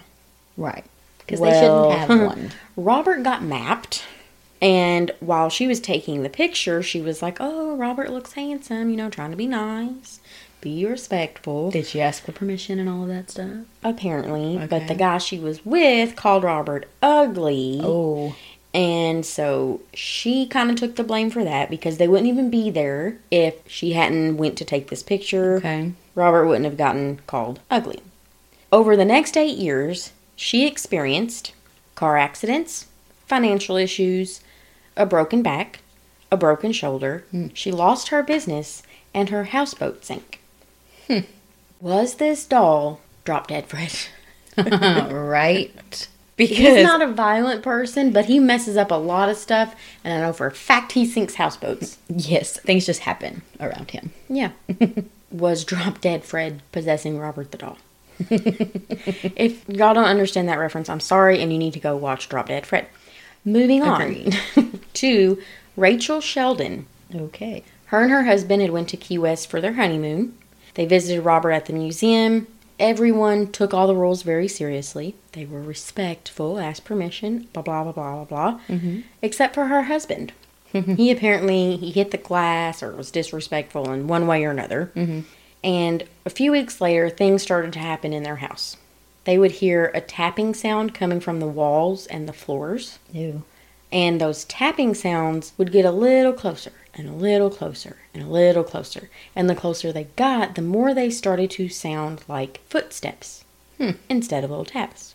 right. 0.58 0.86
Because 1.20 1.40
they 1.40 1.52
shouldn't 1.52 1.92
have 1.94 2.10
one. 2.10 2.52
Robert 2.76 3.24
got 3.24 3.42
mapped, 3.44 4.04
and 4.62 5.12
while 5.22 5.50
she 5.50 5.66
was 5.68 5.80
taking 5.80 6.24
the 6.24 6.30
picture, 6.30 6.84
she 6.84 7.00
was 7.00 7.22
like, 7.22 7.38
"Oh, 7.40 7.76
Robert 7.78 8.10
looks 8.12 8.34
handsome, 8.34 8.90
you 8.90 8.98
know, 8.98 9.10
trying 9.10 9.32
to 9.32 9.38
be 9.38 9.48
nice, 9.48 10.20
be 10.60 10.86
respectful." 10.86 11.72
Did 11.72 11.86
she 11.86 12.02
ask 12.02 12.24
for 12.26 12.32
permission 12.34 12.80
and 12.80 12.90
all 12.90 13.04
of 13.04 13.08
that 13.10 13.30
stuff? 13.32 13.66
apparently, 13.84 14.58
but 14.68 14.88
the 14.88 14.96
guy 14.96 15.20
she 15.20 15.40
was 15.40 15.66
with 15.66 16.16
called 16.18 16.44
Robert 16.44 16.88
ugly. 17.02 17.80
Oh. 17.82 18.36
And 18.74 19.26
so 19.26 19.82
she 19.94 20.46
kind 20.48 20.70
of 20.70 20.76
took 20.78 20.96
the 20.96 21.04
blame 21.04 21.30
for 21.30 21.44
that 21.44 21.70
because 21.70 21.98
they 21.98 22.08
wouldn't 22.08 22.30
even 22.30 22.50
be 22.50 22.70
there 22.70 23.18
if 23.30 23.56
she 23.68 23.94
hadn't 23.94 24.38
went 24.38 24.58
to 24.58 24.66
take 24.66 24.90
this 24.90 25.04
picture. 25.04 25.58
Okay. 25.58 25.92
Robert 26.16 26.46
wouldn't 26.48 26.66
have 26.66 26.78
gotten 26.78 27.20
called 27.28 27.60
ugly. 27.70 28.02
Over 28.72 28.96
the 28.96 29.06
next 29.06 29.36
8 29.36 29.58
years, 29.58 30.12
she 30.36 30.66
experienced 30.66 31.54
car 31.96 32.18
accidents, 32.18 32.88
financial 33.28 33.76
issues, 33.76 34.42
a 34.96 35.06
broken 35.06 35.42
back, 35.42 35.80
a 36.32 36.38
broken 36.38 36.72
shoulder. 36.72 37.26
Hmm. 37.32 37.48
She 37.54 37.72
lost 37.72 38.10
her 38.10 38.24
business 38.24 38.84
and 39.14 39.30
her 39.30 39.46
houseboat 39.46 40.06
sank. 40.06 40.40
Hmm. 41.08 41.20
Was 41.82 42.16
this 42.16 42.46
doll 42.46 43.02
drop 43.26 43.48
dead 43.48 43.66
Fred? 43.68 43.94
right. 45.12 46.08
Because 46.38 46.58
He's 46.58 46.84
not 46.84 47.02
a 47.02 47.08
violent 47.08 47.62
person, 47.62 48.12
but 48.12 48.26
he 48.26 48.40
messes 48.40 48.78
up 48.78 48.90
a 48.90 48.96
lot 48.96 49.30
of 49.30 49.38
stuff, 49.38 49.76
and 50.04 50.14
I 50.14 50.26
know 50.26 50.34
for 50.34 50.48
a 50.48 50.52
fact 50.52 50.94
he 50.94 51.06
sinks 51.06 51.36
houseboats. 51.36 51.98
yes, 52.08 52.58
things 52.60 52.86
just 52.86 53.02
happen 53.02 53.42
around 53.60 53.92
him. 53.92 54.12
Yeah. 54.30 54.52
Was 55.32 55.64
Drop 55.64 56.02
Dead 56.02 56.24
Fred 56.24 56.62
possessing 56.72 57.20
Robert 57.20 57.52
the 57.52 57.58
doll? 57.58 57.78
if 59.36 59.68
y'all 59.70 59.94
don't 59.94 60.06
understand 60.06 60.48
that 60.50 60.60
reference, 60.60 60.90
I'm 60.90 61.00
sorry, 61.00 61.42
and 61.42 61.52
you 61.52 61.58
need 61.58 61.74
to 61.74 61.80
go 61.80 61.96
watch 61.96 62.30
Drop 62.30 62.48
Dead 62.48 62.66
Fred. 62.66 62.88
Moving 63.44 63.82
on 63.82 64.32
to 64.94 65.42
Rachel 65.76 66.22
Sheldon. 66.22 66.86
Okay. 67.14 67.64
Her 67.86 68.02
and 68.04 68.12
her 68.12 68.24
husband 68.24 68.62
had 68.62 68.72
went 68.72 68.90
to 68.90 68.98
Key 68.98 69.18
West 69.18 69.50
for 69.50 69.60
their 69.60 69.74
honeymoon. 69.74 70.38
They 70.76 70.86
visited 70.86 71.22
Robert 71.24 71.52
at 71.52 71.66
the 71.66 71.74
museum, 71.74 72.48
everyone 72.82 73.52
took 73.52 73.74
all 73.74 73.88
the 73.88 73.96
rules 73.96 74.24
very 74.24 74.48
seriously. 74.48 75.16
They 75.32 75.46
were 75.46 75.62
respectful, 75.62 76.60
asked 76.60 76.84
permission, 76.84 77.48
blah 77.54 77.62
blah 77.62 77.84
blah 77.84 77.94
blah 77.94 78.16
blah 78.16 78.26
blah. 78.26 78.60
Mm-hmm. 78.68 79.02
Except 79.22 79.54
for 79.54 79.68
her 79.68 79.84
husband. 79.84 80.34
he 80.72 81.12
apparently 81.12 81.78
he 81.78 81.92
hit 81.92 82.12
the 82.12 82.18
glass 82.18 82.82
or 82.82 82.96
was 82.96 83.12
disrespectful 83.12 83.92
in 83.92 84.08
one 84.08 84.28
way 84.28 84.44
or 84.44 84.52
another. 84.52 84.92
Mm-hmm. 84.96 85.22
And 85.64 86.04
a 86.26 86.30
few 86.30 86.52
weeks 86.52 86.82
later, 86.82 87.10
things 87.10 87.44
started 87.44 87.74
to 87.74 87.80
happen 87.80 88.14
in 88.14 88.24
their 88.24 88.38
house. 88.38 88.78
They 89.26 89.38
would 89.38 89.52
hear 89.52 89.92
a 89.94 90.02
tapping 90.02 90.54
sound 90.54 90.94
coming 90.96 91.20
from 91.20 91.40
the 91.40 91.48
walls 91.48 92.08
and 92.08 92.28
the 92.28 92.34
floors. 92.34 92.98
Ew. 93.14 93.44
And 93.92 94.20
those 94.20 94.46
tapping 94.46 94.96
sounds 94.96 95.54
would 95.58 95.72
get 95.72 95.86
a 95.86 95.92
little 95.92 96.34
closer 96.34 96.72
and 96.96 97.08
a 97.08 97.14
little 97.14 97.50
closer 97.50 97.98
and 98.14 98.24
a 98.24 98.28
little 98.28 98.64
closer. 98.64 99.10
And 99.36 99.50
the 99.50 99.56
closer 99.56 99.92
they 99.92 100.06
got, 100.16 100.56
the 100.56 100.62
more 100.62 100.94
they 100.94 101.10
started 101.10 101.52
to 101.52 101.70
sound 101.70 102.24
like 102.28 102.62
footsteps 102.68 103.44
Hmm. 103.78 103.92
instead 104.10 104.44
of 104.44 104.50
little 104.50 104.66
taps. 104.66 105.14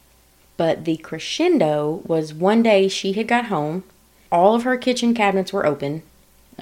But 0.57 0.85
the 0.85 0.97
crescendo 0.99 2.03
was 2.07 2.33
one 2.35 2.63
day 2.63 2.89
she 2.89 3.13
had 3.15 3.29
got 3.29 3.47
home, 3.47 3.85
all 4.33 4.55
of 4.55 4.63
her 4.65 4.77
kitchen 4.77 5.15
cabinets 5.15 5.53
were 5.53 5.67
open, 5.67 6.03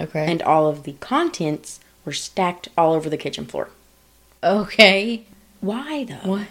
Okay. 0.01 0.25
and 0.31 0.43
all 0.43 0.67
of 0.69 0.83
the 0.85 0.95
contents 1.01 1.81
were 2.05 2.13
stacked 2.13 2.69
all 2.77 2.93
over 2.95 3.09
the 3.11 3.17
kitchen 3.17 3.47
floor. 3.47 3.71
okay. 4.43 5.25
Why 5.61 6.05
though? 6.05 6.29
What? 6.29 6.47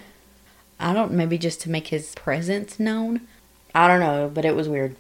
I 0.80 0.94
don't. 0.94 1.12
Maybe 1.12 1.38
just 1.38 1.62
to 1.62 1.70
make 1.70 1.88
his 1.88 2.16
presence 2.16 2.80
known. 2.80 3.22
I 3.76 3.88
don't 3.88 4.00
know, 4.00 4.30
but 4.34 4.44
it 4.46 4.56
was 4.56 4.68
weird. 4.68 4.96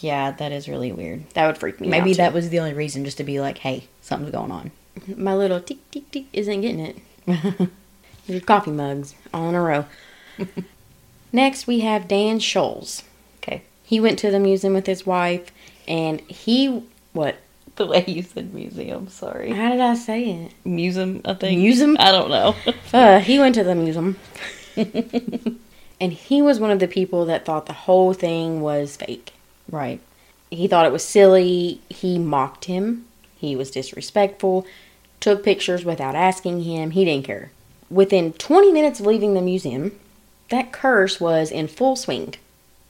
Yeah, 0.00 0.30
that 0.30 0.52
is 0.52 0.68
really 0.68 0.90
weird. 0.92 1.28
That 1.30 1.46
would 1.46 1.58
freak 1.58 1.80
me 1.80 1.88
out. 1.88 1.90
Maybe 1.90 2.12
too. 2.12 2.18
that 2.18 2.32
was 2.32 2.48
the 2.50 2.58
only 2.60 2.72
reason, 2.72 3.04
just 3.04 3.18
to 3.18 3.24
be 3.24 3.40
like, 3.40 3.58
hey, 3.58 3.88
something's 4.00 4.32
going 4.32 4.50
on. 4.50 4.70
Mm-hmm. 4.98 5.22
my 5.24 5.34
little 5.34 5.60
tick 5.60 5.78
tick 5.90 6.10
tick 6.10 6.24
isn't 6.32 6.60
getting 6.60 6.80
it. 6.80 6.96
Your 8.26 8.40
coffee 8.40 8.70
mugs 8.70 9.14
all 9.32 9.48
in 9.48 9.54
a 9.54 9.60
row. 9.62 9.86
Next, 11.32 11.66
we 11.66 11.80
have 11.80 12.08
Dan 12.08 12.38
Scholes. 12.38 13.02
Okay. 13.42 13.62
He 13.82 14.00
went 14.00 14.18
to 14.20 14.30
the 14.30 14.38
museum 14.38 14.74
with 14.74 14.86
his 14.86 15.06
wife, 15.06 15.50
and 15.88 16.20
he 16.22 16.84
what? 17.12 17.36
The 17.76 17.86
way 17.86 18.04
you 18.06 18.22
said 18.22 18.52
museum, 18.52 19.08
sorry. 19.08 19.50
How 19.50 19.70
did 19.70 19.80
I 19.80 19.94
say 19.94 20.24
it? 20.30 20.52
Museum, 20.64 21.22
I 21.24 21.32
think. 21.34 21.58
Museum? 21.58 21.96
I 21.98 22.12
don't 22.12 22.28
know. 22.30 22.54
Uh, 22.92 23.18
he 23.20 23.38
went 23.38 23.54
to 23.54 23.64
the 23.64 23.74
museum, 23.74 24.18
and 24.76 26.12
he 26.12 26.42
was 26.42 26.60
one 26.60 26.70
of 26.70 26.78
the 26.78 26.86
people 26.88 27.24
that 27.24 27.44
thought 27.46 27.64
the 27.66 27.72
whole 27.72 28.12
thing 28.12 28.60
was 28.60 28.96
fake. 28.96 29.32
right. 29.70 30.00
He 30.50 30.68
thought 30.68 30.84
it 30.84 30.92
was 30.92 31.02
silly. 31.02 31.80
He 31.88 32.18
mocked 32.18 32.66
him. 32.66 33.06
He 33.38 33.56
was 33.56 33.70
disrespectful. 33.70 34.66
Took 35.18 35.42
pictures 35.42 35.82
without 35.82 36.14
asking 36.14 36.64
him. 36.64 36.90
He 36.90 37.06
didn't 37.06 37.24
care. 37.24 37.50
Within 37.88 38.34
20 38.34 38.70
minutes 38.70 39.00
of 39.00 39.06
leaving 39.06 39.32
the 39.32 39.40
museum, 39.40 39.98
that 40.50 40.70
curse 40.70 41.18
was 41.18 41.50
in 41.50 41.68
full 41.68 41.96
swing. 41.96 42.34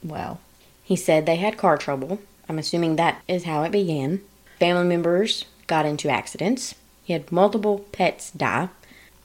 Wow. 0.03 0.39
He 0.83 0.97
said 0.97 1.25
they 1.25 1.37
had 1.37 1.55
car 1.57 1.77
trouble. 1.77 2.19
I'm 2.49 2.59
assuming 2.59 2.97
that 2.97 3.21
is 3.29 3.45
how 3.45 3.63
it 3.63 3.71
began. 3.71 4.19
Family 4.59 4.85
members 4.87 5.45
got 5.67 5.85
into 5.85 6.09
accidents. 6.09 6.75
He 7.03 7.13
had 7.13 7.31
multiple 7.31 7.79
pets 7.91 8.31
die. 8.31 8.69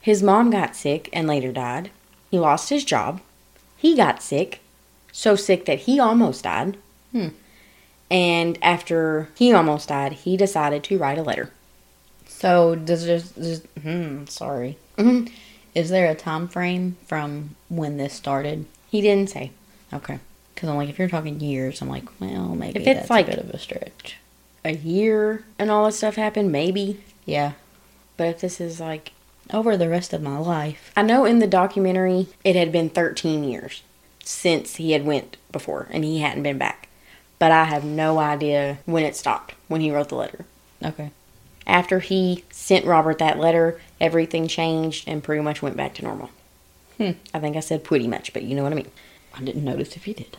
His 0.00 0.22
mom 0.22 0.50
got 0.50 0.74
sick 0.76 1.08
and 1.12 1.26
later 1.28 1.52
died. 1.52 1.90
He 2.30 2.38
lost 2.38 2.70
his 2.70 2.84
job. 2.84 3.20
He 3.76 3.96
got 3.96 4.22
sick, 4.22 4.60
so 5.12 5.36
sick 5.36 5.64
that 5.66 5.80
he 5.80 5.98
almost 6.00 6.44
died. 6.44 6.76
Hmm. 7.12 7.28
And 8.10 8.58
after 8.62 9.28
he 9.36 9.52
almost 9.52 9.88
died, 9.88 10.12
he 10.12 10.36
decided 10.36 10.82
to 10.84 10.98
write 10.98 11.18
a 11.18 11.22
letter. 11.22 11.50
So 12.26 12.74
does 12.74 13.04
this? 13.04 13.30
Does, 13.30 13.62
hmm. 13.82 14.24
Sorry. 14.26 14.78
Mhm. 14.96 15.30
Is 15.74 15.90
there 15.90 16.10
a 16.10 16.14
time 16.14 16.48
frame 16.48 16.96
from 17.06 17.54
when 17.68 17.98
this 17.98 18.14
started? 18.14 18.64
He 18.90 19.00
didn't 19.00 19.30
say. 19.30 19.50
Okay. 19.92 20.18
Because 20.54 20.68
I'm 20.70 20.76
like, 20.76 20.88
if 20.88 20.98
you're 20.98 21.08
talking 21.08 21.38
years, 21.40 21.80
I'm 21.82 21.88
like, 21.88 22.04
well, 22.20 22.48
maybe 22.54 22.80
If 22.80 22.86
it's 22.86 23.00
that's 23.00 23.10
like- 23.10 23.28
a 23.28 23.30
bit 23.32 23.38
of 23.40 23.50
a 23.50 23.58
stretch. 23.58 24.16
A 24.68 24.72
year 24.72 25.44
and 25.58 25.70
all 25.70 25.86
this 25.86 25.96
stuff 25.96 26.16
happened, 26.16 26.52
maybe. 26.52 27.02
Yeah. 27.24 27.52
But 28.18 28.28
if 28.28 28.40
this 28.42 28.60
is 28.60 28.78
like 28.80 29.12
Over 29.50 29.78
the 29.78 29.88
rest 29.88 30.12
of 30.12 30.20
my 30.20 30.36
life. 30.36 30.92
I 30.94 31.00
know 31.02 31.24
in 31.24 31.38
the 31.38 31.46
documentary 31.46 32.26
it 32.44 32.54
had 32.54 32.70
been 32.70 32.90
13 32.90 33.44
years 33.44 33.82
since 34.22 34.76
he 34.76 34.92
had 34.92 35.06
went 35.06 35.38
before 35.50 35.88
and 35.90 36.04
he 36.04 36.18
hadn't 36.18 36.42
been 36.42 36.58
back. 36.58 36.88
But 37.38 37.50
I 37.50 37.64
have 37.64 37.82
no 37.82 38.18
idea 38.18 38.78
when 38.84 39.04
it 39.04 39.16
stopped 39.16 39.54
when 39.68 39.80
he 39.80 39.90
wrote 39.90 40.10
the 40.10 40.16
letter. 40.16 40.44
Okay. 40.84 41.12
After 41.66 42.00
he 42.00 42.44
sent 42.50 42.84
Robert 42.84 43.18
that 43.18 43.38
letter, 43.38 43.80
everything 44.00 44.48
changed 44.48 45.08
and 45.08 45.24
pretty 45.24 45.42
much 45.42 45.62
went 45.62 45.76
back 45.76 45.94
to 45.94 46.02
normal. 46.04 46.30
Hmm. 46.98 47.12
I 47.32 47.38
think 47.38 47.56
I 47.56 47.60
said 47.60 47.84
pretty 47.84 48.06
much, 48.06 48.32
but 48.34 48.42
you 48.42 48.54
know 48.54 48.64
what 48.64 48.72
I 48.72 48.76
mean. 48.76 48.90
I 49.34 49.42
didn't 49.42 49.64
notice 49.64 49.96
if 49.96 50.06
you 50.06 50.14
did. 50.14 50.36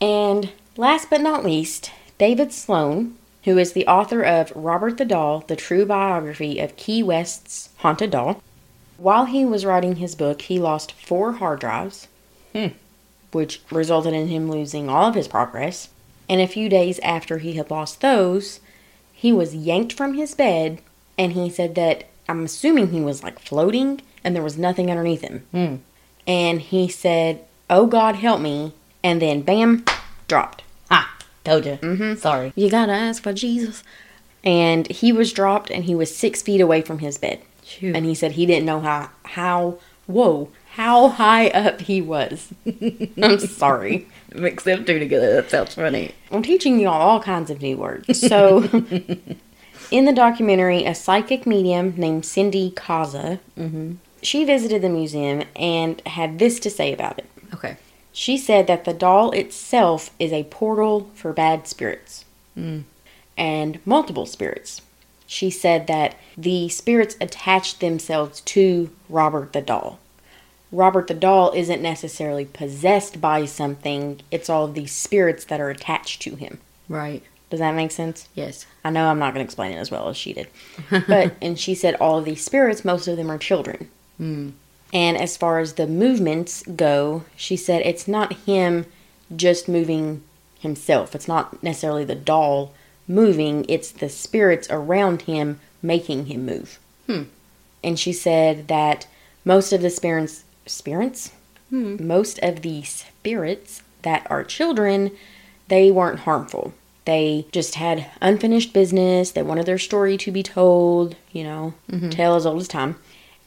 And 0.00 0.52
last 0.76 1.10
but 1.10 1.20
not 1.20 1.44
least, 1.44 1.90
David 2.18 2.52
Sloan, 2.52 3.16
who 3.44 3.58
is 3.58 3.72
the 3.72 3.86
author 3.86 4.22
of 4.22 4.52
Robert 4.54 4.98
the 4.98 5.04
Doll, 5.04 5.44
the 5.46 5.56
true 5.56 5.86
biography 5.86 6.58
of 6.58 6.76
Key 6.76 7.02
West's 7.02 7.70
haunted 7.78 8.10
doll. 8.10 8.42
While 8.98 9.24
he 9.24 9.44
was 9.44 9.64
writing 9.64 9.96
his 9.96 10.14
book, 10.14 10.42
he 10.42 10.58
lost 10.58 10.92
four 10.92 11.32
hard 11.32 11.60
drives, 11.60 12.06
Hmm. 12.52 12.68
which 13.32 13.62
resulted 13.70 14.12
in 14.12 14.28
him 14.28 14.50
losing 14.50 14.88
all 14.88 15.08
of 15.08 15.14
his 15.14 15.28
progress. 15.28 15.88
And 16.28 16.40
a 16.40 16.46
few 16.46 16.68
days 16.68 16.98
after 17.00 17.38
he 17.38 17.54
had 17.54 17.70
lost 17.70 18.00
those, 18.00 18.60
he 19.12 19.32
was 19.32 19.54
yanked 19.54 19.92
from 19.92 20.14
his 20.14 20.34
bed, 20.34 20.80
and 21.18 21.32
he 21.32 21.48
said 21.48 21.74
that 21.76 22.04
I'm 22.28 22.44
assuming 22.44 22.90
he 22.90 23.00
was 23.00 23.22
like 23.22 23.38
floating 23.38 24.00
and 24.22 24.34
there 24.36 24.42
was 24.42 24.58
nothing 24.58 24.90
underneath 24.90 25.22
him. 25.22 25.46
Hmm. 25.50 25.76
And 26.26 26.60
he 26.60 26.88
said, 26.88 27.44
Oh 27.68 27.86
God, 27.86 28.16
help 28.16 28.40
me. 28.40 28.74
And 29.02 29.20
then, 29.20 29.40
bam, 29.42 29.84
dropped. 30.28 30.62
Told 31.44 31.64
you. 31.66 31.78
Mm-hmm. 31.80 32.14
Sorry. 32.16 32.52
You 32.54 32.70
gotta 32.70 32.92
ask 32.92 33.22
for 33.22 33.32
Jesus. 33.32 33.82
And 34.42 34.86
he 34.88 35.12
was 35.12 35.32
dropped 35.32 35.70
and 35.70 35.84
he 35.84 35.94
was 35.94 36.14
six 36.14 36.40
feet 36.42 36.60
away 36.60 36.80
from 36.82 36.98
his 37.00 37.18
bed. 37.18 37.40
Shoot. 37.64 37.94
And 37.94 38.04
he 38.06 38.14
said 38.14 38.32
he 38.32 38.46
didn't 38.46 38.66
know 38.66 38.80
how, 38.80 39.10
how, 39.24 39.78
whoa, 40.06 40.48
how 40.72 41.08
high 41.08 41.48
up 41.48 41.82
he 41.82 42.00
was. 42.00 42.48
I'm 43.22 43.38
sorry. 43.40 44.08
mix 44.34 44.64
them 44.64 44.84
two 44.84 44.98
together. 44.98 45.34
That 45.34 45.50
sounds 45.50 45.74
funny. 45.74 46.14
I'm 46.30 46.42
teaching 46.42 46.78
you 46.80 46.88
all 46.88 47.00
all 47.00 47.20
kinds 47.22 47.50
of 47.50 47.60
new 47.60 47.76
words. 47.76 48.18
So, 48.20 48.62
in 49.90 50.04
the 50.04 50.12
documentary, 50.12 50.84
a 50.84 50.94
psychic 50.94 51.46
medium 51.46 51.94
named 51.96 52.24
Cindy 52.24 52.70
Kaza, 52.70 53.40
Mm-hmm. 53.58 53.94
she 54.22 54.44
visited 54.44 54.82
the 54.82 54.88
museum 54.88 55.42
and 55.56 56.00
had 56.06 56.38
this 56.38 56.58
to 56.60 56.70
say 56.70 56.92
about 56.92 57.18
it. 57.18 57.26
She 58.12 58.36
said 58.36 58.66
that 58.66 58.84
the 58.84 58.92
doll 58.94 59.30
itself 59.32 60.10
is 60.18 60.32
a 60.32 60.44
portal 60.44 61.10
for 61.14 61.32
bad 61.32 61.66
spirits 61.68 62.24
Mm. 62.58 62.82
and 63.38 63.78
multiple 63.86 64.26
spirits. 64.26 64.82
She 65.26 65.50
said 65.50 65.86
that 65.86 66.16
the 66.36 66.68
spirits 66.68 67.16
attached 67.20 67.78
themselves 67.80 68.40
to 68.42 68.90
Robert 69.08 69.52
the 69.52 69.60
doll. 69.60 70.00
Robert 70.72 71.06
the 71.06 71.14
doll 71.14 71.52
isn't 71.52 71.80
necessarily 71.82 72.44
possessed 72.44 73.20
by 73.20 73.44
something, 73.44 74.20
it's 74.30 74.50
all 74.50 74.64
of 74.64 74.74
these 74.74 74.92
spirits 74.92 75.44
that 75.44 75.60
are 75.60 75.70
attached 75.70 76.20
to 76.22 76.34
him. 76.34 76.58
Right. 76.88 77.22
Does 77.50 77.60
that 77.60 77.74
make 77.74 77.90
sense? 77.92 78.28
Yes. 78.34 78.66
I 78.84 78.90
know 78.90 79.08
I'm 79.08 79.18
not 79.18 79.34
going 79.34 79.44
to 79.44 79.48
explain 79.48 79.72
it 79.72 79.76
as 79.80 79.90
well 79.90 80.08
as 80.08 80.16
she 80.16 80.32
did. 80.32 80.48
But, 81.08 81.34
and 81.40 81.58
she 81.58 81.74
said 81.74 81.94
all 81.96 82.18
of 82.18 82.24
these 82.24 82.44
spirits, 82.44 82.84
most 82.84 83.06
of 83.08 83.16
them 83.16 83.30
are 83.30 83.38
children. 83.38 83.88
Hmm. 84.18 84.50
And 84.92 85.16
as 85.16 85.36
far 85.36 85.58
as 85.58 85.74
the 85.74 85.86
movements 85.86 86.62
go, 86.62 87.24
she 87.36 87.56
said 87.56 87.82
it's 87.82 88.08
not 88.08 88.32
him 88.32 88.86
just 89.34 89.68
moving 89.68 90.22
himself. 90.58 91.14
It's 91.14 91.28
not 91.28 91.62
necessarily 91.62 92.04
the 92.04 92.14
doll 92.14 92.72
moving, 93.06 93.64
it's 93.68 93.90
the 93.90 94.08
spirits 94.08 94.68
around 94.70 95.22
him 95.22 95.60
making 95.82 96.26
him 96.26 96.46
move. 96.46 96.78
Hmm. 97.06 97.22
And 97.82 97.98
she 97.98 98.12
said 98.12 98.68
that 98.68 99.06
most 99.44 99.72
of 99.72 99.82
the 99.82 99.90
spirits, 99.90 100.44
spirits? 100.66 101.32
Hmm. 101.70 102.06
Most 102.06 102.38
of 102.40 102.62
the 102.62 102.82
spirits 102.82 103.82
that 104.02 104.26
are 104.30 104.44
children, 104.44 105.12
they 105.68 105.90
weren't 105.90 106.20
harmful. 106.20 106.74
They 107.04 107.46
just 107.52 107.76
had 107.76 108.06
unfinished 108.20 108.72
business. 108.72 109.30
They 109.32 109.42
wanted 109.42 109.66
their 109.66 109.78
story 109.78 110.16
to 110.18 110.30
be 110.30 110.42
told, 110.42 111.16
you 111.32 111.42
know, 111.42 111.74
tale 112.10 112.34
as 112.34 112.46
old 112.46 112.60
as 112.60 112.68
time. 112.68 112.96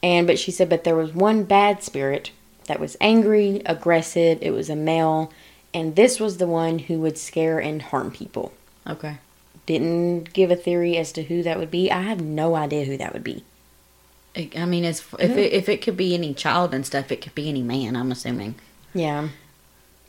And 0.04 0.28
but 0.28 0.38
she 0.38 0.52
said, 0.52 0.70
but 0.70 0.84
there 0.84 0.96
was 0.96 1.14
one 1.14 1.46
bad 1.46 1.82
spirit 1.82 2.32
that 2.68 2.80
was 2.80 2.98
angry, 3.02 3.62
aggressive. 3.66 4.38
It 4.42 4.52
was 4.52 4.70
a 4.70 4.76
male, 4.76 5.32
and 5.74 5.96
this 5.96 6.20
was 6.20 6.38
the 6.38 6.48
one 6.48 6.80
who 6.80 7.00
would 7.00 7.18
scare 7.18 7.58
and 7.58 7.82
harm 7.82 8.12
people. 8.12 8.54
Okay. 8.86 9.18
Didn't 9.66 10.34
give 10.34 10.52
a 10.52 10.58
theory 10.58 10.98
as 10.98 11.14
to 11.14 11.24
who 11.24 11.42
that 11.44 11.58
would 11.58 11.72
be. 11.72 11.90
I 11.90 12.02
have 12.02 12.22
no 12.22 12.56
idea 12.56 12.84
who 12.84 12.98
that 12.98 13.14
would 13.14 13.24
be. 13.24 13.46
I 14.36 14.66
mean, 14.66 14.84
if 14.84 15.12
mm-hmm. 15.12 15.38
it, 15.38 15.54
if 15.54 15.70
it 15.70 15.82
could 15.82 15.96
be 15.96 16.14
any 16.14 16.34
child 16.34 16.74
and 16.74 16.86
stuff, 16.86 17.12
it 17.12 17.22
could 17.22 17.36
be 17.36 17.48
any 17.48 17.62
man. 17.62 17.96
I'm 17.96 18.12
assuming. 18.12 18.56
Yeah. 18.94 19.30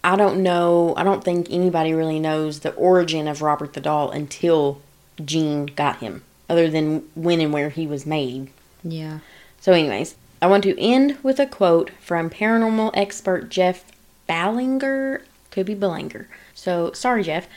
I 0.02 0.16
don't 0.16 0.42
know. 0.42 0.94
I 0.96 1.04
don't 1.04 1.22
think 1.22 1.46
anybody 1.50 1.94
really 1.94 2.18
knows 2.18 2.60
the 2.60 2.74
origin 2.74 3.28
of 3.28 3.42
Robert 3.42 3.74
the 3.74 3.80
Doll 3.80 4.10
until 4.10 4.82
Gene 5.24 5.66
got 5.66 5.98
him, 5.98 6.24
other 6.48 6.68
than 6.68 7.08
when 7.14 7.40
and 7.40 7.52
where 7.52 7.70
he 7.70 7.86
was 7.86 8.04
made. 8.04 8.50
Yeah. 8.82 9.20
So, 9.64 9.72
anyways, 9.72 10.16
I 10.42 10.46
want 10.46 10.62
to 10.64 10.78
end 10.78 11.16
with 11.22 11.40
a 11.40 11.46
quote 11.46 11.90
from 11.98 12.28
paranormal 12.28 12.90
expert 12.92 13.48
Jeff 13.48 13.90
Ballinger. 14.26 15.22
Could 15.50 15.64
be 15.64 15.74
Ballinger. 15.74 16.28
So, 16.52 16.92
sorry, 16.92 17.22
Jeff. 17.22 17.48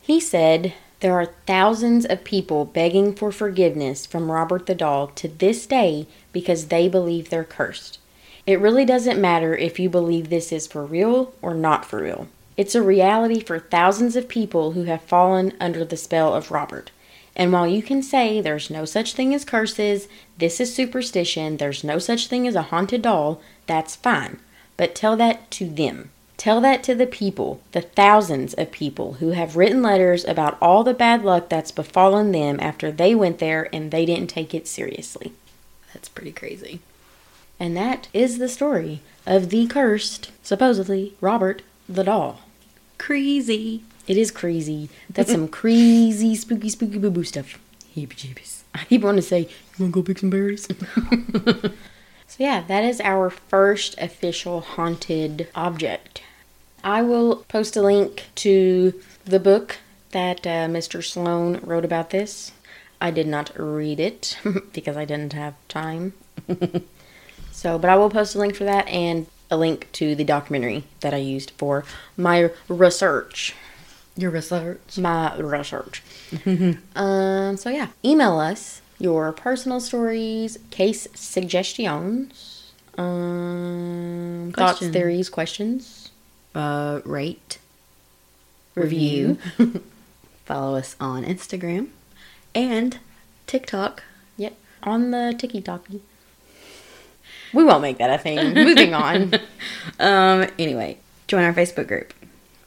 He 0.00 0.18
said, 0.18 0.74
There 0.98 1.14
are 1.14 1.34
thousands 1.46 2.04
of 2.04 2.24
people 2.24 2.64
begging 2.64 3.14
for 3.14 3.30
forgiveness 3.30 4.06
from 4.06 4.32
Robert 4.32 4.66
the 4.66 4.74
Doll 4.74 5.06
to 5.14 5.28
this 5.28 5.64
day 5.64 6.08
because 6.32 6.66
they 6.66 6.88
believe 6.88 7.30
they're 7.30 7.44
cursed. 7.44 8.00
It 8.44 8.58
really 8.58 8.84
doesn't 8.84 9.20
matter 9.20 9.56
if 9.56 9.78
you 9.78 9.88
believe 9.88 10.30
this 10.30 10.50
is 10.50 10.66
for 10.66 10.84
real 10.84 11.32
or 11.42 11.54
not 11.54 11.84
for 11.84 12.02
real. 12.02 12.26
It's 12.56 12.74
a 12.74 12.82
reality 12.82 13.38
for 13.38 13.60
thousands 13.60 14.16
of 14.16 14.26
people 14.26 14.72
who 14.72 14.82
have 14.86 15.02
fallen 15.02 15.52
under 15.60 15.84
the 15.84 15.96
spell 15.96 16.34
of 16.34 16.50
Robert. 16.50 16.90
And 17.34 17.52
while 17.52 17.66
you 17.66 17.82
can 17.82 18.02
say 18.02 18.40
there's 18.40 18.70
no 18.70 18.84
such 18.84 19.14
thing 19.14 19.34
as 19.34 19.44
curses, 19.44 20.08
this 20.38 20.60
is 20.60 20.74
superstition, 20.74 21.56
there's 21.56 21.82
no 21.82 21.98
such 21.98 22.26
thing 22.26 22.46
as 22.46 22.54
a 22.54 22.62
haunted 22.62 23.02
doll, 23.02 23.40
that's 23.66 23.96
fine. 23.96 24.38
But 24.76 24.94
tell 24.94 25.16
that 25.16 25.50
to 25.52 25.68
them. 25.68 26.10
Tell 26.36 26.60
that 26.60 26.82
to 26.84 26.94
the 26.94 27.06
people, 27.06 27.60
the 27.72 27.82
thousands 27.82 28.52
of 28.54 28.72
people 28.72 29.14
who 29.14 29.30
have 29.30 29.56
written 29.56 29.82
letters 29.82 30.24
about 30.24 30.58
all 30.60 30.82
the 30.82 30.94
bad 30.94 31.24
luck 31.24 31.48
that's 31.48 31.70
befallen 31.70 32.32
them 32.32 32.58
after 32.60 32.90
they 32.90 33.14
went 33.14 33.38
there 33.38 33.68
and 33.72 33.90
they 33.90 34.04
didn't 34.04 34.28
take 34.28 34.52
it 34.52 34.66
seriously. 34.66 35.32
That's 35.94 36.08
pretty 36.08 36.32
crazy. 36.32 36.80
And 37.60 37.76
that 37.76 38.08
is 38.12 38.38
the 38.38 38.48
story 38.48 39.00
of 39.24 39.50
the 39.50 39.66
cursed, 39.68 40.32
supposedly, 40.42 41.14
Robert 41.20 41.62
the 41.88 42.04
doll. 42.04 42.40
Crazy. 42.98 43.84
It 44.06 44.16
is 44.16 44.30
crazy. 44.30 44.88
That's 45.10 45.30
some 45.30 45.48
crazy, 45.60 46.34
spooky, 46.34 46.68
spooky 46.68 46.98
boo 46.98 47.10
boo 47.10 47.24
stuff. 47.24 47.58
Heebie 47.94 48.16
jeebies. 48.16 48.62
I 48.74 48.84
keep 48.84 49.02
wanting 49.02 49.20
to 49.20 49.26
say, 49.26 49.40
You 49.40 49.48
wanna 49.78 49.92
go 49.92 50.02
pick 50.02 50.18
some 50.18 50.30
berries? 50.30 50.66
so, 52.26 52.36
yeah, 52.38 52.62
that 52.62 52.84
is 52.84 53.00
our 53.00 53.30
first 53.30 53.96
official 53.98 54.60
haunted 54.60 55.48
object. 55.54 56.22
I 56.82 57.02
will 57.02 57.36
post 57.48 57.76
a 57.76 57.82
link 57.82 58.24
to 58.36 59.00
the 59.24 59.38
book 59.38 59.78
that 60.10 60.46
uh, 60.46 60.66
Mr. 60.66 61.04
Sloan 61.04 61.60
wrote 61.62 61.84
about 61.84 62.10
this. 62.10 62.52
I 63.00 63.10
did 63.10 63.26
not 63.26 63.50
read 63.56 64.00
it 64.00 64.38
because 64.72 64.96
I 64.96 65.04
didn't 65.04 65.32
have 65.32 65.54
time. 65.68 66.14
so, 67.52 67.78
but 67.78 67.90
I 67.90 67.96
will 67.96 68.10
post 68.10 68.34
a 68.34 68.38
link 68.38 68.56
for 68.56 68.64
that 68.64 68.88
and 68.88 69.26
a 69.50 69.56
link 69.56 69.88
to 69.92 70.14
the 70.14 70.24
documentary 70.24 70.84
that 71.00 71.12
I 71.12 71.18
used 71.18 71.52
for 71.52 71.84
my 72.16 72.50
research. 72.68 73.54
Your 74.16 74.30
research. 74.30 74.98
My 74.98 75.36
research. 75.38 76.02
um, 76.94 77.56
so 77.56 77.70
yeah, 77.70 77.88
email 78.04 78.38
us 78.38 78.82
your 78.98 79.32
personal 79.32 79.80
stories, 79.80 80.58
case 80.70 81.08
suggestions, 81.14 82.72
um, 82.98 84.52
thoughts, 84.56 84.86
theories, 84.86 85.28
questions, 85.30 86.10
Uh, 86.54 87.00
rate. 87.04 87.58
review. 88.74 89.38
Follow 90.44 90.76
us 90.76 90.94
on 91.00 91.24
Instagram 91.24 91.88
and 92.54 92.98
TikTok. 93.46 94.02
yep, 94.36 94.54
on 94.82 95.10
the 95.10 95.34
Tiki 95.38 95.60
Talkie. 95.62 96.02
We 97.54 97.64
won't 97.64 97.82
make 97.82 97.98
that 97.98 98.10
a 98.10 98.18
thing. 98.18 98.54
Moving 98.54 98.94
on. 98.94 99.32
Um. 99.98 100.46
Anyway, 100.58 100.98
join 101.28 101.42
our 101.44 101.52
Facebook 101.52 101.86
group. 101.88 102.12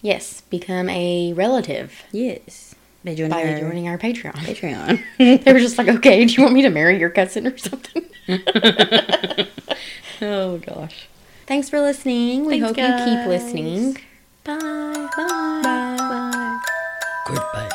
Yes, 0.05 0.41
become 0.51 0.87
a 0.89 1.33
relative 1.33 2.03
Yes. 2.11 2.75
By 3.03 3.15
joining 3.15 3.31
by 3.31 3.47
our 3.53 3.59
joining 3.59 3.87
our 3.87 3.97
Patreon. 3.97 4.33
Patreon. 4.33 5.43
they 5.43 5.51
were 5.51 5.57
just 5.59 5.79
like, 5.79 5.87
okay, 5.87 6.23
do 6.25 6.31
you 6.31 6.43
want 6.43 6.53
me 6.53 6.61
to 6.61 6.69
marry 6.69 6.99
your 6.99 7.09
cousin 7.09 7.47
or 7.47 7.57
something? 7.57 8.03
oh 10.21 10.59
gosh. 10.59 11.07
Thanks 11.47 11.71
for 11.71 11.81
listening. 11.81 12.45
We 12.45 12.59
Thanks, 12.59 12.67
hope 12.67 12.77
you 12.77 12.83
keep 12.83 13.17
guys. 13.17 13.27
listening. 13.27 13.97
Bye. 14.43 15.09
Bye. 15.17 15.97
Bye. 15.97 16.61
Goodbye. 17.27 17.69